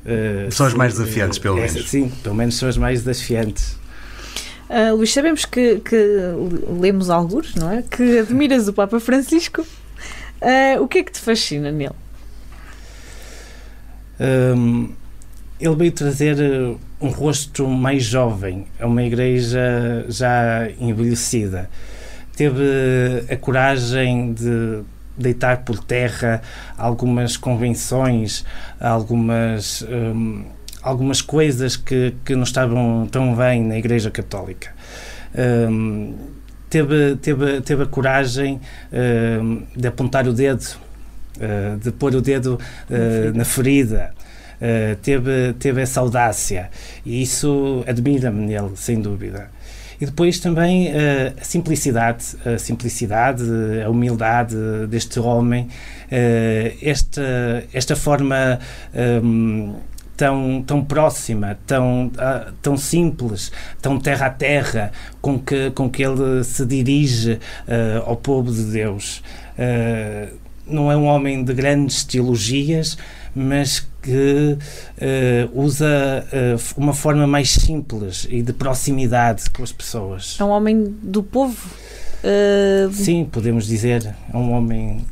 Uh, 0.02 0.50
são 0.50 0.66
as 0.66 0.74
mais 0.74 0.94
desafiantes, 0.94 1.38
pelo 1.38 1.56
menos. 1.56 1.88
sim, 1.88 2.10
pelo 2.22 2.34
menos 2.34 2.56
são 2.56 2.68
as 2.68 2.76
mais 2.76 3.02
desafiantes. 3.02 3.78
Uh, 4.68 4.94
Luís, 4.96 5.12
sabemos 5.12 5.44
que, 5.44 5.80
que, 5.80 5.96
lemos 6.80 7.10
alguns, 7.10 7.54
não 7.54 7.70
é? 7.70 7.82
Que 7.82 8.20
admiras 8.20 8.66
o 8.66 8.72
Papa 8.72 8.98
Francisco. 8.98 9.62
Uh, 10.40 10.80
o 10.82 10.88
que 10.88 10.98
é 10.98 11.02
que 11.02 11.12
te 11.12 11.20
fascina 11.20 11.70
nele? 11.70 11.94
Um, 14.20 14.90
ele 15.58 15.76
veio 15.76 15.92
trazer 15.92 16.36
uh, 16.38 16.78
um 17.00 17.08
rosto 17.08 17.66
mais 17.66 18.04
jovem 18.04 18.66
a 18.78 18.86
uma 18.86 19.02
igreja 19.02 20.04
já 20.08 20.68
envelhecida. 20.78 21.70
Teve 22.36 22.62
a 23.30 23.36
coragem 23.36 24.32
de 24.32 24.82
deitar 25.16 25.64
por 25.64 25.78
terra 25.82 26.40
algumas 26.76 27.36
convenções, 27.36 28.44
algumas. 28.78 29.82
Um, 29.82 30.44
algumas 30.82 31.20
coisas 31.20 31.76
que, 31.76 32.14
que 32.24 32.34
não 32.34 32.42
estavam 32.42 33.06
tão 33.10 33.34
bem 33.34 33.62
na 33.62 33.78
Igreja 33.78 34.10
Católica. 34.10 34.70
Um, 35.70 36.14
teve, 36.68 37.16
teve, 37.16 37.60
teve 37.60 37.82
a 37.82 37.86
coragem 37.86 38.60
um, 39.42 39.62
de 39.76 39.88
apontar 39.88 40.26
o 40.26 40.32
dedo, 40.32 40.64
uh, 41.40 41.78
de 41.78 41.90
pôr 41.90 42.14
o 42.14 42.20
dedo 42.20 42.58
uh, 42.90 43.36
na 43.36 43.44
ferida. 43.44 44.12
Uh, 44.60 44.94
teve, 44.96 45.54
teve 45.58 45.80
essa 45.80 46.00
audácia 46.00 46.68
e 47.04 47.22
isso 47.22 47.82
admira-me 47.86 48.46
nele, 48.46 48.72
sem 48.74 49.00
dúvida. 49.00 49.48
E 49.98 50.06
depois 50.06 50.38
também 50.38 50.88
a 51.38 51.44
simplicidade, 51.44 52.24
a 52.42 52.56
simplicidade, 52.56 53.44
a 53.84 53.90
humildade 53.90 54.56
deste 54.88 55.20
homem, 55.20 55.68
esta, 56.80 57.22
esta 57.70 57.94
forma 57.94 58.58
um, 59.22 59.74
tão, 60.20 60.62
tão 60.66 60.84
próxima, 60.84 61.58
tão, 61.66 62.08
uh, 62.08 62.52
tão 62.60 62.76
simples, 62.76 63.50
tão 63.80 63.98
terra 63.98 64.26
a 64.26 64.30
terra, 64.30 64.92
com 65.18 65.38
que, 65.38 65.70
com 65.70 65.88
que 65.88 66.02
ele 66.02 66.44
se 66.44 66.66
dirige 66.66 67.32
uh, 67.32 68.04
ao 68.04 68.16
povo 68.16 68.52
de 68.52 68.64
Deus. 68.64 69.22
Uh, 69.58 70.36
não 70.70 70.90
é 70.90 70.96
um 70.96 71.06
homem 71.06 71.44
de 71.44 71.52
grandes 71.52 72.04
teologias, 72.04 72.96
mas 73.34 73.86
que 74.02 74.56
usa 75.52 76.24
uma 76.76 76.94
forma 76.94 77.26
mais 77.26 77.52
simples 77.52 78.26
e 78.30 78.42
de 78.42 78.52
proximidade 78.52 79.50
com 79.50 79.62
as 79.62 79.72
pessoas. 79.72 80.36
É 80.40 80.44
um 80.44 80.48
homem 80.48 80.96
do 81.02 81.22
povo? 81.22 81.70
Sim, 82.92 83.28
podemos 83.30 83.66
dizer, 83.66 84.14
é 84.32 84.36
um 84.36 84.52
homem 84.52 85.04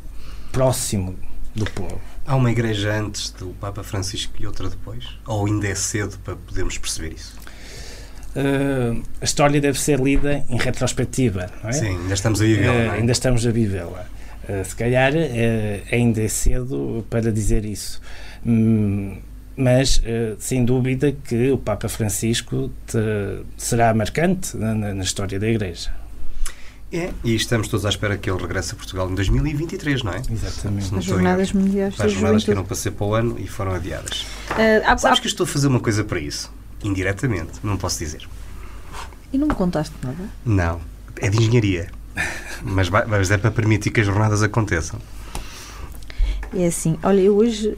próximo 0.52 1.14
do 1.54 1.64
povo. 1.70 2.00
Há 2.26 2.36
uma 2.36 2.50
igreja 2.50 2.92
antes 2.92 3.30
do 3.30 3.48
Papa 3.60 3.82
Francisco 3.82 4.34
e 4.38 4.46
outra 4.46 4.68
depois? 4.68 5.04
Ou 5.26 5.46
ainda 5.46 5.66
é 5.66 5.74
cedo 5.74 6.18
para 6.22 6.36
podermos 6.36 6.76
perceber 6.76 7.14
isso? 7.14 7.34
Uh, 8.36 9.02
a 9.20 9.24
história 9.24 9.58
deve 9.60 9.80
ser 9.80 9.98
lida 9.98 10.44
em 10.50 10.58
retrospectiva, 10.58 11.50
não 11.62 11.70
é? 11.70 11.72
Sim, 11.72 11.96
ainda 11.96 12.12
estamos 12.12 12.42
a 12.42 12.44
vivê-la. 12.44 12.72
Uh, 12.72 12.76
é? 12.76 12.90
ainda 12.90 13.12
estamos 13.12 13.46
a 13.46 13.50
vivê-la. 13.50 14.06
Uh, 14.48 14.64
se 14.64 14.74
calhar 14.74 15.12
ainda 15.92 16.22
é 16.22 16.28
cedo 16.28 17.04
para 17.10 17.30
dizer 17.30 17.64
isso. 17.64 18.00
Hum, 18.46 19.16
mas, 19.56 20.00
sem 20.38 20.64
dúvida, 20.64 21.10
que 21.10 21.50
o 21.50 21.58
Papa 21.58 21.88
Francisco 21.88 22.70
te, 22.86 22.96
será 23.56 23.92
marcante 23.92 24.56
na, 24.56 24.72
na 24.72 25.02
história 25.02 25.38
da 25.38 25.48
Igreja. 25.48 25.90
É, 26.90 27.10
e 27.22 27.34
estamos 27.34 27.68
todos 27.68 27.84
à 27.84 27.90
espera 27.90 28.16
que 28.16 28.30
ele 28.30 28.40
regresse 28.40 28.72
a 28.72 28.76
Portugal 28.76 29.10
em 29.10 29.14
2023, 29.14 30.02
não 30.02 30.12
é? 30.12 30.22
Exatamente. 30.30 30.94
As 30.94 31.04
Jornadas 31.04 31.52
Mundiais 31.52 32.00
As 32.00 32.12
jornadas 32.12 32.44
que 32.44 32.50
eram 32.50 32.64
para 32.64 32.76
ser 32.76 32.92
para 32.92 33.06
o 33.06 33.14
ano 33.14 33.36
e 33.38 33.46
foram 33.46 33.74
adiadas. 33.74 34.22
Uh, 34.50 34.82
há, 34.86 34.96
Sabes 34.96 35.18
há... 35.18 35.22
que 35.22 35.26
estou 35.26 35.44
a 35.44 35.46
fazer 35.46 35.66
uma 35.66 35.80
coisa 35.80 36.02
para 36.02 36.18
isso? 36.18 36.50
Indiretamente, 36.82 37.52
não 37.62 37.76
posso 37.76 37.98
dizer. 37.98 38.26
E 39.30 39.36
não 39.36 39.46
me 39.46 39.54
contaste 39.54 39.94
nada? 40.02 40.30
Não, 40.46 40.80
é 41.20 41.28
de 41.28 41.36
engenharia. 41.36 41.90
Mas, 42.62 42.88
mas 42.88 43.30
é 43.30 43.38
para 43.38 43.50
permitir 43.50 43.90
que 43.90 44.00
as 44.00 44.06
jornadas 44.06 44.42
aconteçam. 44.42 44.98
É 46.56 46.66
assim, 46.66 46.98
olha, 47.02 47.20
eu 47.20 47.36
hoje 47.36 47.76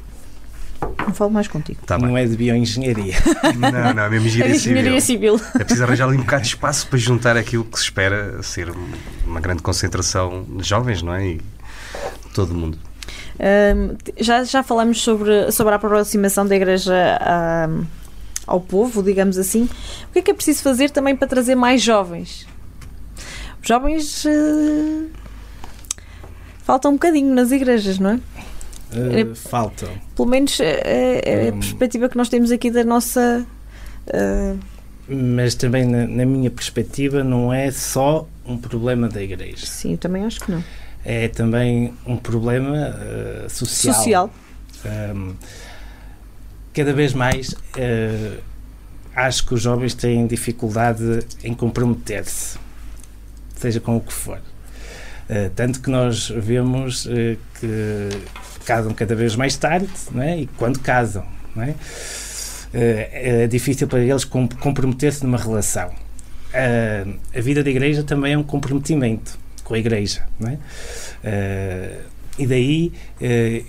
não 0.98 1.12
falo 1.12 1.30
mais 1.30 1.48
contigo. 1.48 1.80
Tá 1.84 1.98
não 1.98 2.16
é 2.16 2.24
de 2.24 2.36
bioengenharia. 2.36 3.14
Não, 3.56 3.94
não, 3.94 4.02
é 4.04 4.10
mesmo 4.10 4.26
engenharia, 4.28 4.54
é 4.54 4.56
engenharia 4.56 5.00
civil. 5.00 5.38
civil. 5.38 5.50
É 5.54 5.64
preciso 5.64 5.84
arranjar 5.84 6.08
ali 6.08 6.16
um 6.16 6.20
bocado 6.20 6.42
de 6.42 6.48
espaço 6.50 6.86
para 6.86 6.98
juntar 6.98 7.36
aquilo 7.36 7.64
que 7.64 7.78
se 7.78 7.84
espera 7.84 8.42
ser 8.42 8.72
uma 9.26 9.40
grande 9.40 9.62
concentração 9.62 10.44
de 10.48 10.66
jovens, 10.66 11.02
não 11.02 11.14
é? 11.14 11.26
E 11.26 11.40
todo 12.34 12.54
mundo. 12.54 12.78
Um, 13.40 13.96
já, 14.18 14.44
já 14.44 14.62
falamos 14.62 15.02
sobre, 15.02 15.50
sobre 15.50 15.72
a 15.72 15.76
aproximação 15.76 16.46
da 16.46 16.54
Igreja 16.54 16.94
um, 17.68 17.84
ao 18.46 18.60
povo, 18.60 19.02
digamos 19.02 19.38
assim. 19.38 19.68
O 20.08 20.12
que 20.12 20.18
é 20.18 20.22
que 20.22 20.30
é 20.30 20.34
preciso 20.34 20.62
fazer 20.62 20.90
também 20.90 21.16
para 21.16 21.26
trazer 21.26 21.54
mais 21.54 21.82
jovens? 21.82 22.46
Os 23.62 23.68
jovens 23.68 24.24
uh, 24.24 25.10
faltam 26.62 26.92
um 26.92 26.94
bocadinho 26.94 27.34
nas 27.34 27.50
igrejas, 27.50 27.98
não 27.98 28.10
é? 28.10 28.14
Uh, 28.92 29.34
faltam. 29.34 29.88
Pelo 30.16 30.28
menos 30.28 30.58
é, 30.60 31.20
é 31.24 31.48
a 31.48 31.52
hum. 31.52 31.60
perspectiva 31.60 32.08
que 32.08 32.16
nós 32.16 32.28
temos 32.28 32.50
aqui 32.50 32.70
da 32.70 32.84
nossa. 32.84 33.46
Uh... 34.06 34.58
Mas 35.08 35.54
também, 35.54 35.84
na, 35.84 36.06
na, 36.06 36.24
minha 36.24 36.50
perspectiva, 36.50 37.24
não 37.24 37.52
é 37.52 37.70
só 37.70 38.28
um 38.46 38.56
problema 38.56 39.08
da 39.08 39.22
Igreja. 39.22 39.66
Sim, 39.66 39.92
eu 39.92 39.98
também 39.98 40.24
acho 40.24 40.40
que 40.40 40.50
não. 40.50 40.62
É 41.04 41.28
também 41.28 41.92
um 42.06 42.16
problema 42.16 42.76
uh, 42.76 43.50
social. 43.50 43.94
Social. 43.94 44.30
Um, 45.14 45.34
cada 46.72 46.92
vez 46.92 47.12
mais 47.12 47.54
acho 49.14 49.46
que 49.46 49.54
os 49.54 49.62
jovens 49.62 49.94
têm 49.94 50.26
dificuldade 50.26 51.20
em 51.42 51.54
comprometer-se, 51.54 52.58
seja 53.60 53.80
com 53.80 53.96
o 53.96 54.00
que 54.00 54.12
for. 54.12 54.38
Uh, 54.38 55.50
tanto 55.54 55.80
que 55.80 55.90
nós 55.90 56.28
vemos 56.28 57.06
uh, 57.06 57.10
que 57.60 58.08
casam 58.64 58.92
cada 58.92 59.14
vez 59.14 59.36
mais 59.36 59.56
tarde, 59.56 59.88
não 60.10 60.22
é? 60.22 60.40
E 60.40 60.46
quando 60.56 60.80
casam, 60.80 61.24
não 61.54 61.62
é? 61.62 61.74
Eh, 62.72 63.42
é 63.42 63.46
difícil 63.46 63.88
para 63.88 64.00
eles 64.00 64.24
comprometer-se 64.24 65.24
numa 65.24 65.38
relação. 65.38 65.90
Eh, 66.52 67.04
a 67.36 67.40
vida 67.40 67.62
da 67.62 67.70
igreja 67.70 68.02
também 68.02 68.34
é 68.34 68.38
um 68.38 68.42
comprometimento 68.42 69.38
com 69.64 69.74
a 69.74 69.78
igreja, 69.78 70.26
não 70.38 70.50
é? 70.50 70.58
Eh, 71.24 71.98
e 72.38 72.46
daí 72.46 72.92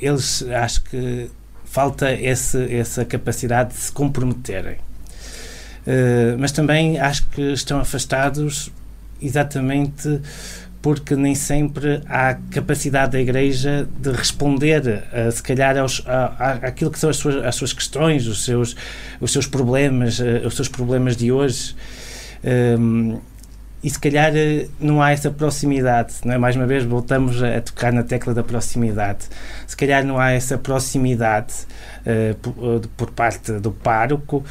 eles 0.01 0.43
acho 0.43 0.83
que 0.83 1.29
falta 1.65 2.13
esse, 2.13 2.73
essa 2.73 3.03
capacidade 3.03 3.73
de 3.73 3.79
se 3.79 3.91
comprometerem. 3.91 4.77
mas 6.39 6.53
também 6.53 6.97
acho 6.97 7.27
que 7.27 7.41
estão 7.51 7.79
afastados 7.79 8.71
exatamente 9.21 10.21
porque 10.81 11.15
nem 11.15 11.35
sempre 11.35 12.01
há 12.07 12.35
capacidade 12.49 13.11
da 13.11 13.21
Igreja 13.21 13.87
de 13.99 14.11
responder, 14.11 14.81
uh, 15.13 15.31
se 15.31 15.41
calhar, 15.43 15.77
aos, 15.77 16.01
a, 16.07 16.25
a, 16.39 16.51
àquilo 16.67 16.89
que 16.89 16.97
são 16.97 17.09
as 17.09 17.17
suas, 17.17 17.45
as 17.45 17.55
suas 17.55 17.71
questões, 17.71 18.25
os 18.25 18.43
seus, 18.43 18.75
os 19.19 19.31
seus 19.31 19.45
problemas, 19.45 20.19
uh, 20.19 20.45
os 20.45 20.55
seus 20.55 20.67
problemas 20.67 21.15
de 21.15 21.31
hoje. 21.31 21.75
Um, 22.43 23.19
e 23.83 23.89
se 23.89 23.99
calhar 23.99 24.31
uh, 24.31 24.69
não 24.79 25.01
há 25.01 25.11
essa 25.11 25.29
proximidade, 25.29 26.15
não 26.25 26.33
é? 26.33 26.37
Mais 26.39 26.55
uma 26.55 26.65
vez 26.65 26.83
voltamos 26.83 27.43
a, 27.43 27.61
tocar 27.61 27.93
na 27.93 28.01
tecla 28.01 28.33
da 28.33 28.41
proximidade. 28.43 29.25
Se 29.67 29.77
calhar 29.77 30.03
não 30.03 30.17
há 30.17 30.31
essa 30.31 30.57
proximidade 30.57 31.53
uh, 32.01 32.35
por, 32.37 32.87
por, 32.97 33.11
parte 33.11 33.51
do 33.53 33.71
pároco 33.71 34.43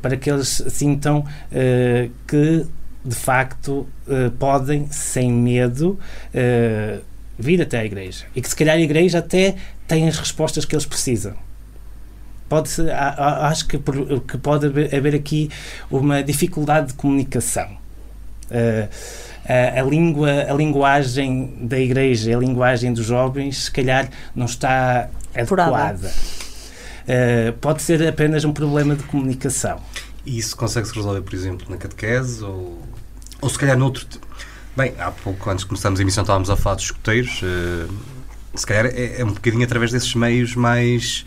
para 0.00 0.16
que 0.16 0.30
eles 0.30 0.62
sintam 0.68 1.24
que 2.26 2.66
de 3.04 3.14
facto 3.14 3.88
uh, 4.06 4.30
podem, 4.38 4.86
sem 4.90 5.32
medo, 5.32 5.98
uh, 6.34 7.02
vir 7.38 7.62
até 7.62 7.78
à 7.78 7.84
igreja. 7.84 8.26
E 8.34 8.42
que 8.42 8.48
se 8.48 8.54
calhar 8.54 8.76
a 8.76 8.80
igreja 8.80 9.18
até 9.18 9.56
tem 9.88 10.06
as 10.08 10.18
respostas 10.18 10.64
que 10.64 10.74
eles 10.74 10.86
precisam. 10.86 11.34
Pode 12.48 12.68
acho 12.90 13.68
que, 13.68 13.78
que 13.78 14.38
pode 14.38 14.66
haver 14.66 15.14
aqui 15.14 15.48
uma 15.88 16.22
dificuldade 16.22 16.88
de 16.88 16.94
comunicação. 16.94 17.68
Uh, 18.50 18.88
a, 19.48 19.80
a, 19.80 19.82
língua, 19.82 20.46
a 20.48 20.52
linguagem 20.52 21.56
da 21.60 21.78
igreja, 21.78 22.36
a 22.36 22.38
linguagem 22.38 22.92
dos 22.92 23.06
jovens, 23.06 23.64
se 23.64 23.70
calhar 23.70 24.08
não 24.34 24.46
está 24.46 25.08
adequada. 25.34 26.12
Pode 27.60 27.82
ser 27.82 28.06
apenas 28.06 28.44
um 28.44 28.52
problema 28.52 28.94
de 28.94 29.02
comunicação. 29.04 29.80
E 30.24 30.38
isso 30.38 30.56
consegue-se 30.56 30.94
resolver, 30.94 31.22
por 31.22 31.34
exemplo, 31.34 31.66
na 31.70 31.76
catequese 31.76 32.42
ou, 32.44 32.82
ou 33.40 33.48
se 33.48 33.58
calhar 33.58 33.76
noutro. 33.76 34.06
Bem, 34.76 34.94
há 34.98 35.10
pouco, 35.10 35.50
antes 35.50 35.64
de 35.64 35.68
começarmos 35.68 35.98
a 35.98 36.02
emissão, 36.02 36.22
estávamos 36.22 36.50
a 36.50 36.56
falar 36.56 36.76
dos 36.76 36.84
escuteiros. 36.84 37.42
Uh, 37.42 37.92
se 38.54 38.66
calhar 38.66 38.86
é, 38.86 39.20
é, 39.20 39.24
um 39.24 39.32
bocadinho 39.32 39.64
através 39.64 39.90
desses 39.90 40.14
meios 40.14 40.54
mais 40.54 41.24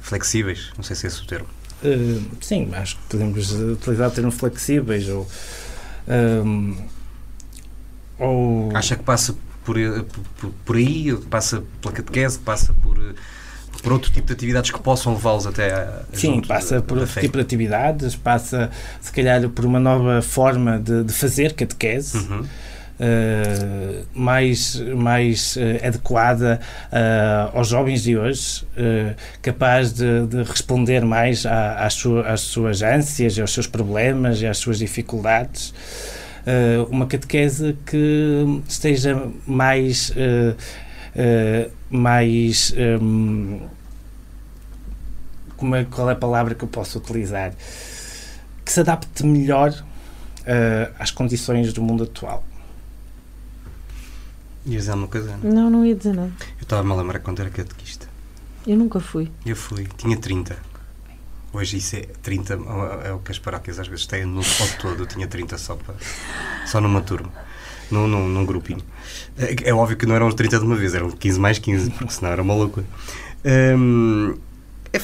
flexíveis. 0.00 0.72
Não 0.76 0.82
sei 0.82 0.96
se 0.96 1.06
é 1.06 1.08
esse 1.08 1.22
o 1.22 1.26
termo. 1.26 1.48
Uh, 1.82 2.22
sim, 2.40 2.70
acho 2.74 2.96
que 2.96 3.02
podemos 3.08 3.52
utilizar 3.52 4.08
o 4.08 4.10
termo 4.10 4.30
flexíveis 4.30 5.08
ou. 5.08 5.28
Um, 6.08 6.76
ou... 8.18 8.70
Acha 8.74 8.96
que 8.96 9.02
passa 9.02 9.34
por, 9.64 9.76
por, 10.38 10.50
por 10.64 10.76
aí, 10.76 11.16
passa 11.30 11.62
pela 11.80 11.94
catequese, 11.94 12.38
passa 12.38 12.74
por 12.74 12.98
por 13.80 13.92
outro 13.92 14.10
tipo 14.10 14.26
de 14.26 14.32
atividades 14.32 14.70
que 14.70 14.80
possam 14.80 15.14
levá-los 15.14 15.46
até 15.46 15.72
a. 15.72 16.02
Sim, 16.12 16.40
passa 16.40 16.80
por 16.80 16.98
outro 16.98 17.20
tipo 17.20 17.36
de 17.36 17.42
atividades, 17.42 18.14
passa 18.16 18.70
se 19.00 19.12
calhar 19.12 19.48
por 19.48 19.64
uma 19.64 19.80
nova 19.80 20.22
forma 20.22 20.78
de, 20.78 21.04
de 21.04 21.12
fazer 21.12 21.54
catequese. 21.54 22.18
Uhum. 22.18 22.44
Uh, 23.00 24.04
mais, 24.12 24.76
mais 24.94 25.56
uh, 25.56 25.86
adequada 25.86 26.60
uh, 26.92 27.56
aos 27.56 27.68
jovens 27.68 28.02
de 28.02 28.18
hoje, 28.18 28.62
capaz 29.40 29.94
de, 29.94 30.26
de, 30.26 30.42
responder 30.42 31.02
mais 31.02 31.46
à, 31.46 31.86
às, 31.86 31.98
às 32.26 32.42
suas 32.42 32.82
ânsias, 32.82 33.38
aos 33.38 33.54
seus 33.54 33.66
problemas 33.66 34.42
e 34.42 34.46
às 34.46 34.58
suas 34.58 34.78
dificuldades. 34.78 35.72
uma 36.90 37.06
catequese 37.06 37.74
que 37.86 38.60
esteja 38.68 39.18
mais 39.46 40.12
uh, 41.14 41.70
mais. 41.90 42.72
Um, 42.76 43.60
ehm, 43.60 43.68
como 45.56 45.76
é, 45.76 45.84
qual 45.84 46.08
é 46.08 46.14
a 46.14 46.16
palavra 46.16 46.54
que 46.54 46.64
eu 46.64 46.68
posso 46.68 46.98
utilizar? 46.98 47.52
Que 48.64 48.72
se 48.72 48.80
adapte 48.80 49.24
melhor 49.24 49.70
uh, 49.70 50.94
às 50.98 51.10
condições 51.10 51.72
do 51.72 51.82
mundo 51.82 52.04
atual. 52.04 52.44
Ias 54.66 54.82
dizer 54.82 54.90
alguma 54.92 55.08
coisa? 55.08 55.36
Não, 55.42 55.70
não 55.70 55.84
ia 55.84 55.94
dizer 55.94 56.14
nada. 56.14 56.32
Eu 56.58 56.62
estava-me 56.62 56.92
a 56.92 56.96
lembrar 56.96 57.18
quando 57.20 57.40
era 57.40 57.50
catequista. 57.50 58.08
Eu 58.66 58.76
nunca 58.76 59.00
fui. 59.00 59.30
Eu 59.44 59.56
fui, 59.56 59.86
tinha 59.96 60.16
30. 60.16 60.56
Hoje 61.52 61.78
isso 61.78 61.96
é 61.96 62.02
30, 62.22 62.60
é 63.04 63.12
o 63.12 63.18
que 63.18 63.32
as 63.32 63.38
paróquias 63.38 63.80
às 63.80 63.88
vezes 63.88 64.06
têm 64.06 64.24
no 64.24 64.42
todo. 64.80 65.02
Eu 65.02 65.06
tinha 65.06 65.26
30 65.26 65.58
só, 65.58 65.74
para, 65.74 65.94
só 66.64 66.80
numa 66.80 67.00
turma, 67.00 67.32
num, 67.90 68.06
num, 68.06 68.28
num 68.28 68.44
grupinho. 68.44 68.80
É, 69.38 69.70
é, 69.70 69.74
óbvio 69.74 69.96
que 69.96 70.06
não 70.06 70.14
eram 70.14 70.28
os 70.28 70.34
30 70.34 70.58
de 70.58 70.64
uma 70.64 70.76
vez, 70.76 70.94
eram 70.94 71.10
15 71.10 71.40
mais 71.40 71.58
15, 71.58 71.90
porque 71.98 72.12
senão 72.12 72.32
era 72.32 72.42
uma 72.42 72.54
loucura. 72.54 72.86
Hum, 73.44 74.34
é, 74.92 74.98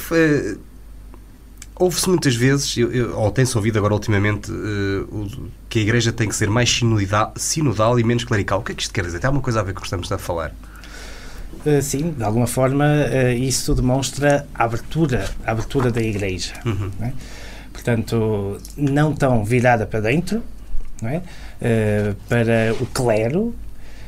Houve-se 1.79 2.09
muitas 2.09 2.35
vezes, 2.35 2.75
eu, 2.79 2.91
eu, 2.91 3.19
ou 3.19 3.31
tem-se 3.31 3.55
ouvido 3.55 3.79
agora 3.79 3.93
ultimamente, 3.93 4.51
uh, 4.51 5.29
que 5.69 5.79
a 5.79 5.83
Igreja 5.83 6.11
tem 6.11 6.27
que 6.27 6.35
ser 6.35 6.49
mais 6.49 6.71
sinodal, 6.71 7.35
sinodal, 7.37 8.01
e 8.01 8.05
menos 8.05 8.25
clerical. 8.25 8.61
O 8.61 8.63
que 8.63 8.73
é 8.73 8.75
que 8.75 8.81
isto 8.81 8.95
quer 8.95 9.05
dizer? 9.05 9.19
Tem 9.19 9.29
alguma 9.29 9.43
coisa 9.43 9.61
a 9.61 9.63
ver 9.63 9.75
com 9.75 9.81
o 9.81 9.83
que 9.83 9.87
estamos 9.87 10.11
a 10.11 10.17
falar? 10.17 10.55
Uh, 11.67 11.83
sim, 11.83 12.13
de 12.13 12.25
alguma 12.25 12.47
forma 12.47 12.87
uh, 12.87 13.33
isso 13.37 13.75
demonstra 13.75 14.47
a 14.55 14.65
abertura, 14.65 15.29
a 15.45 15.51
abertura 15.51 15.91
da 15.91 16.01
Igreja. 16.01 16.55
Uhum. 16.65 16.91
Né? 16.99 17.13
Portanto, 17.75 18.59
não 18.75 19.15
tão 19.15 19.45
virada 19.45 19.85
para 19.85 20.01
dentro, 20.01 20.43
é? 21.03 21.21
para 22.29 22.75
o 22.81 22.87
clero, 22.87 23.55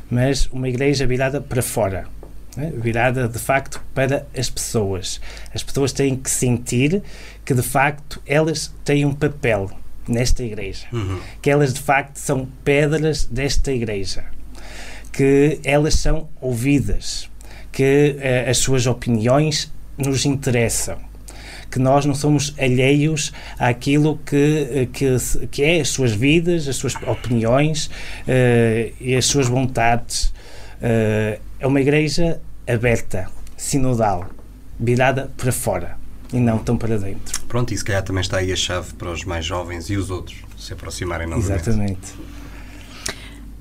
mas 0.09 0.47
uma 0.47 0.67
igreja 0.67 1.05
virada 1.05 1.39
para 1.39 1.61
fora. 1.61 2.07
É? 2.57 2.71
Virada 2.71 3.27
de 3.27 3.37
facto 3.37 3.81
para 3.93 4.25
as 4.35 4.49
pessoas. 4.49 5.21
As 5.53 5.61
pessoas 5.61 5.93
têm 5.93 6.15
que 6.15 6.29
sentir 6.29 7.01
que 7.45 7.53
de 7.53 7.61
facto 7.61 8.21
elas 8.25 8.73
têm 8.83 9.05
um 9.05 9.13
papel 9.13 9.69
nesta 10.07 10.43
igreja, 10.43 10.87
uhum. 10.91 11.19
que 11.41 11.49
elas 11.49 11.73
de 11.73 11.79
facto 11.79 12.17
são 12.17 12.47
pedras 12.63 13.25
desta 13.25 13.71
igreja, 13.71 14.25
que 15.11 15.59
elas 15.63 15.95
são 15.95 16.27
ouvidas, 16.41 17.29
que 17.71 18.17
uh, 18.17 18.49
as 18.49 18.57
suas 18.57 18.87
opiniões 18.87 19.71
nos 19.95 20.25
interessam 20.25 21.08
que 21.69 21.79
nós 21.79 22.05
não 22.05 22.15
somos 22.15 22.53
alheios 22.57 23.31
àquilo 23.57 24.19
que, 24.25 24.67
eh, 24.71 24.87
que, 24.91 25.15
que 25.47 25.63
é 25.63 25.81
as 25.81 25.89
suas 25.89 26.11
vidas, 26.11 26.67
as 26.67 26.75
suas 26.75 26.95
opiniões 26.95 27.87
uh, 27.87 28.93
e 28.99 29.15
as 29.15 29.25
suas 29.25 29.47
vontades. 29.47 30.33
Uh, 30.81 31.39
é 31.59 31.67
uma 31.67 31.81
igreja 31.81 32.41
aberta, 32.67 33.27
sinodal, 33.57 34.29
virada 34.79 35.29
para 35.37 35.51
fora 35.51 35.97
e 36.31 36.39
não 36.39 36.57
tão 36.59 36.77
para 36.77 36.97
dentro. 36.97 37.41
Pronto, 37.47 37.73
e 37.73 37.77
se 37.77 37.83
calhar 37.83 38.03
também 38.03 38.21
está 38.21 38.37
aí 38.37 38.51
a 38.51 38.55
chave 38.55 38.93
para 38.93 39.11
os 39.11 39.23
mais 39.25 39.45
jovens 39.45 39.89
e 39.89 39.97
os 39.97 40.09
outros 40.09 40.37
se 40.57 40.73
aproximarem 40.73 41.27
novamente. 41.27 41.69
Exatamente. 41.69 42.13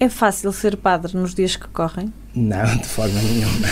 É 0.01 0.09
fácil 0.09 0.53
ser 0.53 0.77
padre 0.77 1.17
nos 1.17 1.35
dias 1.35 1.57
que 1.57 1.67
correm? 1.69 2.13
Não, 2.35 2.77
de 2.77 2.87
forma 2.87 3.21
nenhuma. 3.21 3.69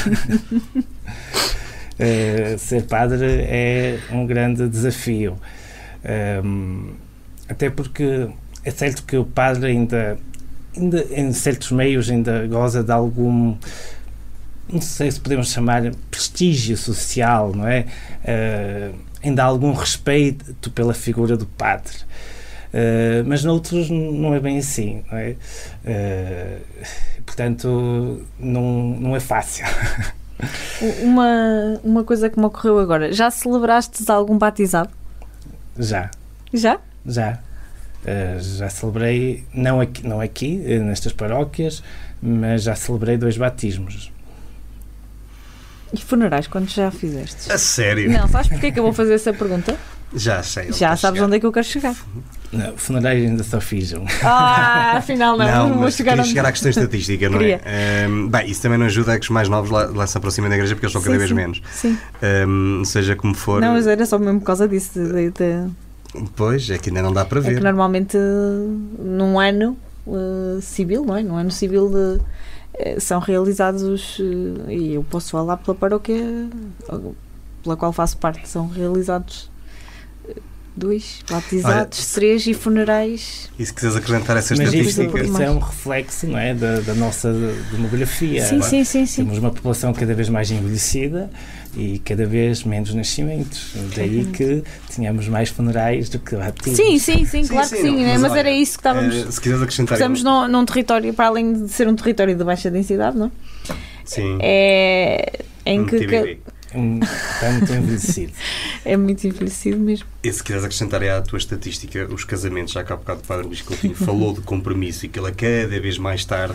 Uh, 1.98 2.58
ser 2.58 2.82
padre 2.84 3.24
é 3.24 3.98
um 4.12 4.26
grande 4.26 4.68
desafio. 4.68 5.38
Um, 6.04 6.08
ehm, 6.08 6.94
até 7.48 7.70
porque 7.70 8.28
é 8.64 8.70
certo 8.70 9.04
que 9.04 9.16
o 9.16 9.24
padre 9.24 9.68
ainda, 9.68 10.18
ainda, 10.76 11.06
em 11.10 11.32
certos 11.32 11.70
meios, 11.70 12.10
ainda 12.10 12.46
goza 12.48 12.82
de 12.82 12.92
algum. 12.92 13.56
Não 14.68 14.80
sei 14.80 15.10
se 15.10 15.20
podemos 15.20 15.52
chamar 15.52 15.82
prestígio 16.10 16.76
social, 16.76 17.54
não 17.54 17.68
é? 17.68 17.86
Uh, 18.24 18.98
ainda 19.22 19.44
há 19.44 19.46
algum 19.46 19.72
respeito 19.72 20.70
pela 20.72 20.92
figura 20.92 21.36
do 21.36 21.46
padre. 21.46 21.94
Uh, 22.74 23.22
mas 23.24 23.44
noutros 23.44 23.88
não 23.88 24.34
é 24.34 24.40
bem 24.40 24.58
assim, 24.58 25.04
não 25.10 25.16
é? 25.16 25.36
Uh, 25.84 26.60
portanto, 27.24 28.26
não, 28.38 28.96
não 28.98 29.16
é 29.16 29.20
fácil. 29.20 29.64
Uma, 31.02 31.80
uma 31.82 32.04
coisa 32.04 32.28
que 32.28 32.38
me 32.38 32.44
ocorreu 32.44 32.78
agora. 32.78 33.12
Já 33.12 33.30
celebraste 33.30 34.04
algum 34.10 34.36
batizado? 34.36 34.90
Já. 35.78 36.10
Já? 36.52 36.78
Já. 37.04 37.38
Uh, 38.02 38.40
já 38.40 38.68
celebrei, 38.68 39.44
não 39.52 39.80
aqui, 39.80 40.06
não 40.06 40.20
aqui, 40.20 40.62
eh, 40.64 40.78
nestas 40.78 41.12
paróquias, 41.12 41.82
mas 42.22 42.62
já 42.62 42.76
celebrei 42.76 43.16
dois 43.16 43.36
batismos. 43.36 44.12
E 45.92 46.00
funerais, 46.00 46.46
quantos 46.46 46.74
já 46.74 46.90
fizeste? 46.90 47.50
A 47.50 47.58
sério? 47.58 48.10
Não, 48.10 48.28
sabes 48.28 48.48
porque 48.48 48.66
é 48.66 48.70
que 48.70 48.78
eu 48.78 48.84
vou 48.84 48.92
fazer 48.92 49.14
essa 49.14 49.32
pergunta? 49.32 49.76
Já 50.14 50.42
sei. 50.42 50.72
Já 50.72 50.96
sabes 50.96 51.18
chegar. 51.18 51.26
onde 51.26 51.36
é 51.36 51.40
que 51.40 51.46
eu 51.46 51.52
quero 51.52 51.66
chegar. 51.66 51.96
Não, 52.52 52.76
funerais 52.76 53.24
ainda 53.24 53.42
só 53.42 53.60
fiz 53.60 53.92
um. 53.92 54.04
Ah, 54.22 54.96
afinal 54.96 55.36
não. 55.36 55.68
Não, 55.68 55.78
vou 55.78 55.90
chegar, 55.90 56.18
onde... 56.18 56.28
chegar 56.28 56.46
à 56.46 56.52
questão 56.52 56.70
estatística, 56.70 57.28
não 57.28 57.40
é? 57.40 57.60
Um, 58.08 58.28
bem, 58.28 58.48
isso 58.50 58.62
também 58.62 58.78
não 58.78 58.86
ajuda 58.86 59.14
a 59.14 59.18
que 59.18 59.24
os 59.24 59.30
mais 59.30 59.48
novos 59.48 59.70
lá, 59.70 59.86
lá 59.86 60.06
se 60.06 60.16
aproximem 60.16 60.48
da 60.48 60.56
igreja 60.56 60.74
porque 60.74 60.86
eles 60.86 60.92
são 60.92 61.02
sim, 61.02 61.06
cada 61.06 61.18
vez 61.18 61.28
sim. 61.28 61.34
menos. 61.34 61.62
Sim. 61.72 61.98
Um, 62.46 62.84
seja 62.84 63.16
como 63.16 63.34
for. 63.34 63.60
Não, 63.60 63.72
mas 63.72 63.86
era 63.86 64.06
só 64.06 64.18
mesmo 64.18 64.40
por 64.40 64.46
causa 64.46 64.68
disso. 64.68 64.92
De, 64.94 65.30
de... 65.30 65.70
Pois, 66.34 66.70
é 66.70 66.78
que 66.78 66.88
ainda 66.90 67.02
não 67.02 67.12
dá 67.12 67.24
para 67.24 67.40
ver. 67.40 67.52
É 67.52 67.54
que 67.56 67.60
normalmente 67.60 68.16
num 68.98 69.38
ano 69.40 69.76
uh, 70.06 70.60
civil, 70.62 71.04
não 71.04 71.16
é? 71.16 71.22
Num 71.22 71.36
ano 71.36 71.50
civil 71.50 71.90
de, 71.90 72.94
uh, 72.96 73.00
são 73.00 73.18
realizados, 73.18 74.18
uh, 74.18 74.70
e 74.70 74.94
eu 74.94 75.04
posso 75.04 75.30
falar 75.30 75.56
pela 75.56 75.74
paróquia 75.74 76.48
pela 77.62 77.76
qual 77.76 77.92
faço 77.92 78.16
parte, 78.16 78.48
são 78.48 78.68
realizados 78.68 79.50
dois, 80.76 81.20
batizados, 81.30 82.12
três 82.12 82.46
e 82.46 82.52
funerais. 82.52 83.48
E 83.58 83.64
se 83.64 83.72
quiseres 83.72 83.96
acrescentar 83.96 84.36
essa 84.36 84.54
Mas 84.54 84.72
isso, 84.74 84.88
estatística. 85.02 85.24
isso 85.24 85.42
é 85.42 85.50
um 85.50 85.58
reflexo 85.58 86.26
não 86.26 86.38
é, 86.38 86.54
da, 86.54 86.80
da 86.80 86.94
nossa 86.94 87.32
demografia. 87.72 88.44
Sim, 88.44 88.60
sim, 88.60 88.84
sim, 88.84 89.06
sim. 89.06 89.24
Temos 89.24 89.38
uma 89.38 89.50
população 89.50 89.92
cada 89.94 90.14
vez 90.14 90.28
mais 90.28 90.50
envelhecida 90.50 91.30
e 91.74 91.98
cada 92.00 92.26
vez 92.26 92.62
menos 92.64 92.92
nascimentos. 92.94 93.72
Daí 93.94 94.26
que 94.26 94.62
tínhamos 94.90 95.28
mais 95.28 95.48
funerais 95.48 96.08
do 96.08 96.18
que 96.18 96.36
batismos. 96.36 96.76
Sim, 96.76 96.98
sim, 96.98 97.24
sim, 97.24 97.46
claro 97.46 97.68
que 97.68 97.76
sim, 97.76 98.04
né? 98.04 98.18
mas, 98.18 98.32
olha, 98.32 98.40
era 98.40 98.50
isso 98.50 98.72
que 98.72 98.80
estávamos. 98.80 99.14
eh, 99.14 99.30
se 99.30 99.40
quiseres 99.40 99.62
acrescentar. 99.62 99.96
Estamos 99.96 100.22
num, 100.22 100.46
num 100.48 100.64
território, 100.64 101.14
para 101.14 101.26
além 101.26 101.52
de 101.64 101.68
ser 101.70 101.88
um 101.88 101.96
território 101.96 102.36
de 102.36 102.44
baixa 102.44 102.70
densidade, 102.70 103.16
não? 103.16 103.32
Sim. 104.04 104.38
É 104.40 105.40
em 105.64 105.80
um 105.80 105.86
que. 105.86 106.38
Um, 106.76 107.00
está 107.02 107.50
muito 107.52 107.72
envelhecido. 107.74 108.32
é 108.84 108.96
muito 108.96 109.26
envelhecido 109.26 109.78
mesmo. 109.78 110.06
E 110.22 110.32
se 110.32 110.42
quiseres 110.42 110.64
acrescentar 110.64 111.02
aí 111.02 111.08
à 111.10 111.20
tua 111.22 111.38
estatística, 111.38 112.06
os 112.12 112.24
casamentos, 112.24 112.72
já 112.72 112.84
que 112.84 112.92
há 112.92 112.96
bocado 112.96 113.20
o 113.20 113.24
Padre 113.26 113.46
Luís 113.46 113.62
Coutinho 113.62 113.94
falou 113.96 114.32
de 114.34 114.40
compromisso 114.42 115.06
e 115.06 115.08
que 115.08 115.18
ele 115.18 115.28
é 115.28 115.32
cada 115.32 115.80
vez 115.80 115.98
mais 115.98 116.24
tarde, 116.24 116.54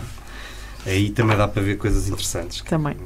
aí 0.86 1.10
também 1.10 1.36
dá 1.36 1.48
para 1.48 1.62
ver 1.62 1.76
coisas 1.76 2.08
interessantes. 2.08 2.62
Também. 2.62 2.96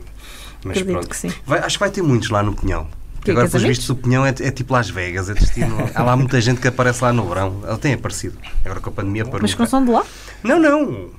Mas 0.65 0.79
Acredito 0.79 0.93
pronto. 0.93 1.09
que 1.09 1.17
sim. 1.17 1.33
Vai- 1.47 1.61
acho 1.61 1.77
que 1.77 1.81
vai 1.81 1.91
ter 1.91 2.03
muitos 2.03 2.29
lá 2.31 2.43
no 2.43 2.55
Pinhão. 2.55 2.89
Que, 3.25 3.31
Agora, 3.33 3.49
pelos 3.49 3.67
vistos, 3.67 3.89
o 3.91 3.97
Pinhão 3.97 4.25
é, 4.25 4.29
é 4.29 4.51
tipo 4.53 4.73
Las 4.73 4.89
Vegas, 4.89 5.29
é 5.29 5.35
destino. 5.35 5.77
há 5.95 6.03
lá 6.03 6.17
muita 6.17 6.41
gente 6.41 6.61
que 6.61 6.69
aparece 6.69 7.03
lá 7.03 7.13
no 7.13 7.29
verão. 7.29 7.61
Ela 7.65 7.77
tem 7.79 7.93
aparecido. 7.95 8.39
Agora 8.65 8.79
com 8.81 8.91
a 8.91 8.93
pandemia 8.93 9.25
parou. 9.25 9.41
Mas 9.43 9.53
com 9.55 9.67
som 9.67 9.85
de 9.85 9.91
lá? 9.91 10.05
Não, 10.45 10.61
não. 10.61 11.11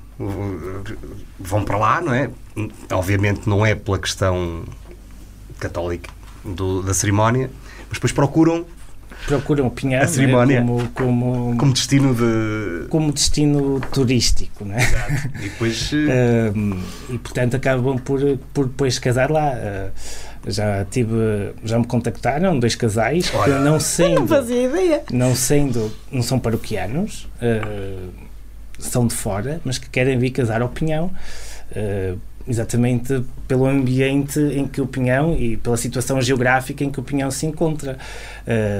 Vão 1.38 1.64
para 1.64 1.76
lá, 1.76 2.00
não 2.00 2.12
é? 2.14 2.30
Obviamente 2.90 3.48
não 3.48 3.64
é 3.64 3.74
pela 3.74 3.98
questão 3.98 4.64
católica 5.58 6.10
do- 6.44 6.82
da 6.82 6.94
cerimónia, 6.94 7.50
mas 7.88 7.94
depois 7.94 8.12
procuram 8.12 8.64
Procuram 9.26 9.66
o 9.66 9.70
Pinhão 9.70 10.00
A 10.00 10.06
cerimónia. 10.06 10.62
não 10.62 10.78
é, 10.80 10.88
como, 10.94 11.12
como, 11.12 11.56
como 11.58 11.72
destino 11.72 12.14
de. 12.14 12.86
como 12.88 13.12
destino 13.12 13.80
turístico. 13.92 14.64
Não 14.64 14.74
é? 14.76 14.82
E 15.40 15.48
depois. 15.48 15.90
eh, 15.92 16.52
Um, 16.54 16.80
e 17.10 17.18
portanto 17.18 17.56
acabam 17.56 17.98
por, 17.98 18.20
por 18.54 18.66
depois 18.66 18.98
casar 18.98 19.28
lá. 19.30 19.52
Uh, 19.54 19.90
já 20.50 20.84
tive, 20.84 21.52
já 21.64 21.78
me 21.78 21.84
contactaram 21.86 22.58
dois 22.60 22.76
casais 22.76 23.28
que 23.28 23.36
Olha. 23.36 23.58
não 23.58 23.80
sendo, 23.80 24.26
fazia 24.28 24.62
ideia. 24.62 25.02
não 25.12 25.34
sendo, 25.34 25.90
não 26.12 26.22
são 26.22 26.38
paroquianos, 26.38 27.28
uh, 27.42 28.08
são 28.78 29.06
de 29.06 29.14
fora, 29.14 29.60
mas 29.64 29.78
que 29.78 29.90
querem 29.90 30.16
vir 30.16 30.30
casar 30.30 30.62
ao 30.62 30.68
Pinhão. 30.68 31.10
uh, 31.72 32.18
exatamente 32.48 33.22
pelo 33.46 33.66
ambiente 33.66 34.40
em 34.40 34.66
que 34.66 34.80
o 34.80 34.86
Pinhão 34.86 35.36
e 35.38 35.56
pela 35.56 35.76
situação 35.76 36.20
geográfica 36.20 36.82
em 36.82 36.90
que 36.90 36.98
o 36.98 37.02
Pinhão 37.02 37.30
se 37.30 37.46
encontra, 37.46 37.98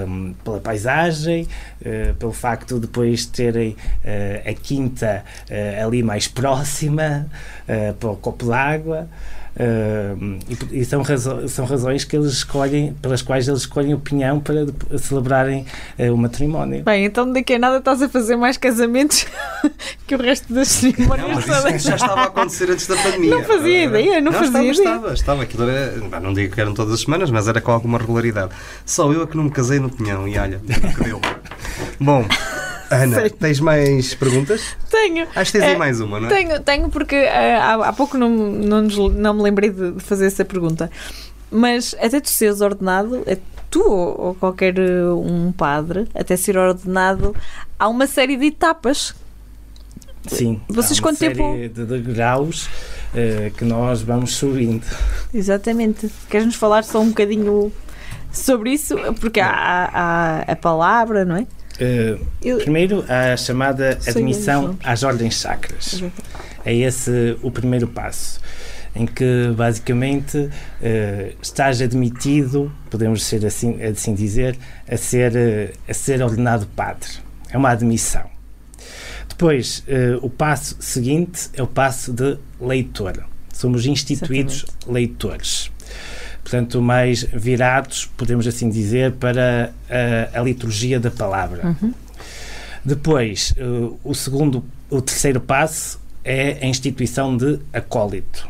um, 0.09 0.33
pela 0.43 0.61
paisagem, 0.61 1.47
uh, 1.83 2.15
pelo 2.15 2.33
facto 2.33 2.77
de 2.77 2.81
depois 2.83 3.27
terem 3.27 3.71
uh, 3.71 4.49
a 4.49 4.55
quinta 4.55 5.23
uh, 5.51 5.87
ali 5.87 6.03
mais 6.03 6.27
próxima, 6.27 7.27
uh, 7.69 7.95
para 7.95 8.11
o 8.11 8.17
copo 8.17 8.47
d'água. 8.47 9.09
Uh, 9.57 10.39
e, 10.73 10.81
e 10.81 10.85
são, 10.85 11.03
razo 11.03 11.49
são 11.49 11.65
razões 11.65 12.05
que 12.05 12.17
eles 12.17 12.33
escolhem, 12.33 12.95
pelas 13.03 13.23
quais 13.23 13.49
eles 13.49 13.61
escolhem 13.61 13.95
o 13.95 13.99
pinhão 13.99 14.41
para 14.41 14.67
celebrarem 14.99 15.67
uh, 15.99 16.13
o 16.13 16.17
matrimónio. 16.17 16.85
Bem, 16.85 17.05
então 17.05 17.33
daqui 17.33 17.55
a 17.55 17.59
nada 17.59 17.79
estás 17.79 18.01
a 18.03 18.09
fazer 18.09 18.37
mais 18.37 18.57
casamentos 18.57 19.27
que 20.07 20.15
o 20.15 20.19
resto 20.19 20.53
das 20.53 20.83
Não, 20.83 20.93
cerimónias 20.93 21.47
mas 21.47 21.47
isso, 21.47 21.69
isso 21.77 21.89
já 21.89 21.97
estava 21.97 22.21
a 22.21 22.25
acontecer 22.25 22.71
antes 22.71 22.87
da 22.87 22.97
pandemia. 22.97 23.31
Não 23.31 23.45
fazia 23.45 23.85
ideia, 23.85 24.21
não 24.21 24.33
fazia 24.33 24.49
estava, 24.49 24.65
ideia. 24.65 24.95
Estava, 24.95 25.15
estava. 25.15 25.43
Aquilo 25.43 25.69
era, 25.69 26.21
não 26.21 26.33
digo 26.33 26.55
que 26.55 26.61
eram 26.61 26.75
todas 26.75 26.95
as 26.95 27.01
semanas, 27.01 27.31
mas 27.31 27.49
era 27.49 27.61
com 27.61 27.73
alguma 27.73 27.99
regularidade. 27.99 28.53
Só 28.85 29.13
eu 29.13 29.23
é 29.23 29.27
que 29.27 29.37
não 29.37 29.45
me 29.45 29.51
casei 29.51 29.81
no 29.81 29.91
Pinhão 29.91 30.29
e 30.29 30.39
olha, 30.39 30.61
que 30.61 31.05
deu. 31.05 31.21
Bom, 32.01 32.25
Ana, 32.91 33.21
Sei. 33.21 33.31
tens 33.31 33.61
mais 33.61 34.15
perguntas? 34.15 34.77
Tenho. 34.91 35.27
Acho 35.35 35.53
que 35.53 35.59
tens 35.59 35.69
aí 35.69 35.75
É, 35.75 35.79
mais 35.79 36.01
uma, 36.01 36.19
não 36.21 36.27
é? 36.29 36.31
Tenho, 36.31 36.61
tenho 36.61 36.89
porque 36.89 37.17
eh, 37.17 37.57
há, 37.57 37.75
há 37.75 37.93
pouco 37.93 38.17
não, 38.17 38.31
não, 38.31 38.83
nos- 38.83 38.97
não 39.15 39.35
me 39.35 39.43
lembrei 39.43 39.71
de, 39.71 39.93
de 39.93 40.01
fazer 40.01 40.27
essa 40.27 40.45
pergunta. 40.45 40.91
Mas 41.51 41.95
até 42.01 42.21
tu 42.21 42.29
seres 42.29 42.61
ordenado, 42.61 43.23
é 43.27 43.37
tu 43.71 43.81
ou, 43.83 44.21
ou 44.29 44.35
qualquer 44.35 44.79
eh, 44.79 45.05
um 45.11 45.53
padre, 45.53 46.07
até 46.15 46.37
ser 46.37 46.57
ordenado, 46.57 47.35
há 47.79 47.89
uma 47.89 48.07
série 48.07 48.37
de 48.37 48.47
etapas. 48.47 49.15
Sim, 50.27 50.61
Vocês 50.69 50.99
há 50.99 51.03
uma 51.03 51.09
quanto 51.11 51.19
tempo- 51.19 51.37
série 51.55 51.69
de 51.69 51.85
degraus 51.87 52.67
uh, 53.15 53.51
que 53.57 53.65
nós 53.65 54.03
vamos 54.03 54.35
subindo. 54.37 54.85
Exatamente. 55.33 56.11
Queres-nos 56.29 56.55
falar 56.57 56.85
só 56.85 57.01
um 57.01 57.09
bocadinho 57.09 57.73
sobre 58.31 58.73
isso? 58.73 58.95
Porque 59.21 59.41
há, 59.41 59.49
há- 59.51 59.91
há 60.49 60.53
a 60.53 60.57
palavra, 60.57 61.25
não 61.25 61.37
é? 61.37 61.47
Uh, 61.81 62.27
Eu- 62.43 62.59
primeiro, 62.59 63.05
a 63.09 63.37
chamada 63.37 63.99
admissão 64.07 64.77
às 64.83 65.03
ordens 65.03 65.37
sacras. 65.37 66.03
É 66.65 66.75
esse 66.75 67.37
o 67.43 67.51
primeiro 67.51 67.87
passo, 67.87 68.41
em 68.95 69.07
que 69.07 69.53
basicamente 69.57 70.51
eh, 70.83 71.35
estás 71.41 71.81
admitido, 71.81 72.71
podemos 72.91 73.23
ser 73.25 73.47
assim, 73.47 73.81
assim 73.83 74.13
dizer, 74.15 74.59
a 74.91 74.97
ser, 74.97 75.37
eh, 75.37 75.73
a 75.89 75.95
ser 75.95 76.21
ordenado 76.21 76.67
padre. 76.75 77.09
É 77.51 77.57
uma 77.57 77.71
admissão. 77.71 78.25
Depois, 79.29 79.85
o 80.21 80.29
passo 80.29 80.77
seguinte 80.81 81.49
é 81.55 81.63
o 81.63 81.67
passo 81.67 82.13
de 82.13 82.37
leitor. 82.61 83.25
Somos 83.53 83.87
instituídos 83.87 84.67
leitores. 84.87 85.71
Portanto, 86.49 86.81
mais 86.81 87.25
virados, 87.25 88.07
podemos 88.17 88.47
assim 88.47 88.71
dizer, 88.71 89.13
para 89.13 89.71
a, 90.33 90.41
a 90.41 90.43
liturgia 90.43 90.99
da 90.99 91.11
palavra. 91.11 91.77
Depois, 92.83 93.53
eh, 93.55 93.63
o 94.03 94.15
segundo, 94.15 94.65
o 94.89 95.03
terceiro 95.03 95.43
passo 95.43 96.01
é 96.25 96.57
a 96.63 96.67
instituição 96.67 97.37
de 97.37 97.59
acólito. 97.71 98.49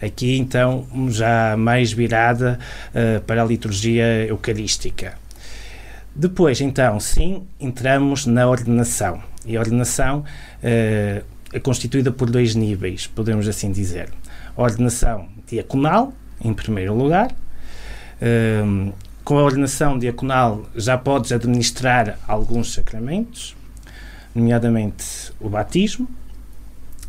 Aqui, 0.00 0.38
então, 0.38 0.86
já 1.10 1.54
mais 1.58 1.92
virada 1.92 2.58
eh, 2.94 3.20
para 3.26 3.42
a 3.42 3.44
liturgia 3.44 4.24
eucarística. 4.26 5.12
Depois, 6.16 6.58
então, 6.62 6.98
sim, 6.98 7.42
entramos 7.60 8.24
na 8.24 8.48
ordenação. 8.48 9.22
E 9.44 9.58
a 9.58 9.60
ordenação 9.60 10.24
eh, 10.62 11.22
é 11.52 11.60
constituída 11.60 12.10
por 12.10 12.30
dois 12.30 12.54
níveis, 12.54 13.06
podemos 13.06 13.46
assim 13.46 13.70
dizer. 13.70 14.08
A 14.56 14.62
ordenação 14.62 15.28
diaconal, 15.46 16.14
em 16.42 16.52
primeiro 16.54 16.94
lugar. 16.94 17.30
Ehm, 18.20 18.92
com 19.24 19.38
a 19.38 19.42
ordenação 19.42 19.98
diaconal 19.98 20.66
já 20.76 20.98
podes 20.98 21.32
administrar 21.32 22.18
alguns 22.28 22.74
sacramentos, 22.74 23.56
nomeadamente 24.34 25.32
o 25.40 25.48
batismo. 25.48 26.08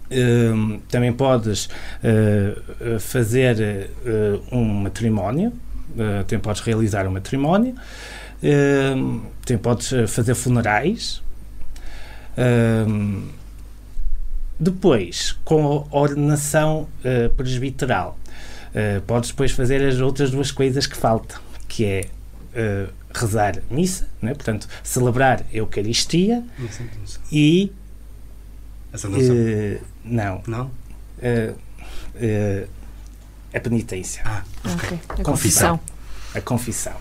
Ehm, 0.09 0.79
também 0.89 1.11
podes 1.11 1.67
eh, 2.03 2.55
fazer 2.99 3.59
eh, 3.59 4.39
um 4.51 4.63
matrimónio, 4.63 5.51
eh, 5.97 6.23
também 6.23 6.39
podes 6.39 6.61
realizar 6.61 7.07
um 7.07 7.11
matrimónio, 7.11 7.75
Ehm, 8.43 9.21
também 9.45 9.61
podes 9.61 9.91
fazer 10.07 10.35
funerais. 10.35 11.23
Ehm, 12.37 13.29
depois, 14.59 15.31
com 15.43 15.87
a 15.91 15.97
ordenação 15.97 16.87
presbiteral, 17.35 18.17
eh, 18.75 19.01
podes 19.07 19.29
depois 19.31 19.51
fazer 19.51 19.81
as 19.83 19.99
outras 20.01 20.29
duas 20.29 20.51
coisas 20.51 20.85
que 20.85 20.95
faltam, 20.95 21.39
que 21.67 21.83
é 21.85 22.05
eh, 22.53 22.87
rezar 23.13 23.61
missa, 23.71 24.07
né? 24.21 24.33
portanto, 24.35 24.67
celebrar 24.83 25.41
a 25.51 25.55
Eucaristia 25.57 26.43
e 27.31 27.71
A 28.93 28.97
Santa 28.97 29.17
Unção. 29.17 29.35
eh, 29.35 29.79
não, 30.03 30.43
Não? 30.45 30.71
eh, 31.21 32.67
a 33.53 33.59
penitência, 33.59 34.21
Ah, 34.25 34.43
Ok. 34.65 34.99
A 35.09 35.23
Confissão. 35.23 35.23
confissão. 35.23 35.79
a 36.35 36.41
confissão. 36.41 36.93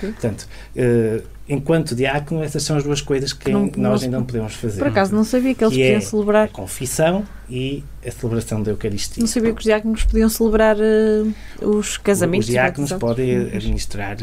Portanto, 0.00 0.46
eh, 0.76 1.22
enquanto 1.48 1.94
diácono, 1.94 2.42
essas 2.42 2.62
são 2.62 2.76
as 2.76 2.82
duas 2.84 3.00
coisas 3.00 3.32
que 3.32 3.50
Não- 3.50 3.70
nós 3.76 4.02
ainda 4.02 4.18
não 4.18 4.24
podemos 4.26 4.54
fazer. 4.54 4.78
Por 4.78 4.88
acaso 4.88 5.14
não 5.14 5.24
sabia 5.24 5.54
que 5.54 5.64
eles 5.64 5.74
Que 5.74 5.82
é 5.82 5.92
podiam 5.94 6.10
celebrar. 6.10 6.44
A 6.44 6.48
confissão 6.48 7.24
e 7.48 7.84
a 8.06 8.10
celebração 8.10 8.62
da 8.62 8.70
Eucaristia. 8.72 9.20
Não 9.20 9.26
sabia 9.28 9.52
que 9.52 9.58
os 9.58 9.64
diáconos 9.64 10.04
podiam 10.04 10.28
celebrar 10.28 10.76
eh, 10.78 11.24
os 11.64 11.96
casamentos. 11.98 12.46
Os 12.46 12.52
diáconos 12.52 12.92
podem 12.94 13.36
administrar 13.54 14.16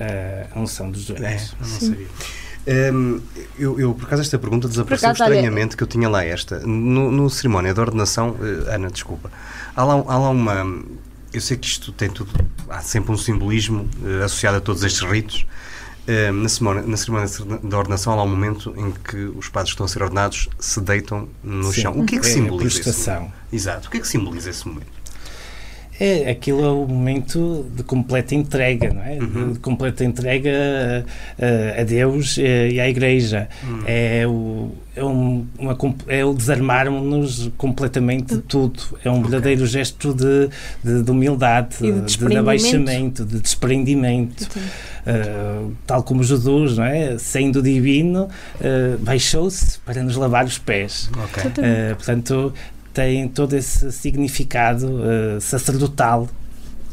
eh, 0.00 0.46
a 0.54 0.58
unção 0.60 0.90
dos 0.90 1.04
dois. 1.06 1.20
É, 1.20 1.38
não 1.60 1.66
sabia. 1.66 2.06
Hum, 2.92 3.20
eu, 3.58 3.80
eu, 3.80 3.94
por 3.94 4.04
acaso, 4.04 4.20
esta 4.20 4.38
pergunta 4.38 4.68
desapareceu 4.68 5.08
acaso, 5.08 5.22
olha- 5.24 5.36
estranhamente 5.36 5.74
que 5.74 5.82
eu 5.82 5.86
tinha 5.86 6.06
lá 6.08 6.22
esta. 6.24 6.58
No, 6.60 7.10
no 7.10 7.30
cerimónia 7.30 7.72
da 7.72 7.80
ordenação, 7.80 8.36
Ana, 8.66 8.90
desculpa, 8.90 9.30
há 9.74 9.84
lá, 9.84 9.94
há 9.94 10.18
lá 10.18 10.28
uma. 10.30 10.82
Eu 11.32 11.40
sei 11.40 11.56
que 11.56 11.66
isto 11.66 11.92
tem 11.92 12.08
tudo. 12.08 12.30
Há 12.68 12.80
sempre 12.80 13.12
um 13.12 13.16
simbolismo 13.16 13.88
eh, 14.04 14.24
associado 14.24 14.58
a 14.58 14.60
todos 14.60 14.82
estes 14.82 15.02
ritos. 15.02 15.46
Eh, 16.06 16.30
na, 16.32 16.48
cerimónia, 16.48 16.82
na 16.82 16.96
cerimónia 16.96 17.28
da 17.62 17.78
ordenação, 17.78 18.14
há 18.14 18.16
lá 18.16 18.22
um 18.22 18.28
momento 18.28 18.72
em 18.76 18.92
que 18.92 19.16
os 19.36 19.48
padres 19.50 19.72
que 19.72 19.74
estão 19.74 19.84
a 19.84 19.88
ser 19.88 20.02
ordenados 20.02 20.48
se 20.58 20.80
deitam 20.80 21.28
no 21.44 21.70
Sim. 21.70 21.82
chão. 21.82 22.00
O 22.00 22.06
que 22.06 22.16
é 22.16 22.18
que 22.18 22.26
É 22.26 22.30
a 22.30 22.32
simboliza 22.32 22.82
prostração. 22.82 23.32
Exato. 23.52 23.88
O 23.88 23.90
que 23.90 23.98
é 23.98 24.00
que 24.00 24.08
simboliza 24.08 24.48
esse 24.48 24.66
momento? 24.66 24.97
É, 26.00 26.30
aquilo 26.30 26.64
é 26.64 26.70
o 26.70 26.86
momento 26.86 27.66
de 27.74 27.82
completa 27.82 28.34
entrega, 28.34 28.92
não 28.92 29.02
é? 29.02 29.18
Uhum. 29.20 29.52
De 29.54 29.58
completa 29.58 30.04
entrega 30.04 31.04
a, 31.40 31.80
a 31.80 31.84
Deus 31.84 32.36
e 32.38 32.80
à 32.80 32.88
Igreja. 32.88 33.48
Uhum. 33.64 33.82
É, 33.84 34.26
o, 34.26 34.70
é, 34.94 35.04
um, 35.04 35.46
uma, 35.58 35.76
é 36.08 36.24
o 36.24 36.34
desarmarmos-nos 36.34 37.50
completamente 37.56 38.36
de 38.36 38.42
tudo. 38.42 38.80
É 39.04 39.10
um 39.10 39.22
verdadeiro 39.22 39.66
gesto 39.66 40.14
de, 40.14 40.48
de, 40.84 41.02
de 41.02 41.10
humildade, 41.10 41.76
E 41.80 41.90
de 41.90 42.28
de, 42.28 42.36
abaixamento, 42.36 43.24
de 43.24 43.40
desprendimento. 43.40 44.48
Uh, 45.06 45.72
tal 45.86 46.02
como 46.02 46.22
Jesus, 46.22 46.76
não 46.76 46.84
é? 46.84 47.16
Sendo 47.18 47.62
divino, 47.62 48.24
uh, 48.24 48.98
baixou-se 48.98 49.78
para 49.80 50.02
nos 50.02 50.16
lavar 50.16 50.44
os 50.44 50.58
pés. 50.58 51.10
Ok. 51.24 51.44
Uh, 51.44 51.96
portanto, 51.96 52.52
tem 52.98 53.28
todo 53.28 53.54
esse 53.54 53.92
significado 53.92 54.88
uh, 54.88 55.40
sacerdotal 55.40 56.28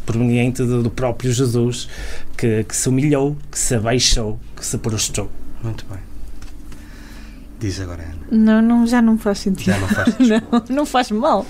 proveniente 0.06 0.62
do, 0.64 0.84
do 0.84 0.92
próprio 0.92 1.34
Jesus 1.34 1.90
que, 2.38 2.64
que 2.64 2.76
se 2.76 2.88
humilhou, 2.88 3.36
que 3.52 3.58
se 3.58 3.74
abaixou, 3.74 4.40
que 4.56 4.64
se 4.64 4.78
prostrou. 4.78 5.32
Muito 5.64 5.84
bem. 5.90 6.15
Diz 7.58 7.80
agora, 7.80 8.04
Ana. 8.04 8.16
Não, 8.32 8.62
não, 8.62 8.86
já 8.86 9.02
não 9.02 9.18
faz 9.18 9.40
sentido. 9.40 9.66
Já 9.68 9.80
não 9.80 9.88
faz. 9.88 10.16
Não, 10.20 10.64
não 10.78 10.86
faz 10.86 11.10
mal. 11.10 11.46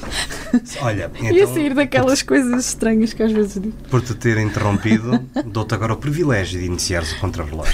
Olha, 0.82 1.10
Ia 1.20 1.32
então, 1.32 1.54
sair 1.54 1.74
daquelas 1.74 2.22
coisas 2.22 2.68
estranhas 2.68 3.12
que 3.14 3.24
às 3.24 3.32
vezes 3.32 3.54
digo. 3.60 3.74
por 3.90 4.02
te 4.02 4.14
ter 4.14 4.38
interrompido, 4.38 5.20
dou-te 5.48 5.74
agora 5.74 5.94
o 5.94 5.98
privilégio 5.98 6.60
de 6.60 6.66
iniciares 6.66 7.12
o 7.14 7.20
contrarrelógio. 7.20 7.74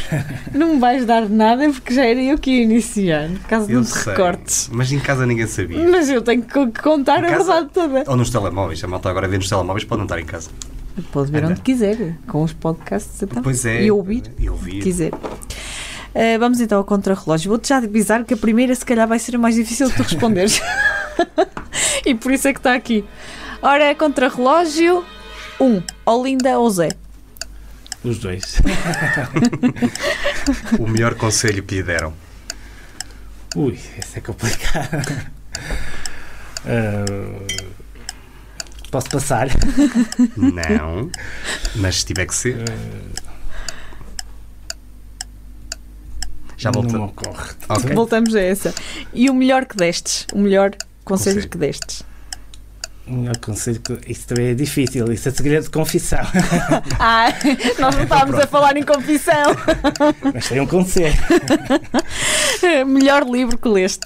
Não 0.53 0.73
me 0.75 0.79
vais 0.79 1.05
dar 1.05 1.27
nada 1.27 1.69
porque 1.69 1.93
já 1.93 2.05
era 2.05 2.21
eu 2.21 2.37
que 2.37 2.51
ia 2.51 2.63
iniciar, 2.63 3.29
caso 3.49 3.69
Eu 3.69 3.77
não 3.79 3.83
te 3.83 3.89
sei, 3.89 4.13
recortes. 4.13 4.69
mas 4.71 4.91
em 4.91 4.99
casa 4.99 5.25
ninguém 5.25 5.45
sabia. 5.47 5.87
Mas 5.89 6.09
eu 6.09 6.21
tenho 6.21 6.41
que 6.41 6.53
co- 6.53 6.71
contar 6.81 7.21
Em 7.23 7.27
a 7.27 7.29
casa? 7.37 7.51
verdade 7.53 7.69
toda. 7.73 8.03
Ou 8.07 8.15
nos 8.15 8.29
telemóveis. 8.29 8.81
A 8.83 8.87
malta 8.87 9.09
agora 9.09 9.27
vê 9.27 9.37
nos 9.37 9.49
telemóveis, 9.49 9.83
pode 9.83 9.99
não 9.99 10.05
estar 10.05 10.19
em 10.19 10.25
casa. 10.25 10.49
Pode 11.11 11.31
ver 11.31 11.43
Anda. 11.43 11.51
onde 11.53 11.61
quiser, 11.61 12.17
com 12.27 12.43
os 12.43 12.53
podcasts 12.53 13.21
então. 13.21 13.43
Pois 13.43 13.65
é. 13.65 13.83
E 13.83 13.91
ouvir, 13.91 14.23
E 14.39 14.49
ouvir. 14.49 14.81
quiser. 14.81 15.11
Uh, 16.13 16.37
vamos 16.39 16.59
então 16.59 16.77
ao 16.77 16.83
contrarrelógio. 16.83 17.49
Vou-te 17.49 17.69
já 17.69 17.77
avisar 17.77 18.23
que 18.25 18.33
a 18.33 18.37
primeira, 18.37 18.75
se 18.75 18.85
calhar, 18.85 19.07
vai 19.07 19.17
ser 19.17 19.35
a 19.35 19.39
mais 19.39 19.55
difícil 19.55 19.89
de 19.89 19.95
tu 19.95 20.03
responderes. 20.03 20.61
e 22.05 22.13
por 22.13 22.31
isso 22.31 22.47
é 22.47 22.53
que 22.53 22.59
está 22.59 22.73
aqui. 22.75 23.05
Ora, 23.61 23.95
contrarrelógio 23.95 25.05
1. 25.59 25.65
Um, 25.65 25.83
Olinda 26.05 26.59
ou 26.59 26.69
Zé? 26.69 26.89
Os 28.03 28.19
dois. 28.19 28.61
O 30.79 30.87
melhor 30.87 31.13
conselho 31.13 31.61
que 31.61 31.75
lhe 31.75 31.83
deram. 31.83 32.13
Ui, 33.55 33.73
isso 33.73 34.17
é 34.17 34.21
complicado. 34.21 35.29
Uh, 36.65 37.45
posso 38.89 39.09
passar? 39.09 39.47
Não. 40.35 41.11
Mas 41.75 41.97
se 41.97 42.05
tiver 42.07 42.25
que 42.25 42.33
ser. 42.33 42.57
Já 46.61 46.71
Não 46.71 46.81
volta. 46.83 46.97
me 46.97 47.03
ocorre. 47.05 47.49
Ok. 47.69 47.93
Voltamos 47.95 48.35
a 48.35 48.41
essa. 48.41 48.73
E 49.13 49.29
o 49.29 49.33
melhor 49.33 49.65
que 49.65 49.75
destes? 49.75 50.27
O 50.33 50.37
melhor 50.39 50.71
conselho 51.03 51.35
Conselho. 51.37 51.49
que 51.49 51.57
destes? 51.57 52.03
O 53.07 53.13
melhor 53.13 53.37
conselho 53.37 53.81
que. 53.81 54.11
Isso 54.11 54.27
também 54.27 54.47
é 54.49 54.53
difícil, 54.53 55.11
isso 55.11 55.27
é 55.27 55.31
segredo 55.31 55.63
de 55.63 55.69
confissão. 55.71 56.19
Ah, 56.99 57.33
nós 57.79 57.95
não 57.95 58.03
estávamos 58.03 58.39
a 58.39 58.45
falar 58.45 58.77
em 58.77 58.83
confissão. 58.83 59.55
Mas 60.33 60.47
tem 60.49 60.59
um 60.61 60.67
conselho. 60.67 61.15
melhor 62.85 63.23
livro 63.27 63.57
que 63.57 63.67
leste? 63.67 64.05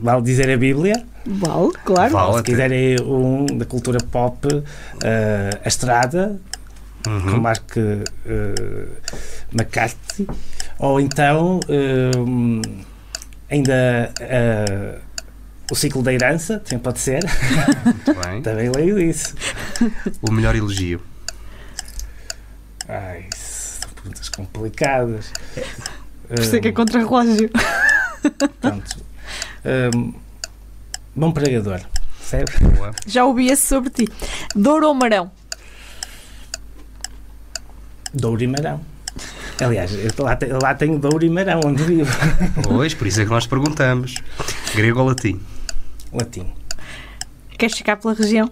Vale 0.00 0.22
dizer 0.22 0.50
a 0.50 0.56
Bíblia. 0.56 1.04
Vale, 1.26 1.72
claro. 1.84 2.12
Vale. 2.12 2.36
Se 2.38 2.42
quiserem 2.42 2.96
um 3.02 3.44
da 3.46 3.64
cultura 3.66 3.98
pop, 4.10 4.46
eh, 5.02 5.50
A 5.64 5.68
Estrada, 5.68 6.40
Uhum. 7.06 7.40
Mark 7.40 7.76
eh, 7.76 8.04
McCarthy, 9.52 10.26
ou 10.78 11.00
então 11.00 11.60
eh, 11.68 12.10
ainda 13.50 14.12
eh, 14.20 14.98
O 15.70 15.74
Ciclo 15.74 16.02
da 16.02 16.12
Herança, 16.12 16.58
também 16.60 16.78
pode 16.80 16.98
ser, 16.98 17.20
Muito 17.84 18.14
bem. 18.14 18.42
também 18.42 18.70
leio 18.70 18.98
isso. 18.98 19.34
O 20.22 20.32
melhor 20.32 20.56
elogio. 20.56 21.00
Ai, 22.88 23.28
são 23.34 23.90
perguntas 23.90 24.28
complicadas. 24.28 25.32
Por 26.26 26.38
isso 26.38 26.56
é 26.56 26.60
que 26.60 26.68
é 26.68 26.72
contra-relógio. 26.72 27.50
Pronto. 28.60 28.96
Um, 29.94 30.14
bom 31.14 31.32
pregador. 31.32 31.80
Já 33.06 33.24
ouvi 33.24 33.48
esse 33.48 33.66
sobre 33.66 33.90
ti. 33.90 34.08
Douro 34.54 34.88
ou 34.88 34.94
Marão? 34.94 35.30
Douro 38.12 38.42
e 38.42 38.46
Marão. 38.46 38.80
Aliás, 39.60 39.92
eu 39.92 40.24
lá, 40.24 40.38
lá 40.62 40.74
tenho 40.74 40.98
Douro 40.98 41.24
e 41.24 41.30
Marão, 41.30 41.60
onde 41.64 41.82
vivo. 41.82 42.10
Pois, 42.62 42.94
por 42.94 43.06
isso 43.06 43.20
é 43.20 43.24
que 43.24 43.30
nós 43.30 43.46
perguntamos. 43.46 44.14
Grego 44.74 45.00
ou 45.00 45.06
latim? 45.06 45.40
Latim. 46.12 46.46
Queres 47.58 47.76
ficar 47.76 47.96
pela 47.96 48.14
região? 48.14 48.50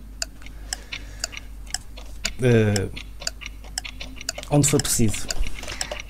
Uh, 2.40 2.90
onde 4.50 4.68
for 4.68 4.82
preciso. 4.82 5.26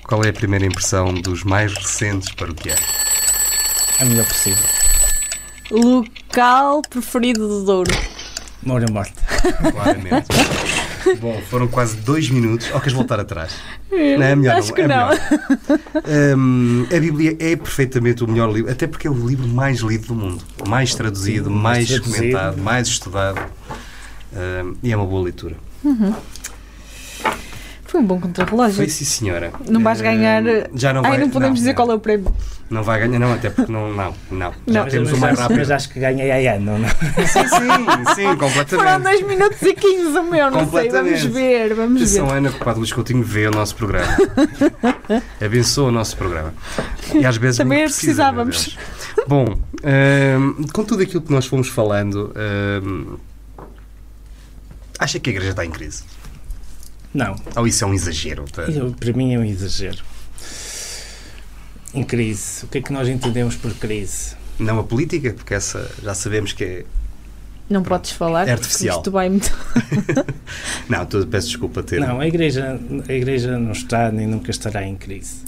Qual 0.03 0.23
é 0.23 0.29
a 0.29 0.33
primeira 0.33 0.65
impressão 0.65 1.13
dos 1.13 1.43
mais 1.43 1.73
recentes 1.73 2.33
para 2.33 2.51
o 2.51 2.55
que 2.55 2.69
é? 2.69 2.75
A 3.99 4.05
melhor 4.05 4.25
possível. 4.25 4.65
Local 5.69 6.81
preferido 6.89 7.47
do 7.47 7.65
Douro? 7.65 7.91
Moura 8.63 8.85
morte. 8.91 9.13
Claramente. 9.71 10.27
Bom, 11.19 11.41
foram 11.49 11.67
quase 11.67 11.97
dois 11.97 12.29
minutos. 12.29 12.69
Ou 12.73 12.79
queres 12.79 12.93
voltar 12.93 13.19
atrás? 13.19 13.51
Não, 13.91 13.97
é 14.23 14.35
melhor 14.35 14.57
Acho 14.57 14.69
não. 14.69 14.75
que 14.75 14.81
é 14.81 14.87
não. 14.87 14.95
melhor. 15.09 15.19
Hum, 16.37 16.85
a 16.95 16.99
Bíblia 16.99 17.37
é 17.39 17.55
perfeitamente 17.55 18.23
o 18.23 18.27
melhor 18.27 18.51
livro, 18.51 18.71
até 18.71 18.85
porque 18.87 19.07
é 19.07 19.11
o 19.11 19.27
livro 19.27 19.47
mais 19.47 19.79
lido 19.79 20.07
do 20.07 20.15
mundo. 20.15 20.43
Mais 20.67 20.93
traduzido, 20.95 21.49
Sim, 21.49 21.55
mais, 21.55 21.77
mais 21.77 21.89
traduzido. 21.89 22.17
comentado, 22.17 22.57
mais 22.61 22.87
estudado. 22.87 23.39
Hum, 24.33 24.75
e 24.83 24.91
é 24.91 24.95
uma 24.97 25.05
boa 25.05 25.23
leitura. 25.23 25.55
Foi 27.87 28.01
um 28.01 28.05
bom 28.05 28.19
contrarrelógio. 28.19 28.75
Foi 28.75 28.89
sim, 28.89 29.05
senhora. 29.05 29.51
Não 29.69 29.81
vais 29.81 29.99
Hum, 29.99 30.03
ganhar. 30.03 30.43
Já 30.75 30.91
não 30.93 31.01
Ai, 31.05 31.11
vai. 31.11 31.19
não 31.19 31.29
podemos 31.29 31.57
dizer 31.59 31.73
qual 31.73 31.89
é 31.89 31.95
o 31.95 31.99
prémio. 31.99 32.35
Não 32.69 32.83
vai 32.83 32.99
ganhar, 32.99 33.17
não, 33.17 33.31
até 33.33 33.49
porque 33.49 33.71
não. 33.71 33.93
Não, 33.93 34.13
não. 34.29 34.51
Já 34.67 34.83
Não. 34.83 34.89
temos 34.91 35.13
o 35.13 35.17
mais 35.17 35.39
rápido. 35.39 35.57
mas 35.59 35.71
acho 35.71 35.89
que 35.89 35.99
ganhei 36.01 36.29
a 36.49 36.55
ano, 36.55 36.77
não? 36.79 36.89
Sim, 36.89 37.47
sim, 37.47 38.13
sim, 38.15 38.23
Foram 38.23 38.37
completamente. 38.37 39.03
2 39.03 39.21
minutos 39.27 39.61
e 39.61 39.73
15 39.73 40.17
o 40.17 40.23
meu, 40.29 40.51
não 40.51 40.69
sei. 40.69 40.89
Vamos 40.89 41.23
ver, 41.23 41.73
vamos 41.73 41.99
ver. 42.01 42.19
Atenção, 42.19 42.29
Ana 42.29 42.51
Copado 42.51 42.79
Luís 42.79 42.91
Coutinho 42.91 43.23
vê 43.23 43.47
o 43.47 43.51
nosso 43.51 43.73
programa. 43.75 44.17
Abençoa 45.43 45.87
o 45.87 45.91
nosso 45.91 46.17
programa. 46.17 46.53
E 47.13 47.25
às 47.25 47.37
vezes 47.37 47.57
Também 47.57 47.83
precisa, 47.85 48.01
precisávamos. 48.03 48.77
Bom, 49.29 49.45
hum, 49.47 50.65
com 50.73 50.83
tudo 50.83 51.03
aquilo 51.03 51.21
que 51.21 51.31
nós 51.31 51.45
fomos 51.45 51.69
falando, 51.69 52.33
hum, 52.83 53.17
acha 54.99 55.19
que 55.19 55.29
a 55.29 55.31
igreja 55.33 55.51
está 55.51 55.65
em 55.65 55.71
crise? 55.71 56.03
Não. 57.17 57.35
Ou 57.55 57.65
isso 57.67 57.83
é 57.83 57.87
um 57.87 57.93
exagero? 57.93 58.45
Tá? 58.51 58.63
Eu- 58.63 58.91
para 58.91 59.11
mim 59.13 59.33
é 59.33 59.39
um 59.39 59.43
exagero. 59.43 60.03
Em 61.93 62.03
crise. 62.03 62.63
O 62.65 62.67
que 62.67 62.77
é 62.77 62.81
que 62.81 62.93
nós 62.93 63.07
entendemos 63.07 63.55
por 63.55 63.73
crise? 63.73 64.35
Não 64.59 64.79
a 64.79 64.83
política, 64.83 65.33
porque 65.33 65.53
essa 65.55 65.89
já 66.03 66.13
sabemos 66.13 66.53
que 66.53 66.63
é. 66.63 66.85
Não 67.69 67.81
podes 67.83 68.11
falar. 68.11 68.47
É 68.47 68.51
artificial. 68.51 68.97
Isto 68.97 69.11
vai 69.11 69.29
muito. 69.29 69.51
Não, 70.87 71.05
tô- 71.05 71.25
peço 71.27 71.47
desculpa 71.47 71.83
ter. 71.83 71.99
Não, 71.99 72.19
a 72.19 72.27
igreja, 72.27 72.79
a 73.09 73.13
igreja 73.13 73.57
não 73.57 73.71
está 73.73 74.09
nem 74.11 74.25
nunca 74.25 74.51
estará 74.51 74.85
em 74.87 74.95
crise. 74.95 75.41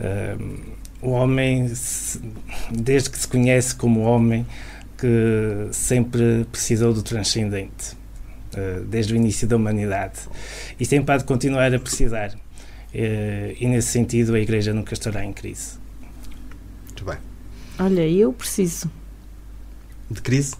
Ahm, 0.00 0.56
o 1.02 1.10
homem, 1.10 1.68
se- 1.74 2.20
desde 2.70 3.10
que 3.10 3.18
se 3.18 3.28
conhece 3.28 3.74
como 3.74 4.00
homem, 4.00 4.46
que 4.96 5.68
sempre 5.72 6.46
precisou 6.50 6.94
do 6.94 7.02
transcendente, 7.02 7.94
desde 8.88 9.12
o 9.14 9.16
início 9.16 9.46
da 9.46 9.56
humanidade. 9.56 10.20
E 10.78 10.84
sempre 10.84 11.14
há 11.14 11.18
de 11.18 11.24
continuar 11.24 11.72
a 11.74 11.78
precisar. 11.78 12.32
Eh, 12.94 13.54
e 13.60 13.66
nesse 13.66 13.88
sentido, 13.88 14.34
a 14.34 14.40
igreja 14.40 14.72
nunca 14.72 14.94
estará 14.94 15.24
em 15.24 15.32
crise. 15.32 15.74
Muito 16.84 17.04
bem. 17.04 17.18
Olha, 17.78 18.08
eu 18.08 18.32
preciso. 18.32 18.90
De 20.10 20.22
crise? 20.22 20.54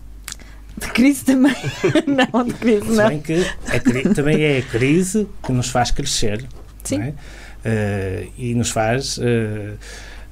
De 0.76 0.88
crise 0.88 1.24
também. 1.24 1.54
não, 2.06 2.44
de 2.44 2.52
crise 2.54 2.86
Se 2.86 2.92
não. 2.96 3.08
bem 3.08 3.20
que 3.20 3.46
a 3.68 3.80
cri- 3.80 4.12
também 4.14 4.42
é 4.42 4.58
a 4.58 4.62
crise 4.62 5.26
que 5.42 5.52
nos 5.52 5.68
faz 5.70 5.90
crescer 5.90 6.44
Sim. 6.84 6.98
não 6.98 7.04
é? 7.04 7.14
Eh, 7.64 8.28
e 8.36 8.54
nos 8.54 8.70
faz 8.70 9.18
eh, 9.22 9.72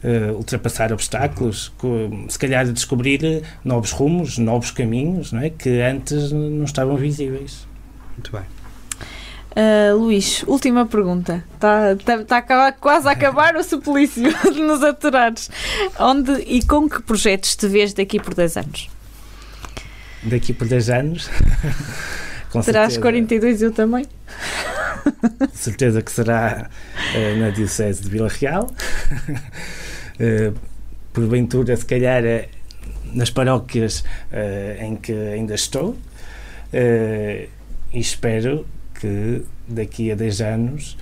eh, 0.05 0.30
ultrapassar 0.32 0.92
obstáculos, 0.92 1.72
co- 1.78 2.11
se 2.28 2.38
calhar 2.38 2.64
descobrir 2.70 3.42
novos 3.64 3.90
rumos, 3.90 4.36
novos 4.38 4.70
caminhos 4.70 5.32
não 5.32 5.40
é? 5.40 5.50
que 5.50 5.80
antes 5.80 6.30
não 6.30 6.64
estavam 6.64 6.96
visíveis. 6.96 7.66
Muito 8.12 8.30
bem. 8.30 8.42
Ah, 9.57 9.92
Luís, 9.94 10.42
última 10.48 10.84
pergunta. 10.84 11.44
Está 11.55 11.94
tá, 11.96 12.24
tá 12.24 12.34
a 12.36 12.38
acabar- 12.40 12.72
quase 12.72 13.09
a 13.09 13.12
acabar 13.12 13.57
o 13.57 13.62
suplício 13.64 14.22
de 14.52 14.61
nos 14.61 14.82
aturares. 14.82 15.48
Onde 15.98 16.32
e 16.42 16.62
com 16.64 16.88
que 16.88 17.00
projetos 17.02 17.55
te 17.57 17.66
vês 17.68 17.92
daqui 17.94 18.18
por 18.20 18.34
10 18.34 18.57
anos? 18.57 18.90
daqui 20.24 20.52
por 20.52 20.66
10 20.66 20.90
anos. 20.90 21.28
com 22.50 22.61
Terás 22.62 22.94
certeza- 22.94 23.00
42 23.00 23.62
eu 23.62 23.72
também. 23.72 24.07
certeza 25.52 26.00
que 26.02 26.11
será 26.11 26.68
eh, 27.14 27.36
na 27.36 27.50
Diocese 27.50 28.02
de 28.02 28.09
Vila 28.11 28.28
Real. 28.28 28.70
Eh, 30.19 30.53
porventura, 31.12 31.77
se 31.77 31.85
calhar, 31.85 32.25
eh, 32.25 32.49
nas 33.12 33.31
paróquias 33.31 34.05
eh, 34.33 34.79
em 34.81 34.97
que 34.97 35.12
ainda 35.12 35.55
estou. 35.55 35.97
E 36.73 37.49
espero 38.01 38.67
que 39.01 39.43
daqui 39.69 40.11
a 40.11 40.17
10 40.17 40.41
anos 40.41 40.97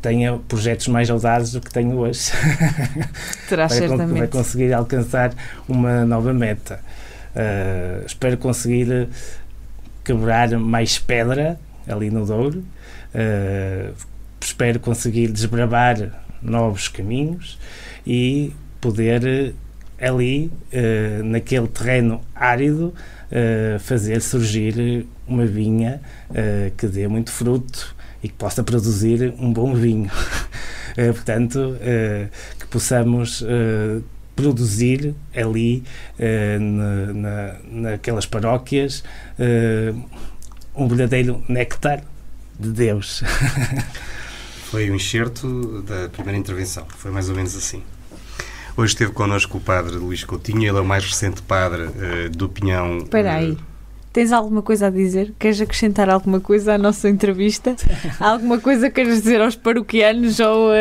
tenha 0.00 0.38
projetos 0.48 0.88
mais 0.88 1.10
audaces 1.10 1.52
do 1.52 1.60
que 1.60 1.70
tenho 1.70 1.96
hoje. 1.98 2.30
Con- 3.48 3.56
vai 3.56 3.68
certamente. 3.68 4.28
conseguir 4.28 4.72
alcançar 4.72 5.34
uma 5.68 6.04
nova 6.04 6.32
meta. 6.32 6.80
Uh, 7.34 8.04
espero 8.04 8.36
conseguir 8.36 9.08
quebrar 10.04 10.50
mais 10.58 10.98
pedra 10.98 11.58
ali 11.86 12.10
no 12.10 12.26
Douro. 12.26 12.64
Uh, 13.14 13.94
espero 14.40 14.80
conseguir 14.80 15.28
desbravar 15.28 16.21
novos 16.42 16.88
caminhos 16.88 17.58
e 18.06 18.52
poder 18.80 19.22
uh, 19.22 19.54
ali, 20.02 20.50
uh, 20.72 21.24
naquele 21.24 21.68
terreno 21.68 22.20
árido, 22.34 22.92
uh, 23.30 23.78
fazer 23.78 24.20
surgir 24.20 25.06
uma 25.26 25.46
vinha 25.46 26.00
uh, 26.30 26.70
que 26.76 26.88
dê 26.88 27.06
muito 27.06 27.30
fruto 27.30 27.94
e 28.22 28.28
que 28.28 28.34
possa 28.34 28.62
produzir 28.64 29.32
um 29.38 29.52
bom 29.52 29.74
vinho. 29.74 30.10
Portanto, 30.94 31.76
que 32.60 32.66
possamos 32.66 33.42
produzir 34.36 35.14
ali 35.34 35.82
na, 36.60 37.12
na, 37.14 37.56
naquelas 37.64 38.26
paróquias 38.26 39.02
um 40.74 40.86
verdadeiro 40.86 41.42
néctar 41.48 42.04
de 42.60 42.70
Deus. 42.72 43.24
Foi 44.72 44.88
o 44.88 44.94
enxerto 44.94 45.82
da 45.82 46.08
primeira 46.08 46.38
intervenção, 46.38 46.86
foi 46.96 47.10
mais 47.10 47.28
ou 47.28 47.36
menos 47.36 47.54
assim. 47.54 47.82
Hoje 48.74 48.94
esteve 48.94 49.12
connosco 49.12 49.58
o 49.58 49.60
padre 49.60 49.96
Luís 49.96 50.24
Coutinho, 50.24 50.62
ele 50.62 50.78
é 50.78 50.80
o 50.80 50.84
mais 50.84 51.04
recente 51.04 51.42
padre 51.42 51.82
uh, 51.82 52.30
do 52.30 52.48
Pinhão. 52.48 52.96
Espera 52.96 53.34
aí. 53.34 53.58
Tens 54.14 54.32
alguma 54.32 54.62
coisa 54.62 54.86
a 54.86 54.90
dizer? 54.90 55.34
Queres 55.38 55.60
acrescentar 55.60 56.08
alguma 56.08 56.40
coisa 56.40 56.72
à 56.72 56.78
nossa 56.78 57.06
entrevista? 57.06 57.76
alguma 58.18 58.58
coisa 58.58 58.88
que 58.88 58.94
queres 58.94 59.22
dizer 59.22 59.42
aos 59.42 59.56
paroquianos 59.56 60.40
ou 60.40 60.70
uh, 60.70 60.72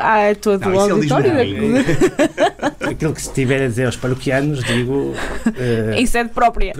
à 0.00 0.32
tua 0.40 0.56
do 0.56 0.70
diz 0.70 0.78
auditório? 0.78 1.32
Aquilo 2.78 3.12
que 3.12 3.20
estiver 3.20 3.60
a 3.60 3.66
dizer 3.66 3.86
aos 3.86 3.96
paroquianos, 3.96 4.62
digo. 4.62 4.92
Uh, 4.92 5.94
em 5.96 6.06
sede 6.06 6.30
própria. 6.30 6.74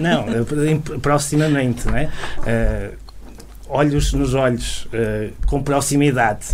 não, 0.00 0.24
uh, 0.24 1.00
proximamente, 1.00 1.86
não 1.86 1.94
é? 1.94 2.04
Uh, 2.38 3.03
olhos 3.68 4.12
nos 4.12 4.34
olhos, 4.34 4.86
uh, 4.86 5.32
com 5.46 5.62
proximidade. 5.62 6.46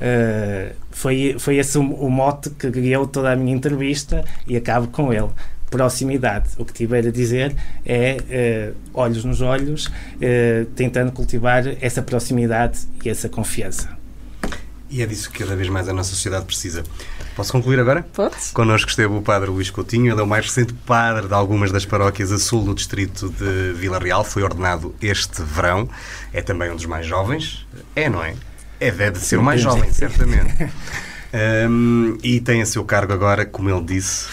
Uh, 0.00 0.74
foi, 0.90 1.36
foi 1.38 1.56
esse 1.56 1.78
o, 1.78 1.82
o 1.82 2.10
mote 2.10 2.50
que 2.50 2.70
guiou 2.70 3.06
toda 3.06 3.32
a 3.32 3.36
minha 3.36 3.54
entrevista 3.54 4.24
e 4.46 4.56
acabo 4.56 4.88
com 4.88 5.12
ele. 5.12 5.30
Proximidade. 5.70 6.50
O 6.58 6.64
que 6.64 6.72
tiver 6.72 7.06
a 7.06 7.10
dizer 7.10 7.54
é 7.86 8.72
uh, 8.74 8.76
olhos 8.92 9.24
nos 9.24 9.40
olhos, 9.40 9.90
tentando 10.76 11.12
cultivar 11.12 11.64
essa 11.80 12.02
proximidade 12.02 12.80
e 13.02 13.08
essa 13.08 13.28
confiança. 13.28 13.88
E 14.90 15.00
é 15.00 15.06
disso 15.06 15.30
que 15.30 15.38
cada 15.38 15.56
vez 15.56 15.70
mais 15.70 15.88
a 15.88 15.92
nossa 15.94 16.10
sociedade 16.10 16.44
precisa. 16.44 16.84
Posso 17.34 17.52
concluir 17.52 17.80
agora? 17.80 18.02
Podes. 18.12 18.50
Connosco 18.52 18.90
esteve 18.90 19.12
o 19.12 19.22
padre 19.22 19.50
Luís 19.50 19.70
Coutinho, 19.70 20.12
ele 20.12 20.20
é 20.20 20.22
o 20.22 20.26
mais 20.26 20.46
recente 20.46 20.72
padre 20.72 21.28
de 21.28 21.34
algumas 21.34 21.72
das 21.72 21.84
paróquias 21.84 22.30
a 22.30 22.38
sul 22.38 22.64
do 22.64 22.74
distrito 22.74 23.28
de 23.30 23.72
Vila 23.72 23.98
Real, 23.98 24.22
foi 24.22 24.42
ordenado 24.42 24.94
este 25.00 25.42
verão, 25.42 25.88
é 26.32 26.42
também 26.42 26.70
um 26.70 26.76
dos 26.76 26.86
mais 26.86 27.06
jovens, 27.06 27.66
é, 27.96 28.08
não 28.08 28.22
é? 28.22 28.34
É, 28.78 28.90
deve 28.90 29.18
ser 29.18 29.38
o 29.38 29.42
mais 29.42 29.60
jovem, 29.60 29.90
certamente. 29.92 30.70
Um, 31.34 32.18
e 32.22 32.40
tem 32.40 32.60
a 32.60 32.66
seu 32.66 32.84
cargo 32.84 33.12
agora, 33.14 33.46
como 33.46 33.70
ele 33.70 33.82
disse, 33.82 34.28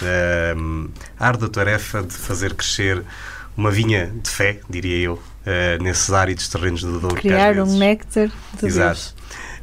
um, 0.57 0.89
a 1.17 1.27
árdua 1.27 1.47
tarefa 1.47 2.03
de 2.03 2.13
fazer 2.13 2.53
crescer 2.53 3.03
uma 3.55 3.71
vinha 3.71 4.11
de 4.21 4.29
fé, 4.29 4.59
diria 4.69 4.97
eu, 4.97 5.13
uh, 5.13 5.81
nesses 5.81 6.11
áridos 6.11 6.49
terrenos 6.49 6.81
do 6.81 6.99
Douro. 6.99 7.15
Criar 7.15 7.57
um 7.59 7.77
néctar 7.77 8.29
de 8.59 8.65
Exato. 8.65 8.95
Deus. 8.95 9.15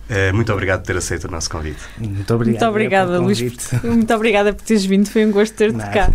Uh, 0.08 0.32
muito 0.32 0.52
obrigado 0.52 0.80
por 0.80 0.86
ter 0.86 0.96
aceito 0.96 1.24
o 1.24 1.30
nosso 1.30 1.50
convite. 1.50 1.80
Muito 1.98 2.32
obrigado. 2.32 2.62
Muito 2.62 2.70
obrigada, 2.70 3.18
Luís. 3.18 3.40
Muito 3.82 4.14
obrigada 4.14 4.52
por 4.52 4.62
teres 4.62 4.84
vindo. 4.84 5.08
Foi 5.10 5.26
um 5.26 5.32
gosto 5.32 5.54
ter-te 5.54 5.78
cá. 5.78 6.10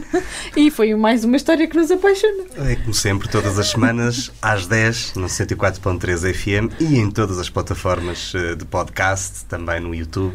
e 0.56 0.70
foi 0.70 0.94
mais 0.94 1.24
uma 1.24 1.36
história 1.36 1.66
que 1.68 1.76
nos 1.76 1.90
apaixona. 1.90 2.44
É 2.56 2.76
como 2.76 2.94
sempre, 2.94 3.28
todas 3.28 3.58
as 3.58 3.68
semanas, 3.68 4.32
às 4.40 4.66
10, 4.66 5.14
no 5.16 5.26
104.3 5.26 6.32
FM 6.32 6.80
e 6.80 6.96
em 6.96 7.10
todas 7.10 7.38
as 7.38 7.50
plataformas 7.50 8.32
eh, 8.34 8.54
de 8.54 8.64
podcast, 8.64 9.44
também 9.44 9.78
no 9.78 9.94
YouTube 9.94 10.34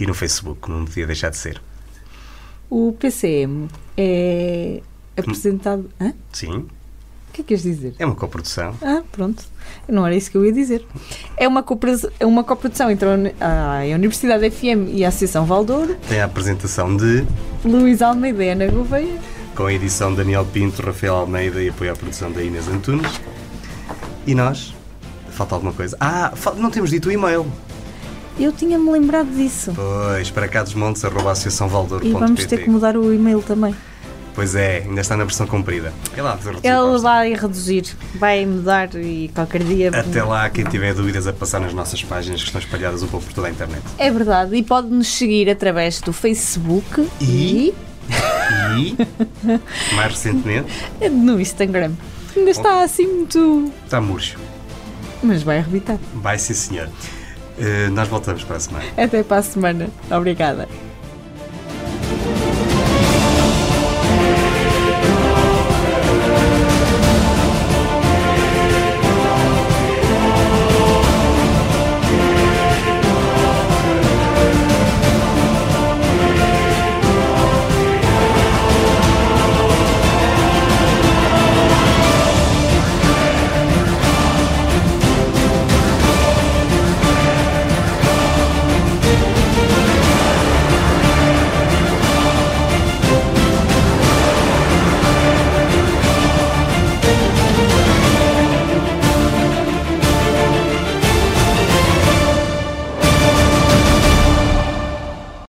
e 0.00 0.06
no 0.06 0.14
Facebook, 0.14 0.68
não 0.68 0.84
podia 0.84 1.06
deixar 1.06 1.30
de 1.30 1.36
ser. 1.36 1.62
O 2.68 2.92
PCM 2.92 3.68
é 3.96 4.82
apresentado. 5.16 5.88
Hã? 6.00 6.12
Sim, 6.32 6.66
que 7.46 7.54
é 7.54 7.56
que 7.56 7.62
queres 7.62 7.62
dizer? 7.62 7.94
é 7.98 8.04
uma 8.06 8.14
coprodução. 8.14 8.74
Ah, 8.82 9.02
pronto. 9.12 9.42
Não 9.88 10.06
era 10.06 10.14
isso 10.16 10.30
que 10.30 10.36
eu 10.36 10.44
ia 10.44 10.52
dizer. 10.52 10.84
É 11.36 11.46
uma, 11.46 11.64
é 12.20 12.26
uma 12.26 12.44
coprodução 12.44 12.90
entre 12.90 13.08
a 13.08 13.12
Uni- 13.12 13.34
a 13.40 13.94
Universidade 13.94 14.50
FM 14.50 14.88
e 14.92 15.04
a 15.04 15.08
Associação 15.08 15.44
Valdouro, 15.44 15.94
Tem 16.08 16.20
a 16.20 16.24
apresentação 16.24 16.96
de, 16.96 17.24
Luís 17.64 18.02
Almeida 18.02 18.44
e 18.44 18.50
Ana 18.50 18.66
Gouveia. 18.68 19.18
com 19.54 19.66
a 19.66 19.72
edição 19.72 20.10
de 20.12 20.18
Daniel 20.18 20.44
Pinto, 20.52 20.82
Rafael 20.82 21.14
Almeida 21.16 21.62
e 21.62 21.68
apoio 21.68 21.92
à 21.92 21.96
produção 21.96 22.30
da 22.32 22.42
Inês 22.42 22.66
Antunes. 22.68 23.20
E 24.26 24.34
nós? 24.34 24.74
Falta 25.30 25.54
alguma 25.54 25.72
coisa? 25.72 25.96
Ah, 26.00 26.32
não 26.56 26.70
temos 26.70 26.90
dito 26.90 27.08
o 27.08 27.12
e-mail. 27.12 27.46
Eu 28.38 28.52
tinha-me 28.52 28.90
lembrado 28.90 29.28
disso. 29.34 29.72
Pois, 29.74 30.30
para 30.30 30.46
cá 30.48 30.62
dos 30.62 30.74
montes, 30.74 31.04
arroba. 31.04 31.32
E 32.02 32.12
vamos 32.12 32.44
ter 32.46 32.58
que 32.64 32.70
mudar 32.70 32.96
o 32.96 33.12
e-mail 33.12 33.42
também. 33.42 33.74
Pois 34.38 34.54
é, 34.54 34.84
ainda 34.86 35.00
está 35.00 35.16
na 35.16 35.24
versão 35.24 35.48
comprida. 35.48 35.92
É 36.16 36.22
lá, 36.22 36.38
Ele 36.62 36.98
vai 37.00 37.34
reduzir, 37.34 37.96
vai 38.14 38.46
mudar 38.46 38.88
e 38.94 39.28
qualquer 39.34 39.64
dia. 39.64 39.90
Até 39.90 40.22
lá, 40.22 40.48
quem 40.48 40.64
tiver 40.64 40.94
dúvidas 40.94 41.26
a 41.26 41.32
passar 41.32 41.58
nas 41.58 41.74
nossas 41.74 42.04
páginas 42.04 42.40
que 42.40 42.46
estão 42.46 42.60
espalhadas 42.60 43.02
um 43.02 43.08
pouco 43.08 43.26
por 43.26 43.32
toda 43.32 43.48
a 43.48 43.50
internet. 43.50 43.82
É 43.98 44.08
verdade. 44.12 44.54
E 44.54 44.62
pode 44.62 44.86
nos 44.86 45.08
seguir 45.08 45.50
através 45.50 46.00
do 46.00 46.12
Facebook 46.12 47.10
E? 47.20 47.74
E, 48.78 48.96
mais 49.96 50.12
recentemente, 50.12 50.72
e 51.00 51.08
no 51.08 51.40
Instagram. 51.40 51.94
Ainda 52.36 52.50
está 52.52 52.84
assim 52.84 53.08
muito. 53.08 53.72
está 53.84 54.00
murcho. 54.00 54.38
Mas 55.20 55.42
vai 55.42 55.58
arrebitar. 55.58 55.98
Vai 56.14 56.38
sim, 56.38 56.54
senhor. 56.54 56.88
Eh, 57.58 57.88
nós 57.88 58.06
voltamos 58.06 58.44
para 58.44 58.54
a 58.54 58.60
semana. 58.60 58.84
Até 58.96 59.24
para 59.24 59.38
a 59.38 59.42
semana. 59.42 59.88
Obrigada. 60.08 60.68